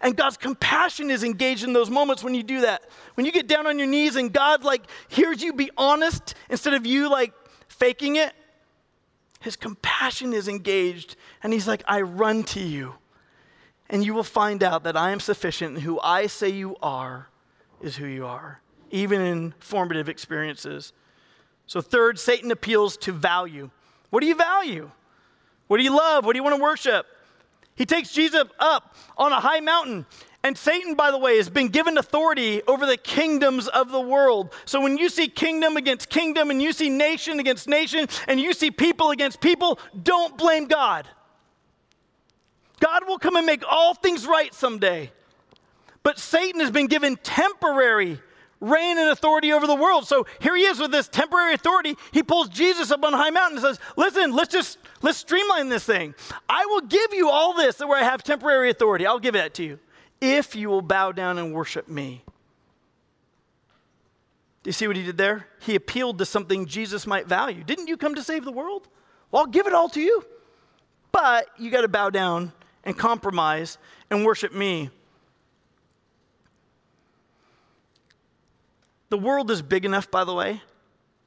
And 0.00 0.16
God's 0.16 0.36
compassion 0.36 1.10
is 1.10 1.24
engaged 1.24 1.62
in 1.64 1.72
those 1.72 1.90
moments 1.90 2.24
when 2.24 2.34
you 2.34 2.42
do 2.42 2.62
that. 2.62 2.82
When 3.14 3.26
you 3.26 3.32
get 3.32 3.46
down 3.46 3.66
on 3.66 3.78
your 3.78 3.86
knees 3.86 4.16
and 4.16 4.32
God 4.32 4.64
like 4.64 4.82
hears 5.08 5.42
you 5.42 5.52
be 5.52 5.70
honest 5.76 6.34
instead 6.48 6.74
of 6.74 6.86
you 6.86 7.10
like 7.10 7.32
faking 7.68 8.16
it, 8.16 8.32
his 9.40 9.56
compassion 9.56 10.32
is 10.32 10.48
engaged 10.48 11.16
and 11.42 11.52
he's 11.52 11.68
like, 11.68 11.82
"I 11.86 12.00
run 12.00 12.44
to 12.44 12.60
you." 12.60 12.94
And 13.88 14.04
you 14.04 14.14
will 14.14 14.24
find 14.24 14.62
out 14.62 14.84
that 14.84 14.96
I 14.96 15.10
am 15.10 15.20
sufficient 15.20 15.74
and 15.74 15.82
who 15.82 16.00
I 16.00 16.28
say 16.28 16.48
you 16.48 16.76
are 16.82 17.28
is 17.80 17.96
who 17.96 18.06
you 18.06 18.24
are, 18.24 18.60
even 18.90 19.20
in 19.20 19.54
formative 19.58 20.08
experiences. 20.08 20.92
So 21.66 21.80
third, 21.80 22.18
Satan 22.18 22.50
appeals 22.50 22.96
to 22.98 23.12
value. 23.12 23.70
What 24.10 24.20
do 24.20 24.26
you 24.26 24.34
value? 24.34 24.90
What 25.66 25.78
do 25.78 25.84
you 25.84 25.96
love? 25.96 26.24
What 26.24 26.32
do 26.32 26.38
you 26.38 26.42
want 26.42 26.56
to 26.56 26.62
worship? 26.62 27.06
He 27.80 27.86
takes 27.86 28.12
Jesus 28.12 28.44
up 28.58 28.94
on 29.16 29.32
a 29.32 29.40
high 29.40 29.60
mountain. 29.60 30.04
And 30.44 30.56
Satan, 30.58 30.96
by 30.96 31.10
the 31.10 31.16
way, 31.16 31.38
has 31.38 31.48
been 31.48 31.68
given 31.68 31.96
authority 31.96 32.60
over 32.68 32.84
the 32.84 32.98
kingdoms 32.98 33.68
of 33.68 33.90
the 33.90 34.02
world. 34.02 34.52
So 34.66 34.82
when 34.82 34.98
you 34.98 35.08
see 35.08 35.28
kingdom 35.28 35.78
against 35.78 36.10
kingdom, 36.10 36.50
and 36.50 36.60
you 36.60 36.74
see 36.74 36.90
nation 36.90 37.40
against 37.40 37.66
nation, 37.66 38.06
and 38.28 38.38
you 38.38 38.52
see 38.52 38.70
people 38.70 39.12
against 39.12 39.40
people, 39.40 39.78
don't 40.02 40.36
blame 40.36 40.66
God. 40.66 41.08
God 42.80 43.08
will 43.08 43.18
come 43.18 43.36
and 43.36 43.46
make 43.46 43.64
all 43.66 43.94
things 43.94 44.26
right 44.26 44.52
someday. 44.52 45.10
But 46.02 46.18
Satan 46.18 46.60
has 46.60 46.70
been 46.70 46.86
given 46.86 47.16
temporary 47.16 48.20
reign 48.60 48.98
and 48.98 49.08
authority 49.08 49.52
over 49.52 49.66
the 49.66 49.74
world. 49.74 50.06
So 50.06 50.26
here 50.40 50.54
he 50.54 50.64
is 50.64 50.78
with 50.78 50.90
this 50.90 51.08
temporary 51.08 51.54
authority. 51.54 51.96
He 52.12 52.22
pulls 52.22 52.48
Jesus 52.48 52.90
up 52.90 53.04
on 53.04 53.14
a 53.14 53.16
high 53.16 53.30
mountain 53.30 53.58
and 53.58 53.66
says, 53.66 53.80
Listen, 53.96 54.32
let's 54.34 54.52
just 54.52 54.78
let's 55.02 55.18
streamline 55.18 55.68
this 55.68 55.84
thing. 55.84 56.14
I 56.48 56.66
will 56.66 56.82
give 56.82 57.14
you 57.14 57.30
all 57.30 57.54
this 57.54 57.80
where 57.80 57.98
I 57.98 58.04
have 58.04 58.22
temporary 58.22 58.70
authority. 58.70 59.06
I'll 59.06 59.18
give 59.18 59.34
that 59.34 59.54
to 59.54 59.64
you 59.64 59.78
if 60.20 60.54
you 60.54 60.68
will 60.68 60.82
bow 60.82 61.12
down 61.12 61.38
and 61.38 61.54
worship 61.54 61.88
me. 61.88 62.22
Do 64.62 64.68
you 64.68 64.72
see 64.72 64.86
what 64.86 64.96
he 64.96 65.02
did 65.02 65.16
there? 65.16 65.46
He 65.60 65.74
appealed 65.74 66.18
to 66.18 66.26
something 66.26 66.66
Jesus 66.66 67.06
might 67.06 67.26
value. 67.26 67.64
Didn't 67.64 67.88
you 67.88 67.96
come 67.96 68.14
to 68.14 68.22
save 68.22 68.44
the 68.44 68.52
world? 68.52 68.88
Well, 69.30 69.42
I'll 69.42 69.48
give 69.48 69.66
it 69.66 69.72
all 69.72 69.88
to 69.90 70.00
you. 70.00 70.22
But 71.12 71.48
you 71.58 71.70
got 71.70 71.80
to 71.80 71.88
bow 71.88 72.10
down 72.10 72.52
and 72.84 72.96
compromise 72.96 73.78
and 74.10 74.24
worship 74.24 74.52
me. 74.52 74.90
The 79.10 79.18
world 79.18 79.50
is 79.50 79.60
big 79.60 79.84
enough, 79.84 80.10
by 80.10 80.24
the 80.24 80.34
way, 80.34 80.62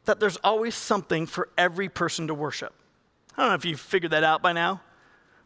that 0.05 0.19
there's 0.19 0.37
always 0.37 0.73
something 0.73 1.27
for 1.27 1.49
every 1.57 1.89
person 1.89 2.27
to 2.27 2.33
worship. 2.33 2.73
I 3.37 3.41
don't 3.41 3.51
know 3.51 3.55
if 3.55 3.65
you've 3.65 3.79
figured 3.79 4.11
that 4.11 4.23
out 4.23 4.41
by 4.41 4.53
now. 4.53 4.81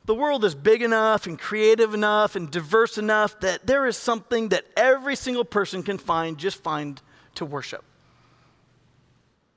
The 0.05 0.15
world 0.15 0.45
is 0.45 0.55
big 0.55 0.81
enough 0.81 1.27
and 1.27 1.37
creative 1.37 1.93
enough 1.93 2.35
and 2.35 2.49
diverse 2.49 2.97
enough 2.97 3.39
that 3.41 3.67
there 3.67 3.85
is 3.85 3.97
something 3.97 4.49
that 4.49 4.65
every 4.77 5.15
single 5.15 5.43
person 5.43 5.83
can 5.83 5.97
find, 5.97 6.37
just 6.37 6.63
find 6.63 7.01
to 7.35 7.45
worship. 7.45 7.83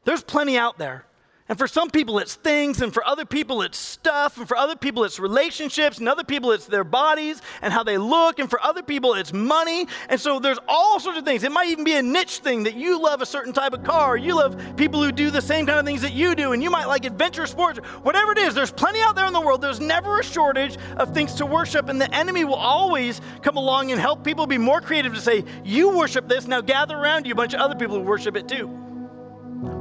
There's 0.04 0.24
plenty 0.24 0.58
out 0.58 0.76
there. 0.78 1.04
And 1.50 1.58
for 1.58 1.66
some 1.66 1.90
people, 1.90 2.20
it's 2.20 2.36
things, 2.36 2.80
and 2.80 2.94
for 2.94 3.04
other 3.04 3.24
people, 3.24 3.62
it's 3.62 3.76
stuff, 3.76 4.38
and 4.38 4.46
for 4.46 4.56
other 4.56 4.76
people, 4.76 5.02
it's 5.02 5.18
relationships, 5.18 5.98
and 5.98 6.08
other 6.08 6.22
people, 6.22 6.52
it's 6.52 6.66
their 6.66 6.84
bodies 6.84 7.42
and 7.60 7.72
how 7.72 7.82
they 7.82 7.98
look, 7.98 8.38
and 8.38 8.48
for 8.48 8.62
other 8.62 8.84
people, 8.84 9.14
it's 9.14 9.32
money. 9.32 9.88
And 10.08 10.20
so 10.20 10.38
there's 10.38 10.60
all 10.68 11.00
sorts 11.00 11.18
of 11.18 11.24
things. 11.24 11.42
It 11.42 11.50
might 11.50 11.66
even 11.66 11.82
be 11.82 11.94
a 11.94 12.02
niche 12.04 12.38
thing 12.38 12.62
that 12.62 12.76
you 12.76 13.02
love 13.02 13.20
a 13.20 13.26
certain 13.26 13.52
type 13.52 13.72
of 13.72 13.82
car, 13.82 14.16
you 14.16 14.36
love 14.36 14.62
people 14.76 15.02
who 15.02 15.10
do 15.10 15.28
the 15.28 15.42
same 15.42 15.66
kind 15.66 15.80
of 15.80 15.84
things 15.84 16.02
that 16.02 16.12
you 16.12 16.36
do, 16.36 16.52
and 16.52 16.62
you 16.62 16.70
might 16.70 16.86
like 16.86 17.04
adventure 17.04 17.48
sports, 17.48 17.80
whatever 18.04 18.30
it 18.30 18.38
is. 18.38 18.54
There's 18.54 18.70
plenty 18.70 19.00
out 19.00 19.16
there 19.16 19.26
in 19.26 19.32
the 19.32 19.40
world. 19.40 19.60
There's 19.60 19.80
never 19.80 20.20
a 20.20 20.24
shortage 20.24 20.78
of 20.98 21.12
things 21.12 21.34
to 21.34 21.46
worship, 21.46 21.88
and 21.88 22.00
the 22.00 22.14
enemy 22.14 22.44
will 22.44 22.54
always 22.54 23.20
come 23.42 23.56
along 23.56 23.90
and 23.90 24.00
help 24.00 24.22
people 24.22 24.46
be 24.46 24.56
more 24.56 24.80
creative 24.80 25.14
to 25.14 25.20
say, 25.20 25.44
You 25.64 25.96
worship 25.96 26.28
this, 26.28 26.46
now 26.46 26.60
gather 26.60 26.96
around 26.96 27.26
you 27.26 27.32
a 27.32 27.34
bunch 27.34 27.54
of 27.54 27.60
other 27.60 27.74
people 27.74 27.96
who 27.96 28.02
worship 28.02 28.36
it 28.36 28.46
too. 28.46 28.89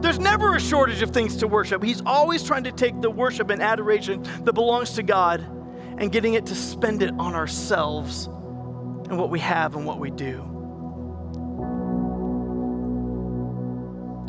There's 0.02 0.20
never 0.20 0.56
a 0.56 0.60
shortage 0.60 1.02
of 1.02 1.12
things 1.12 1.38
to 1.38 1.48
worship. 1.48 1.84
He's 1.84 2.02
always 2.06 2.44
trying 2.44 2.65
to 2.65 2.72
take 2.72 3.00
the 3.02 3.10
worship 3.10 3.50
and 3.50 3.62
adoration 3.62 4.24
that 4.44 4.54
belongs 4.54 4.92
to 4.94 5.04
God 5.04 5.42
and 5.98 6.12
getting 6.12 6.34
it 6.34 6.46
to 6.48 6.56
spend 6.56 7.02
it 7.02 7.13
on 7.18 7.34
ourselves 7.34 8.28
and 8.28 9.18
what 9.18 9.30
we 9.30 9.39
have 9.39 9.76
and 9.76 9.86
what 9.86 10.00
we 10.00 10.12
do. 10.12 10.46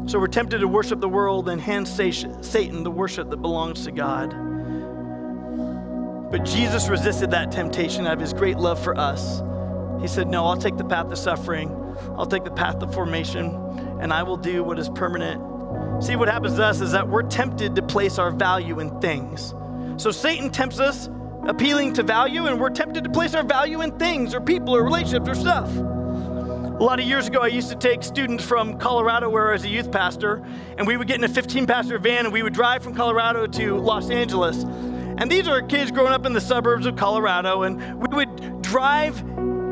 So 0.07 0.19
we're 0.19 0.29
tempted 0.29 0.59
to 0.59 0.69
worship 0.69 1.01
the 1.01 1.09
world 1.09 1.49
and 1.49 1.61
hand 1.61 1.87
Satan 1.87 2.83
the 2.83 2.91
worship 2.91 3.31
that 3.31 3.37
belongs 3.37 3.85
to 3.85 3.93
God. 3.93 4.31
But 6.31 6.45
Jesus 6.45 6.89
resisted 6.89 7.33
that 7.33 7.51
temptation 7.51 8.07
out 8.07 8.15
of 8.15 8.21
his 8.21 8.33
great 8.33 8.57
love 8.57 8.83
for 8.83 8.97
us. 8.97 9.43
He 10.01 10.09
said, 10.09 10.29
No, 10.29 10.47
I'll 10.47 10.57
take 10.57 10.77
the 10.77 10.85
path 10.85 11.11
of 11.11 11.19
suffering, 11.19 11.71
I'll 12.17 12.27
take 12.27 12.45
the 12.45 12.51
path 12.51 12.83
of 12.83 12.95
formation, 12.95 13.51
and 14.01 14.13
I 14.13 14.23
will 14.23 14.37
do 14.37 14.65
what 14.65 14.79
is 14.79 14.89
permanent 14.89 15.41
See, 16.01 16.17
what 16.17 16.29
happens 16.29 16.55
to 16.55 16.65
us 16.65 16.81
is 16.81 16.93
that 16.93 17.07
we're 17.07 17.23
tempted 17.23 17.77
to 17.77 17.83
place 17.83 18.19
our 18.19 18.31
value 18.31 18.81
in 18.81 18.99
things. 19.01 19.55
So 19.99 20.11
Satan 20.11 20.49
tempts 20.49 20.81
us, 20.81 21.11
appealing 21.47 21.93
to 21.95 22.03
value, 22.03 22.47
and 22.47 22.59
we're 22.59 22.71
tempted 22.71 23.05
to 23.05 23.11
place 23.11 23.35
our 23.35 23.43
value 23.43 23.83
in 23.83 23.99
things 23.99 24.35
or 24.35 24.41
people 24.41 24.75
or 24.75 24.83
relationships 24.83 25.29
or 25.29 25.35
stuff. 25.35 25.69
A 25.77 26.83
lot 26.83 26.99
of 26.99 27.05
years 27.05 27.29
ago, 27.29 27.41
I 27.41 27.49
used 27.49 27.69
to 27.69 27.77
take 27.77 28.03
students 28.03 28.43
from 28.43 28.79
Colorado, 28.79 29.29
where 29.29 29.51
I 29.51 29.53
was 29.53 29.65
a 29.65 29.69
youth 29.69 29.93
pastor, 29.93 30.43
and 30.79 30.87
we 30.87 30.97
would 30.97 31.07
get 31.07 31.19
in 31.19 31.25
a 31.25 31.29
15 31.29 31.67
passenger 31.67 31.99
van 31.99 32.25
and 32.25 32.33
we 32.33 32.43
would 32.43 32.55
drive 32.55 32.83
from 32.83 32.95
Colorado 32.95 33.47
to 33.47 33.77
Los 33.77 34.09
Angeles. 34.09 34.65
And 35.19 35.31
these 35.31 35.47
are 35.47 35.61
kids 35.61 35.91
growing 35.91 36.15
up 36.15 36.25
in 36.25 36.33
the 36.33 36.41
suburbs 36.41 36.87
of 36.87 36.97
Colorado, 36.97 37.65
and 37.65 38.01
we 38.01 38.17
would 38.17 38.63
drive 38.63 39.19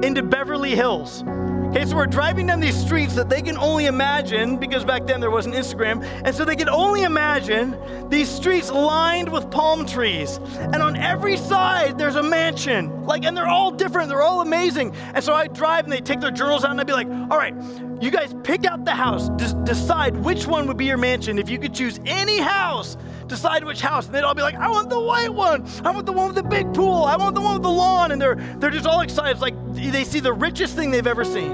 into 0.05 0.23
Beverly 0.23 0.75
Hills. 0.75 1.25
Okay, 1.68 1.85
so 1.85 1.96
we're 1.96 2.07
driving 2.07 2.46
down 2.46 2.61
these 2.61 2.74
streets 2.74 3.14
that 3.14 3.28
they 3.28 3.42
can 3.42 3.59
only 3.59 3.85
imagine 3.85 4.57
because 4.57 4.87
back 4.87 5.07
then 5.07 5.20
there 5.20 5.31
wasn't 5.31 5.54
Instagram. 5.54 6.02
And 6.24 6.35
so 6.35 6.46
they 6.46 6.57
can 6.57 6.70
only 6.70 7.02
imagine 7.02 7.76
these 8.09 8.31
streets 8.31 8.70
lined 8.70 9.31
with 9.31 9.50
palm 9.50 9.85
trees. 9.85 10.38
And 10.59 10.76
on 10.76 10.96
every 10.96 11.37
side 11.37 11.98
there's 11.98 12.16
a 12.16 12.22
mansion. 12.22 13.04
Like, 13.04 13.26
and 13.26 13.37
they're 13.37 13.46
all 13.46 13.70
different, 13.70 14.09
they're 14.09 14.22
all 14.22 14.40
amazing. 14.40 14.94
And 15.12 15.22
so 15.22 15.35
I 15.35 15.46
drive 15.46 15.85
and 15.85 15.92
they 15.92 16.00
take 16.00 16.20
their 16.20 16.31
journals 16.31 16.64
out 16.64 16.70
and 16.70 16.81
I'd 16.81 16.87
be 16.87 16.94
like, 16.94 17.07
all 17.07 17.37
right, 17.37 17.54
you 18.00 18.10
guys 18.10 18.35
pick 18.44 18.64
out 18.64 18.87
the 18.87 18.94
house, 18.94 19.29
D- 19.37 19.52
decide 19.64 20.16
which 20.16 20.46
one 20.46 20.66
would 20.69 20.79
be 20.79 20.87
your 20.87 20.96
mansion. 20.96 21.38
If 21.38 21.50
you 21.50 21.58
could 21.58 21.75
choose 21.75 22.00
any 22.06 22.38
house, 22.38 22.96
decide 23.29 23.64
which 23.64 23.81
house. 23.81 24.06
And 24.06 24.14
they'd 24.14 24.22
all 24.22 24.35
be 24.35 24.42
like, 24.42 24.56
I 24.56 24.68
want 24.68 24.90
the 24.90 25.00
white 25.00 25.33
one. 25.33 25.66
I 25.85 25.90
want 25.90 26.06
the 26.06 26.12
one 26.12 26.26
with 26.29 26.37
the 26.37 26.42
big 26.42 26.72
pool. 26.74 27.04
I 27.04 27.16
want 27.16 27.35
the 27.35 27.40
one 27.40 27.54
with 27.54 27.62
the 27.62 27.70
lawn. 27.70 28.12
And 28.12 28.20
they're, 28.20 28.37
they're 28.58 28.70
just 28.70 28.87
all 28.87 29.00
excited. 29.00 29.33
It's 29.33 29.40
like 29.40 29.54
they 29.74 30.04
see 30.04 30.20
the 30.20 30.33
richest 30.33 30.74
thing 30.74 30.90
they've 30.90 31.06
ever 31.06 31.24
seen. 31.24 31.52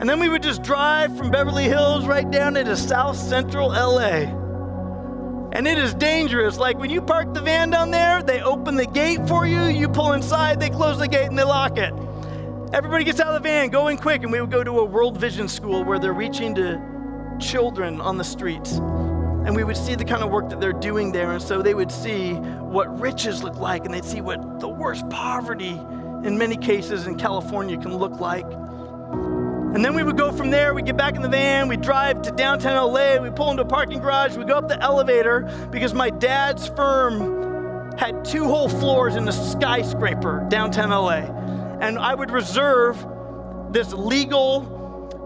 And 0.00 0.08
then 0.08 0.20
we 0.20 0.28
would 0.28 0.42
just 0.44 0.62
drive 0.62 1.16
from 1.16 1.30
Beverly 1.30 1.64
Hills 1.64 2.06
right 2.06 2.30
down 2.30 2.56
into 2.56 2.76
South 2.76 3.16
Central 3.16 3.68
LA. 3.68 4.32
And 5.52 5.66
it 5.66 5.76
is 5.78 5.92
dangerous. 5.94 6.56
Like 6.56 6.78
when 6.78 6.90
you 6.90 7.02
park 7.02 7.34
the 7.34 7.40
van 7.40 7.70
down 7.70 7.90
there, 7.90 8.22
they 8.22 8.40
open 8.40 8.76
the 8.76 8.86
gate 8.86 9.26
for 9.26 9.46
you, 9.46 9.64
you 9.64 9.88
pull 9.88 10.12
inside, 10.12 10.60
they 10.60 10.70
close 10.70 10.98
the 10.98 11.08
gate, 11.08 11.26
and 11.26 11.38
they 11.38 11.42
lock 11.42 11.78
it. 11.78 11.92
Everybody 12.72 13.02
gets 13.02 13.18
out 13.18 13.28
of 13.28 13.42
the 13.42 13.48
van, 13.48 13.70
go 13.70 13.88
in 13.88 13.96
quick, 13.96 14.22
and 14.22 14.30
we 14.30 14.40
would 14.40 14.50
go 14.50 14.62
to 14.62 14.78
a 14.78 14.84
World 14.84 15.18
Vision 15.18 15.48
school 15.48 15.82
where 15.82 15.98
they're 15.98 16.12
reaching 16.12 16.54
to 16.56 17.36
children 17.40 18.00
on 18.00 18.18
the 18.18 18.24
streets. 18.24 18.78
And 19.44 19.56
we 19.56 19.64
would 19.64 19.76
see 19.76 19.94
the 19.94 20.04
kind 20.04 20.22
of 20.22 20.30
work 20.30 20.48
that 20.50 20.60
they're 20.60 20.72
doing 20.72 21.12
there. 21.12 21.32
And 21.32 21.42
so 21.42 21.62
they 21.62 21.74
would 21.74 21.90
see 21.90 22.34
what 22.34 23.00
riches 23.00 23.42
look 23.42 23.56
like, 23.56 23.84
and 23.84 23.94
they'd 23.94 24.04
see 24.04 24.20
what 24.20 24.60
the 24.60 24.68
worst 24.68 25.08
poverty, 25.08 25.80
in 26.24 26.36
many 26.36 26.56
cases 26.56 27.06
in 27.06 27.16
California, 27.16 27.78
can 27.78 27.96
look 27.96 28.20
like. 28.20 28.46
And 29.74 29.84
then 29.84 29.94
we 29.94 30.02
would 30.02 30.16
go 30.16 30.32
from 30.32 30.50
there, 30.50 30.72
we'd 30.74 30.86
get 30.86 30.96
back 30.96 31.14
in 31.14 31.22
the 31.22 31.28
van, 31.28 31.68
we 31.68 31.76
drive 31.76 32.22
to 32.22 32.30
downtown 32.30 32.92
LA, 32.92 33.18
we 33.18 33.30
pull 33.30 33.50
into 33.50 33.62
a 33.62 33.66
parking 33.66 34.00
garage, 34.00 34.34
we 34.36 34.44
go 34.44 34.54
up 34.54 34.66
the 34.66 34.80
elevator 34.82 35.42
because 35.70 35.92
my 35.92 36.08
dad's 36.08 36.68
firm 36.68 37.92
had 37.98 38.24
two 38.24 38.44
whole 38.44 38.68
floors 38.68 39.14
in 39.16 39.28
a 39.28 39.32
skyscraper 39.32 40.46
downtown 40.48 40.90
LA. 40.90 41.20
And 41.80 41.98
I 41.98 42.14
would 42.14 42.30
reserve 42.30 42.96
this 43.70 43.92
legal 43.92 44.77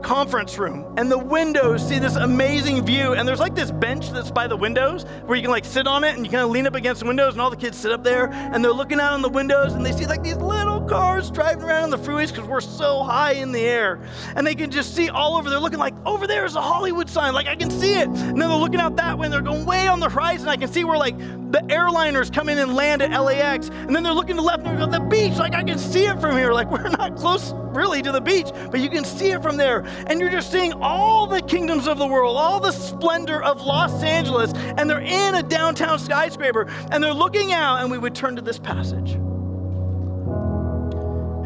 conference 0.03 0.59
room 0.59 0.93
and 0.97 1.11
the 1.11 1.19
windows 1.19 1.87
see 1.87 1.99
this 1.99 2.17
amazing 2.17 2.85
view 2.85 3.15
and 3.15 3.27
there's 3.27 3.41
like 3.41 3.55
this 3.55 3.71
bench 3.71 4.11
that's 4.11 4.31
by 4.31 4.47
the 4.47 4.57
windows 4.57 5.05
where 5.27 5.37
you 5.37 5.43
can 5.43 5.51
like 5.51 5.65
sit 5.65 5.87
on 5.87 6.05
it 6.05 6.17
and 6.17 6.27
you 6.27 6.31
kind 6.31 6.43
of 6.45 6.51
lean 6.51 6.67
up 6.67 6.75
against 6.75 7.01
the 7.01 7.07
windows 7.07 7.33
and 7.33 7.41
all 7.41 7.51
the 7.51 7.57
kids 7.57 7.79
sit 7.79 7.93
up 7.93 8.03
there 8.03 8.31
and 8.33 8.65
they're 8.65 8.73
looking 8.73 9.01
out 9.01 9.13
on 9.13 9.23
the 9.23 9.29
windows 9.29 9.73
and 9.73 9.87
they 9.87 9.93
see 9.93 10.07
like 10.07 10.23
these 10.23 10.37
little 10.37 10.82
cars 10.93 11.31
driving 11.31 11.65
around 11.65 11.85
on 11.85 11.91
the 11.91 11.97
freeways 11.97 12.29
because 12.29 12.47
we're 12.47 12.61
so 12.61 13.03
high 13.03 13.33
in 13.33 13.51
the 13.51 13.61
air. 13.61 13.99
And 14.37 14.47
they 14.47 14.55
can 14.55 14.71
just 14.71 14.95
see 14.95 15.09
all 15.09 15.37
over. 15.37 15.49
They're 15.49 15.59
looking 15.59 15.79
like 15.79 15.95
over 16.05 16.27
there 16.27 16.45
is 16.45 16.55
a 16.55 16.61
hollywood 16.61 17.09
sign. 17.09 17.33
Like 17.33 17.47
i 17.47 17.57
can 17.57 17.71
see 17.71 17.95
it. 17.95 18.09
And 18.09 18.39
then 18.39 18.51
they're 18.51 18.51
looking 18.51 18.79
out 18.79 18.97
that 18.97 19.17
way 19.17 19.25
and 19.25 19.33
they're 19.33 19.41
going 19.41 19.65
way 19.65 19.89
on 19.89 20.01
the 20.01 20.11
horizon. 20.11 20.51
I 20.51 20.57
can 20.59 20.71
see 20.71 20.85
where 20.85 20.99
like 20.99 21.17
the 21.17 21.61
airliners 21.69 22.31
come 22.31 22.51
in 22.51 22.59
and 22.59 22.75
land 22.75 23.01
at 23.01 23.11
lax 23.19 23.71
and 23.71 23.97
then 23.97 24.03
they're 24.03 24.13
looking 24.13 24.37
to 24.37 24.43
the 24.43 24.47
left 24.47 24.67
and 24.67 24.79
they 24.79 24.85
go 24.85 24.91
the 24.91 25.01
beach. 25.01 25.39
Like 25.39 25.55
i 25.55 25.63
can 25.63 25.79
see 25.79 26.05
it 26.05 26.21
from 26.21 26.37
here. 26.37 26.53
Like 26.53 26.71
we're 26.71 26.91
not 26.91 27.17
close 27.17 27.55
really 27.75 28.03
to 28.03 28.13
the 28.13 28.21
beach 28.21 28.49
but 28.71 28.81
you 28.81 28.91
can 28.91 29.07
see 29.07 29.31
it 29.31 29.41
from 29.41 29.57
there. 29.57 29.87
And 30.09 30.21
you're 30.21 30.29
just 30.29 30.53
seeing 30.53 30.75
all 30.75 31.27
the 31.27 31.41
kingdoms 31.41 31.89
of 31.89 31.97
the 31.97 32.07
world, 32.07 32.37
all 32.37 32.61
the 32.61 32.73
splendor 32.73 33.43
of 33.43 33.63
Los 33.63 34.03
Angeles, 34.03 34.53
and 34.77 34.91
they're 34.91 35.01
in 35.01 35.37
a 35.37 35.43
downtown 35.43 35.99
skyscraper, 35.99 36.67
and 36.91 37.03
they're 37.03 37.15
looking 37.15 37.53
out, 37.53 37.81
and 37.81 37.91
we 37.91 37.97
would 37.97 38.15
turn 38.15 38.37
to 38.37 38.43
this 38.43 38.59
passage 38.59 39.17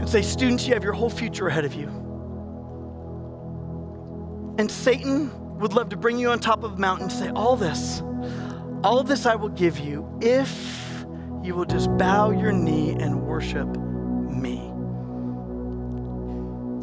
and 0.06 0.12
say, 0.12 0.22
Students, 0.22 0.66
you 0.68 0.74
have 0.74 0.84
your 0.84 0.92
whole 0.92 1.10
future 1.10 1.48
ahead 1.48 1.64
of 1.64 1.74
you. 1.74 1.88
And 4.58 4.70
Satan 4.70 5.58
would 5.58 5.72
love 5.72 5.88
to 5.88 5.96
bring 5.96 6.16
you 6.18 6.30
on 6.30 6.38
top 6.38 6.62
of 6.62 6.74
a 6.74 6.76
mountain 6.76 7.10
and 7.10 7.12
say, 7.12 7.28
All 7.30 7.56
this, 7.56 8.02
all 8.84 9.02
this 9.02 9.26
I 9.26 9.34
will 9.34 9.48
give 9.48 9.78
you 9.80 10.08
if 10.22 11.04
you 11.42 11.56
will 11.56 11.64
just 11.64 11.94
bow 11.98 12.30
your 12.30 12.52
knee 12.52 12.90
and 12.90 13.22
worship 13.22 13.66
me. 13.66 14.58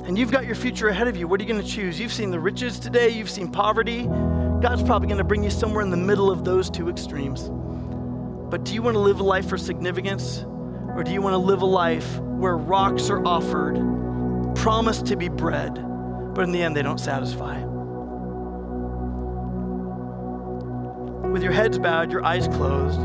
And 0.05 0.17
you've 0.17 0.31
got 0.31 0.45
your 0.45 0.55
future 0.55 0.89
ahead 0.89 1.07
of 1.07 1.15
you. 1.15 1.25
What 1.29 1.39
are 1.39 1.43
you 1.43 1.49
going 1.49 1.63
to 1.63 1.67
choose? 1.67 1.97
You've 1.97 2.11
seen 2.11 2.29
the 2.29 2.39
riches 2.39 2.77
today, 2.77 3.07
you've 3.07 3.29
seen 3.29 3.49
poverty. 3.49 4.03
God's 4.03 4.83
probably 4.83 5.07
going 5.07 5.17
to 5.17 5.23
bring 5.23 5.43
you 5.43 5.49
somewhere 5.49 5.81
in 5.81 5.91
the 5.91 5.97
middle 5.97 6.29
of 6.29 6.43
those 6.43 6.69
two 6.69 6.89
extremes. 6.89 7.49
But 8.49 8.65
do 8.65 8.73
you 8.73 8.81
want 8.81 8.95
to 8.95 8.99
live 8.99 9.21
a 9.21 9.23
life 9.23 9.47
for 9.47 9.57
significance? 9.57 10.45
Or 10.95 11.03
do 11.03 11.11
you 11.11 11.21
want 11.21 11.33
to 11.33 11.37
live 11.37 11.61
a 11.61 11.65
life 11.65 12.19
where 12.19 12.57
rocks 12.57 13.09
are 13.09 13.25
offered, 13.25 13.75
promised 14.55 15.07
to 15.07 15.15
be 15.15 15.27
bread, 15.27 15.73
but 16.35 16.43
in 16.43 16.51
the 16.51 16.61
end 16.61 16.75
they 16.75 16.83
don't 16.83 16.99
satisfy? 16.99 17.63
With 21.29 21.41
your 21.41 21.51
heads 21.51 21.79
bowed, 21.79 22.11
your 22.11 22.23
eyes 22.23 22.47
closed, 22.47 22.99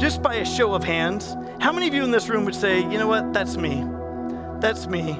just 0.00 0.22
by 0.22 0.36
a 0.36 0.44
show 0.44 0.74
of 0.74 0.82
hands, 0.82 1.36
how 1.60 1.72
many 1.72 1.86
of 1.88 1.94
you 1.94 2.02
in 2.02 2.10
this 2.10 2.28
room 2.28 2.44
would 2.44 2.54
say, 2.54 2.80
you 2.80 2.98
know 2.98 3.06
what, 3.06 3.32
that's 3.32 3.56
me? 3.56 3.84
That's 4.60 4.86
me. 4.86 5.18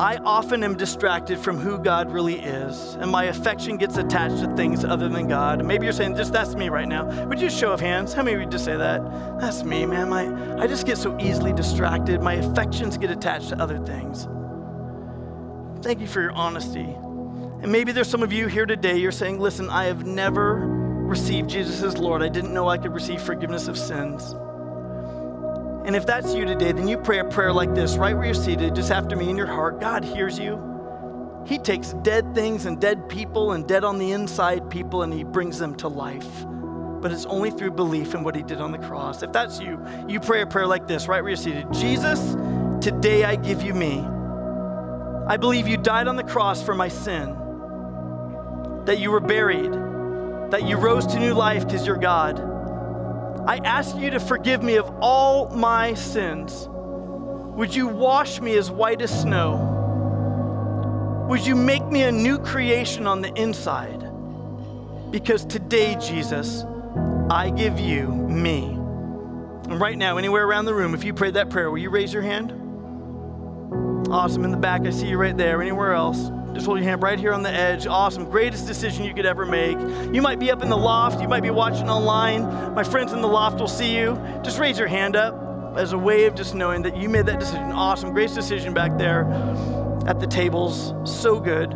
I 0.00 0.18
often 0.18 0.62
am 0.62 0.76
distracted 0.76 1.40
from 1.40 1.58
who 1.58 1.76
God 1.76 2.12
really 2.12 2.38
is, 2.38 2.94
and 3.00 3.10
my 3.10 3.24
affection 3.24 3.76
gets 3.78 3.96
attached 3.96 4.38
to 4.44 4.54
things 4.54 4.84
other 4.84 5.08
than 5.08 5.26
God. 5.26 5.64
Maybe 5.64 5.86
you're 5.86 5.92
saying, 5.92 6.14
just 6.14 6.32
that's 6.32 6.54
me 6.54 6.68
right 6.68 6.86
now. 6.86 7.26
Would 7.26 7.40
you 7.40 7.50
show 7.50 7.72
of 7.72 7.80
hands? 7.80 8.12
How 8.12 8.22
many 8.22 8.36
of 8.36 8.40
you 8.40 8.48
just 8.48 8.64
say 8.64 8.76
that? 8.76 9.02
That's 9.40 9.64
me, 9.64 9.86
man. 9.86 10.08
My, 10.08 10.62
I 10.62 10.68
just 10.68 10.86
get 10.86 10.98
so 10.98 11.18
easily 11.18 11.52
distracted. 11.52 12.22
My 12.22 12.34
affections 12.34 12.96
get 12.96 13.10
attached 13.10 13.48
to 13.48 13.60
other 13.60 13.78
things. 13.78 14.28
Thank 15.84 15.98
you 15.98 16.06
for 16.06 16.20
your 16.20 16.32
honesty. 16.32 16.94
And 17.60 17.72
maybe 17.72 17.90
there's 17.90 18.08
some 18.08 18.22
of 18.22 18.32
you 18.32 18.46
here 18.46 18.66
today, 18.66 18.98
you're 18.98 19.10
saying, 19.10 19.40
listen, 19.40 19.68
I 19.68 19.86
have 19.86 20.06
never 20.06 20.58
received 21.08 21.50
Jesus 21.50 21.82
as 21.82 21.98
Lord. 21.98 22.22
I 22.22 22.28
didn't 22.28 22.54
know 22.54 22.68
I 22.68 22.78
could 22.78 22.94
receive 22.94 23.20
forgiveness 23.20 23.66
of 23.66 23.76
sins. 23.76 24.32
And 25.88 25.96
if 25.96 26.04
that's 26.04 26.34
you 26.34 26.44
today, 26.44 26.72
then 26.72 26.86
you 26.86 26.98
pray 26.98 27.18
a 27.18 27.24
prayer 27.24 27.50
like 27.50 27.74
this 27.74 27.96
right 27.96 28.14
where 28.14 28.26
you're 28.26 28.34
seated, 28.34 28.74
just 28.74 28.90
after 28.90 29.16
me 29.16 29.30
in 29.30 29.38
your 29.38 29.46
heart. 29.46 29.80
God 29.80 30.04
hears 30.04 30.38
you. 30.38 30.62
He 31.46 31.56
takes 31.56 31.94
dead 32.02 32.34
things 32.34 32.66
and 32.66 32.78
dead 32.78 33.08
people 33.08 33.52
and 33.52 33.66
dead 33.66 33.84
on 33.84 33.96
the 33.96 34.12
inside 34.12 34.68
people 34.68 35.02
and 35.02 35.10
He 35.14 35.24
brings 35.24 35.58
them 35.58 35.74
to 35.76 35.88
life. 35.88 36.28
But 37.00 37.10
it's 37.10 37.24
only 37.24 37.50
through 37.50 37.70
belief 37.70 38.14
in 38.14 38.22
what 38.22 38.36
He 38.36 38.42
did 38.42 38.60
on 38.60 38.70
the 38.70 38.76
cross. 38.76 39.22
If 39.22 39.32
that's 39.32 39.60
you, 39.60 39.82
you 40.06 40.20
pray 40.20 40.42
a 40.42 40.46
prayer 40.46 40.66
like 40.66 40.86
this 40.86 41.08
right 41.08 41.22
where 41.22 41.30
you're 41.30 41.38
seated 41.38 41.72
Jesus, 41.72 42.34
today 42.84 43.24
I 43.24 43.36
give 43.36 43.62
you 43.62 43.72
me. 43.72 44.00
I 45.26 45.38
believe 45.38 45.66
you 45.66 45.78
died 45.78 46.06
on 46.06 46.16
the 46.16 46.22
cross 46.22 46.62
for 46.62 46.74
my 46.74 46.88
sin, 46.88 47.34
that 48.84 48.98
you 48.98 49.10
were 49.10 49.20
buried, 49.20 49.72
that 50.50 50.64
you 50.64 50.76
rose 50.76 51.06
to 51.06 51.18
new 51.18 51.32
life 51.32 51.64
because 51.64 51.86
you're 51.86 51.96
God 51.96 52.57
I 53.48 53.56
ask 53.64 53.96
you 53.96 54.10
to 54.10 54.20
forgive 54.20 54.62
me 54.62 54.76
of 54.76 54.90
all 55.00 55.48
my 55.48 55.94
sins. 55.94 56.68
Would 56.68 57.74
you 57.74 57.88
wash 57.88 58.42
me 58.42 58.58
as 58.58 58.70
white 58.70 59.00
as 59.00 59.22
snow? 59.22 59.56
Would 61.30 61.46
you 61.46 61.54
make 61.54 61.82
me 61.86 62.02
a 62.02 62.12
new 62.12 62.38
creation 62.38 63.06
on 63.06 63.22
the 63.22 63.32
inside? 63.40 64.00
Because 65.10 65.46
today, 65.46 65.96
Jesus, 65.98 66.66
I 67.30 67.48
give 67.48 67.80
you 67.80 68.08
me. 68.08 68.64
And 68.64 69.80
right 69.80 69.96
now, 69.96 70.18
anywhere 70.18 70.44
around 70.44 70.66
the 70.66 70.74
room, 70.74 70.92
if 70.92 71.02
you 71.02 71.14
prayed 71.14 71.32
that 71.32 71.48
prayer, 71.48 71.70
will 71.70 71.78
you 71.78 71.88
raise 71.88 72.12
your 72.12 72.22
hand? 72.22 72.52
Awesome. 74.12 74.44
In 74.44 74.50
the 74.50 74.58
back, 74.58 74.82
I 74.82 74.90
see 74.90 75.08
you 75.08 75.16
right 75.16 75.34
there. 75.34 75.62
Anywhere 75.62 75.94
else? 75.94 76.30
Just 76.54 76.66
hold 76.66 76.78
your 76.78 76.88
hand 76.88 77.02
right 77.02 77.18
here 77.18 77.32
on 77.32 77.42
the 77.42 77.50
edge. 77.50 77.86
Awesome. 77.86 78.24
Greatest 78.30 78.66
decision 78.66 79.04
you 79.04 79.14
could 79.14 79.26
ever 79.26 79.44
make. 79.46 79.78
You 80.12 80.22
might 80.22 80.38
be 80.38 80.50
up 80.50 80.62
in 80.62 80.68
the 80.68 80.76
loft. 80.76 81.20
You 81.20 81.28
might 81.28 81.42
be 81.42 81.50
watching 81.50 81.88
online. 81.88 82.42
My 82.74 82.82
friends 82.82 83.12
in 83.12 83.20
the 83.20 83.28
loft 83.28 83.60
will 83.60 83.68
see 83.68 83.96
you. 83.96 84.20
Just 84.42 84.58
raise 84.58 84.78
your 84.78 84.88
hand 84.88 85.14
up 85.14 85.76
as 85.76 85.92
a 85.92 85.98
way 85.98 86.24
of 86.24 86.34
just 86.34 86.54
knowing 86.54 86.82
that 86.82 86.96
you 86.96 87.08
made 87.08 87.26
that 87.26 87.38
decision. 87.38 87.72
Awesome. 87.72 88.12
Great 88.12 88.32
decision 88.34 88.74
back 88.74 88.96
there 88.98 89.24
at 90.06 90.20
the 90.20 90.26
tables. 90.26 90.94
So 91.04 91.38
good. 91.38 91.70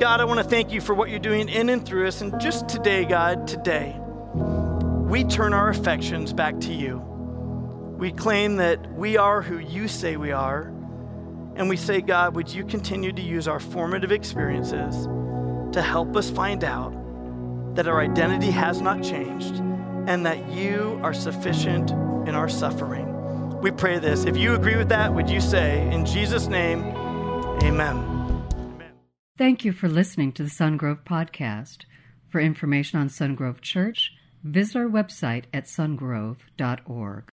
God, 0.00 0.20
I 0.20 0.24
want 0.24 0.38
to 0.38 0.44
thank 0.44 0.72
you 0.72 0.80
for 0.80 0.94
what 0.94 1.10
you're 1.10 1.18
doing 1.18 1.48
in 1.48 1.68
and 1.68 1.84
through 1.84 2.08
us. 2.08 2.20
And 2.20 2.38
just 2.40 2.68
today, 2.68 3.04
God, 3.04 3.46
today, 3.46 3.96
we 4.34 5.24
turn 5.24 5.52
our 5.52 5.68
affections 5.68 6.32
back 6.32 6.58
to 6.60 6.72
you. 6.72 6.98
We 7.98 8.12
claim 8.12 8.56
that 8.56 8.92
we 8.92 9.16
are 9.16 9.42
who 9.42 9.58
you 9.58 9.88
say 9.88 10.16
we 10.16 10.32
are 10.32 10.72
and 11.60 11.68
we 11.68 11.76
say, 11.76 12.00
God, 12.00 12.34
would 12.36 12.50
you 12.50 12.64
continue 12.64 13.12
to 13.12 13.20
use 13.20 13.46
our 13.46 13.60
formative 13.60 14.12
experiences 14.12 15.06
to 15.74 15.82
help 15.82 16.16
us 16.16 16.30
find 16.30 16.64
out 16.64 16.94
that 17.74 17.86
our 17.86 18.00
identity 18.00 18.50
has 18.50 18.80
not 18.80 19.02
changed 19.02 19.56
and 20.06 20.24
that 20.24 20.50
you 20.50 20.98
are 21.02 21.12
sufficient 21.12 21.90
in 22.26 22.34
our 22.34 22.48
suffering? 22.48 23.06
We 23.60 23.70
pray 23.72 23.98
this. 23.98 24.24
If 24.24 24.38
you 24.38 24.54
agree 24.54 24.76
with 24.76 24.88
that, 24.88 25.14
would 25.14 25.28
you 25.28 25.42
say, 25.42 25.86
in 25.92 26.06
Jesus' 26.06 26.46
name, 26.46 26.82
amen. 27.62 28.42
Thank 29.36 29.62
you 29.62 29.72
for 29.72 29.86
listening 29.86 30.32
to 30.32 30.42
the 30.42 30.48
Sungrove 30.48 31.04
Podcast. 31.04 31.84
For 32.30 32.40
information 32.40 32.98
on 33.00 33.10
Sungrove 33.10 33.60
Church, 33.60 34.12
visit 34.42 34.76
our 34.76 34.88
website 34.88 35.44
at 35.52 35.64
sungrove.org. 35.64 37.30